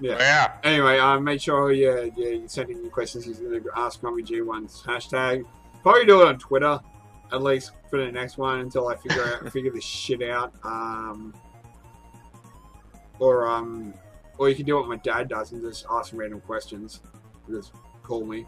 Yeah. 0.00 0.16
yeah. 0.18 0.52
Anyway, 0.64 0.98
uh, 0.98 1.20
make 1.20 1.40
sure 1.40 1.72
yeah, 1.72 2.08
yeah, 2.16 2.28
you 2.30 2.48
send 2.48 2.70
in 2.70 2.82
your 2.82 2.90
questions 2.90 3.26
using 3.26 3.50
the 3.50 3.62
Ask 3.76 4.02
Mummy 4.02 4.22
G1's 4.22 4.82
hashtag. 4.82 5.44
Probably 5.82 6.04
do 6.04 6.22
it 6.22 6.28
on 6.28 6.38
Twitter, 6.38 6.80
at 7.32 7.42
least 7.42 7.72
for 7.88 8.04
the 8.04 8.10
next 8.10 8.38
one 8.38 8.60
until 8.60 8.88
I 8.88 8.96
figure 8.96 9.24
out 9.24 9.52
figure 9.52 9.70
this 9.70 9.84
shit 9.84 10.22
out. 10.22 10.52
Um, 10.64 11.34
or 13.18 13.46
um, 13.46 13.94
or 14.38 14.48
you 14.48 14.54
can 14.54 14.64
do 14.64 14.76
what 14.76 14.88
my 14.88 14.96
dad 14.96 15.28
does 15.28 15.52
and 15.52 15.62
just 15.62 15.86
ask 15.90 16.10
some 16.10 16.18
random 16.18 16.40
questions. 16.40 17.00
Just 17.48 17.72
call 18.02 18.24
me. 18.24 18.46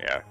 Yeah. 0.00 0.22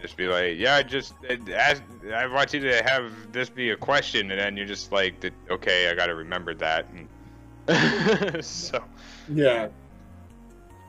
Just 0.00 0.16
be 0.16 0.26
like, 0.26 0.58
yeah, 0.58 0.82
just 0.82 1.14
uh, 1.28 1.36
ask, 1.54 1.82
I 2.14 2.26
want 2.26 2.52
you 2.52 2.60
to 2.60 2.82
have 2.82 3.10
this 3.32 3.48
be 3.48 3.70
a 3.70 3.76
question, 3.76 4.30
and 4.30 4.38
then 4.40 4.56
you're 4.56 4.66
just 4.66 4.92
like, 4.92 5.32
okay, 5.50 5.88
I 5.90 5.94
gotta 5.94 6.14
remember 6.14 6.54
that. 6.54 6.86
And 7.68 8.44
so 8.44 8.82
Yeah. 9.28 9.68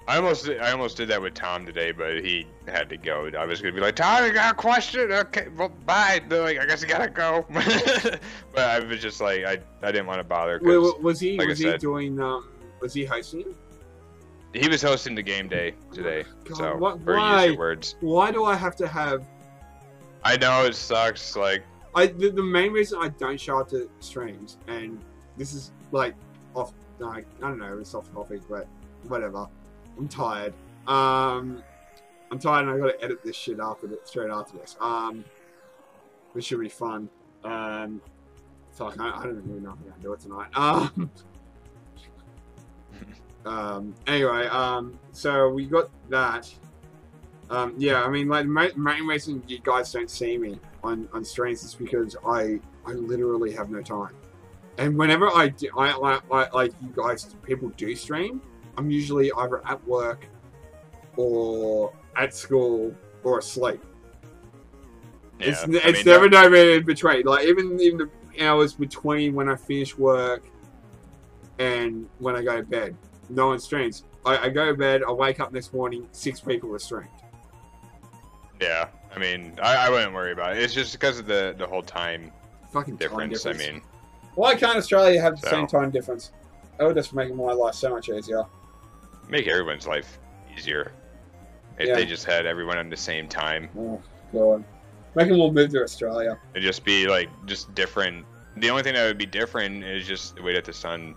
I 0.09 0.15
almost, 0.17 0.47
I 0.47 0.71
almost 0.71 0.95
did 0.95 1.09
that 1.09 1.21
with 1.21 1.33
Tom 1.33 1.65
today, 1.65 1.91
but 1.91 2.23
he 2.23 2.45
had 2.67 2.87
to 2.89 2.97
go. 2.97 3.29
I 3.37 3.45
was 3.45 3.61
gonna 3.61 3.73
be 3.73 3.81
like, 3.81 3.95
Tom, 3.97 4.25
you 4.25 4.31
got 4.31 4.53
a 4.53 4.55
question? 4.55 5.11
Okay, 5.11 5.47
well, 5.57 5.69
bye. 5.85 6.21
They're 6.29 6.41
like, 6.43 6.59
I 6.59 6.65
guess 6.65 6.81
you 6.81 6.87
gotta 6.87 7.09
go. 7.09 7.45
but 7.51 8.19
I 8.63 8.79
was 8.79 9.01
just 9.01 9.19
like, 9.19 9.43
I, 9.43 9.57
I 9.81 9.91
didn't 9.91 10.05
want 10.07 10.19
to 10.19 10.23
bother. 10.23 10.59
'cause 10.59 10.93
Wait, 10.93 11.01
was 11.01 11.19
he 11.19 11.37
like 11.37 11.47
I 11.47 11.49
was 11.49 11.59
he 11.59 11.65
said- 11.65 11.79
doing 11.81 12.19
um 12.21 12.47
was 12.81 12.93
he 12.93 13.03
hosting? 13.05 13.53
He 14.53 14.67
was 14.67 14.81
hosting 14.81 15.15
the 15.15 15.21
game 15.21 15.47
day 15.47 15.75
today. 15.93 16.23
God, 16.45 16.57
so, 16.57 16.75
what- 16.77 16.99
why? 17.01 17.45
your 17.45 17.57
words. 17.57 17.95
Why 17.99 18.31
do 18.31 18.43
I 18.45 18.55
have 18.55 18.75
to 18.77 18.87
have 18.87 19.25
I 20.23 20.35
know 20.35 20.65
it 20.65 20.75
sucks. 20.75 21.35
Like, 21.35 21.63
I 21.95 22.07
the, 22.07 22.29
the 22.29 22.43
main 22.43 22.71
reason 22.73 22.99
I 23.01 23.09
don't 23.09 23.39
show 23.39 23.59
up 23.59 23.69
to 23.69 23.89
streams, 23.99 24.57
and 24.67 24.99
this 25.37 25.53
is 25.53 25.71
like 25.91 26.15
off, 26.53 26.73
like 26.99 27.25
I 27.41 27.47
don't 27.47 27.59
know, 27.59 27.77
it's 27.79 27.93
off 27.93 28.11
topic, 28.11 28.41
but 28.49 28.67
whatever. 29.07 29.47
I'm 29.97 30.07
tired. 30.07 30.53
Um, 30.85 31.63
I'm 32.29 32.39
tired, 32.39 32.67
and 32.67 32.71
I 32.71 32.77
got 32.77 32.99
to 32.99 33.03
edit 33.03 33.23
this 33.23 33.35
shit 33.35 33.59
after 33.59 33.87
this, 33.87 33.99
straight 34.03 34.29
after 34.29 34.57
this. 34.57 34.75
Um, 34.81 35.23
which 36.33 36.45
should 36.45 36.59
be 36.59 36.69
fun. 36.69 37.09
Um, 37.43 38.01
fuck, 38.71 38.99
I, 38.99 39.09
I 39.09 39.23
don't 39.23 39.37
even 39.37 39.63
know 39.63 39.69
if 39.69 39.77
I'm 39.79 39.89
gonna 39.89 40.01
do 40.01 40.13
it 40.13 40.19
tonight. 40.19 40.49
Um. 40.55 41.09
Um, 43.47 43.95
anyway, 44.05 44.47
um, 44.47 44.99
so 45.11 45.49
we 45.49 45.65
got 45.65 45.89
that. 46.09 46.53
Um, 47.49 47.73
yeah, 47.77 48.03
I 48.03 48.09
mean, 48.09 48.27
like, 48.27 48.45
the 48.45 48.73
main 48.75 49.05
reason 49.05 49.41
you 49.47 49.59
guys 49.59 49.91
don't 49.91 50.11
see 50.11 50.37
me 50.37 50.59
on, 50.83 51.07
on 51.13 51.23
streams 51.23 51.63
is 51.63 51.73
because 51.73 52.15
I 52.25 52.59
I 52.85 52.91
literally 52.91 53.53
have 53.53 53.69
no 53.69 53.81
time. 53.81 54.13
And 54.77 54.97
whenever 54.97 55.29
I 55.29 55.49
do, 55.49 55.69
I, 55.77 55.91
I, 55.91 56.19
I 56.31 56.49
like 56.51 56.73
you 56.81 56.89
guys, 56.95 57.35
people 57.43 57.69
do 57.77 57.95
stream, 57.95 58.41
I'm 58.77 58.91
usually 58.91 59.31
either 59.31 59.65
at 59.67 59.85
work 59.87 60.27
or 61.15 61.93
at 62.15 62.35
school 62.35 62.93
or 63.23 63.39
asleep. 63.39 63.83
Yeah, 65.39 65.47
it's 65.47 65.63
I 65.63 65.91
mean, 65.91 66.05
never 66.05 66.29
no 66.29 66.53
in 66.53 66.85
between. 66.85 67.23
Like 67.25 67.45
even 67.45 67.79
even 67.79 67.97
the 67.97 68.45
hours 68.45 68.73
between 68.73 69.33
when 69.35 69.49
I 69.49 69.55
finish 69.55 69.97
work 69.97 70.43
and 71.59 72.07
when 72.19 72.35
I 72.35 72.43
go 72.43 72.57
to 72.57 72.63
bed, 72.63 72.95
no 73.29 73.47
one 73.47 73.59
streams. 73.59 74.03
I, 74.25 74.37
I 74.37 74.49
go 74.49 74.65
to 74.67 74.73
bed, 74.73 75.01
I 75.07 75.11
wake 75.11 75.39
up 75.39 75.51
next 75.53 75.73
morning, 75.73 76.07
six 76.11 76.39
people 76.39 76.73
are 76.75 76.79
streamed. 76.79 77.09
Yeah, 78.61 78.87
I 79.15 79.19
mean, 79.19 79.53
I, 79.61 79.87
I 79.87 79.89
wouldn't 79.89 80.13
worry 80.13 80.31
about 80.31 80.57
it. 80.57 80.63
It's 80.63 80.73
just 80.73 80.93
because 80.93 81.19
of 81.19 81.27
the 81.27 81.55
the 81.57 81.67
whole 81.67 81.83
time 81.83 82.31
Fucking 82.71 82.97
time 82.97 83.29
difference. 83.29 83.45
I 83.45 83.53
mean, 83.53 83.81
why 84.35 84.55
can't 84.55 84.77
Australia 84.77 85.21
have 85.21 85.39
the 85.39 85.47
So- 85.47 85.51
same 85.51 85.67
time 85.67 85.91
difference? 85.91 86.31
That 86.77 86.85
would 86.85 86.95
just 86.95 87.13
make 87.13 87.33
my 87.33 87.53
life 87.53 87.73
so 87.75 87.89
much 87.89 88.09
easier. 88.09 88.43
make 89.29 89.47
everyone's 89.47 89.87
life 89.87 90.19
easier 90.55 90.91
if 91.79 91.87
Yeah. 91.87 91.95
they 91.95 92.05
just 92.05 92.23
had 92.25 92.45
everyone 92.45 92.77
on 92.77 92.89
the 92.89 92.95
same 92.97 93.27
time. 93.27 93.69
Oh 93.77 94.01
god, 94.33 94.63
make 95.15 95.27
them 95.27 95.39
all 95.39 95.51
move 95.51 95.69
to 95.71 95.83
Australia. 95.83 96.39
It'd 96.53 96.63
just 96.63 96.83
be 96.85 97.07
like 97.07 97.29
just 97.45 97.73
different. 97.75 98.25
The 98.57 98.69
only 98.69 98.83
thing 98.83 98.93
that 98.93 99.05
would 99.05 99.17
be 99.17 99.25
different 99.25 99.83
is 99.83 100.07
just 100.07 100.35
the 100.37 100.41
way 100.43 100.53
that 100.53 100.65
the 100.65 100.73
sun 100.73 101.15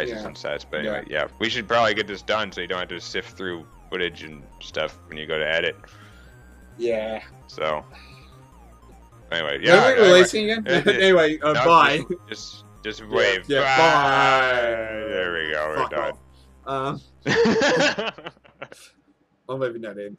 rises 0.00 0.20
Yeah. 0.22 0.26
and 0.28 0.36
sets. 0.38 0.64
But 0.64 0.80
anyway, 0.80 1.04
yeah. 1.08 1.28
we 1.38 1.48
should 1.48 1.66
probably 1.68 1.94
get 1.94 2.06
this 2.06 2.22
done 2.22 2.52
so 2.52 2.60
you 2.60 2.66
don't 2.66 2.78
have 2.80 2.88
to 2.88 3.00
sift 3.00 3.36
through 3.36 3.66
footage 3.90 4.22
and 4.22 4.42
stuff 4.60 4.98
when 5.08 5.16
you 5.18 5.26
go 5.26 5.38
to 5.38 5.46
edit. 5.48 5.76
Yeah. 6.78 7.22
So 7.46 7.84
anyway, 9.32 9.58
Yeah. 9.62 9.74
yeah. 9.74 9.80
Are 9.82 9.86
we 9.86 9.92
anyway, 10.00 10.08
releasing 10.12 10.50
again? 10.50 10.64
Yeah, 10.66 10.82
yeah. 10.86 10.92
anyway, 10.92 11.38
uh, 11.40 11.52
No, 11.52 11.64
bye. 11.64 12.00
Just 12.28 12.64
just 12.84 13.06
wave. 13.08 13.44
yeah, 13.48 13.60
Bye. 13.76 14.50
bye. 14.52 15.08
There 15.08 15.32
we 15.32 15.50
go. 15.52 15.74
Fuck 15.76 15.90
We're 15.92 16.02
off. 16.02 16.18
Um, 16.68 17.00
done. 17.24 18.12
I'm 19.48 19.60
leaving 19.60 19.82
that 19.82 19.98
in. 19.98 20.16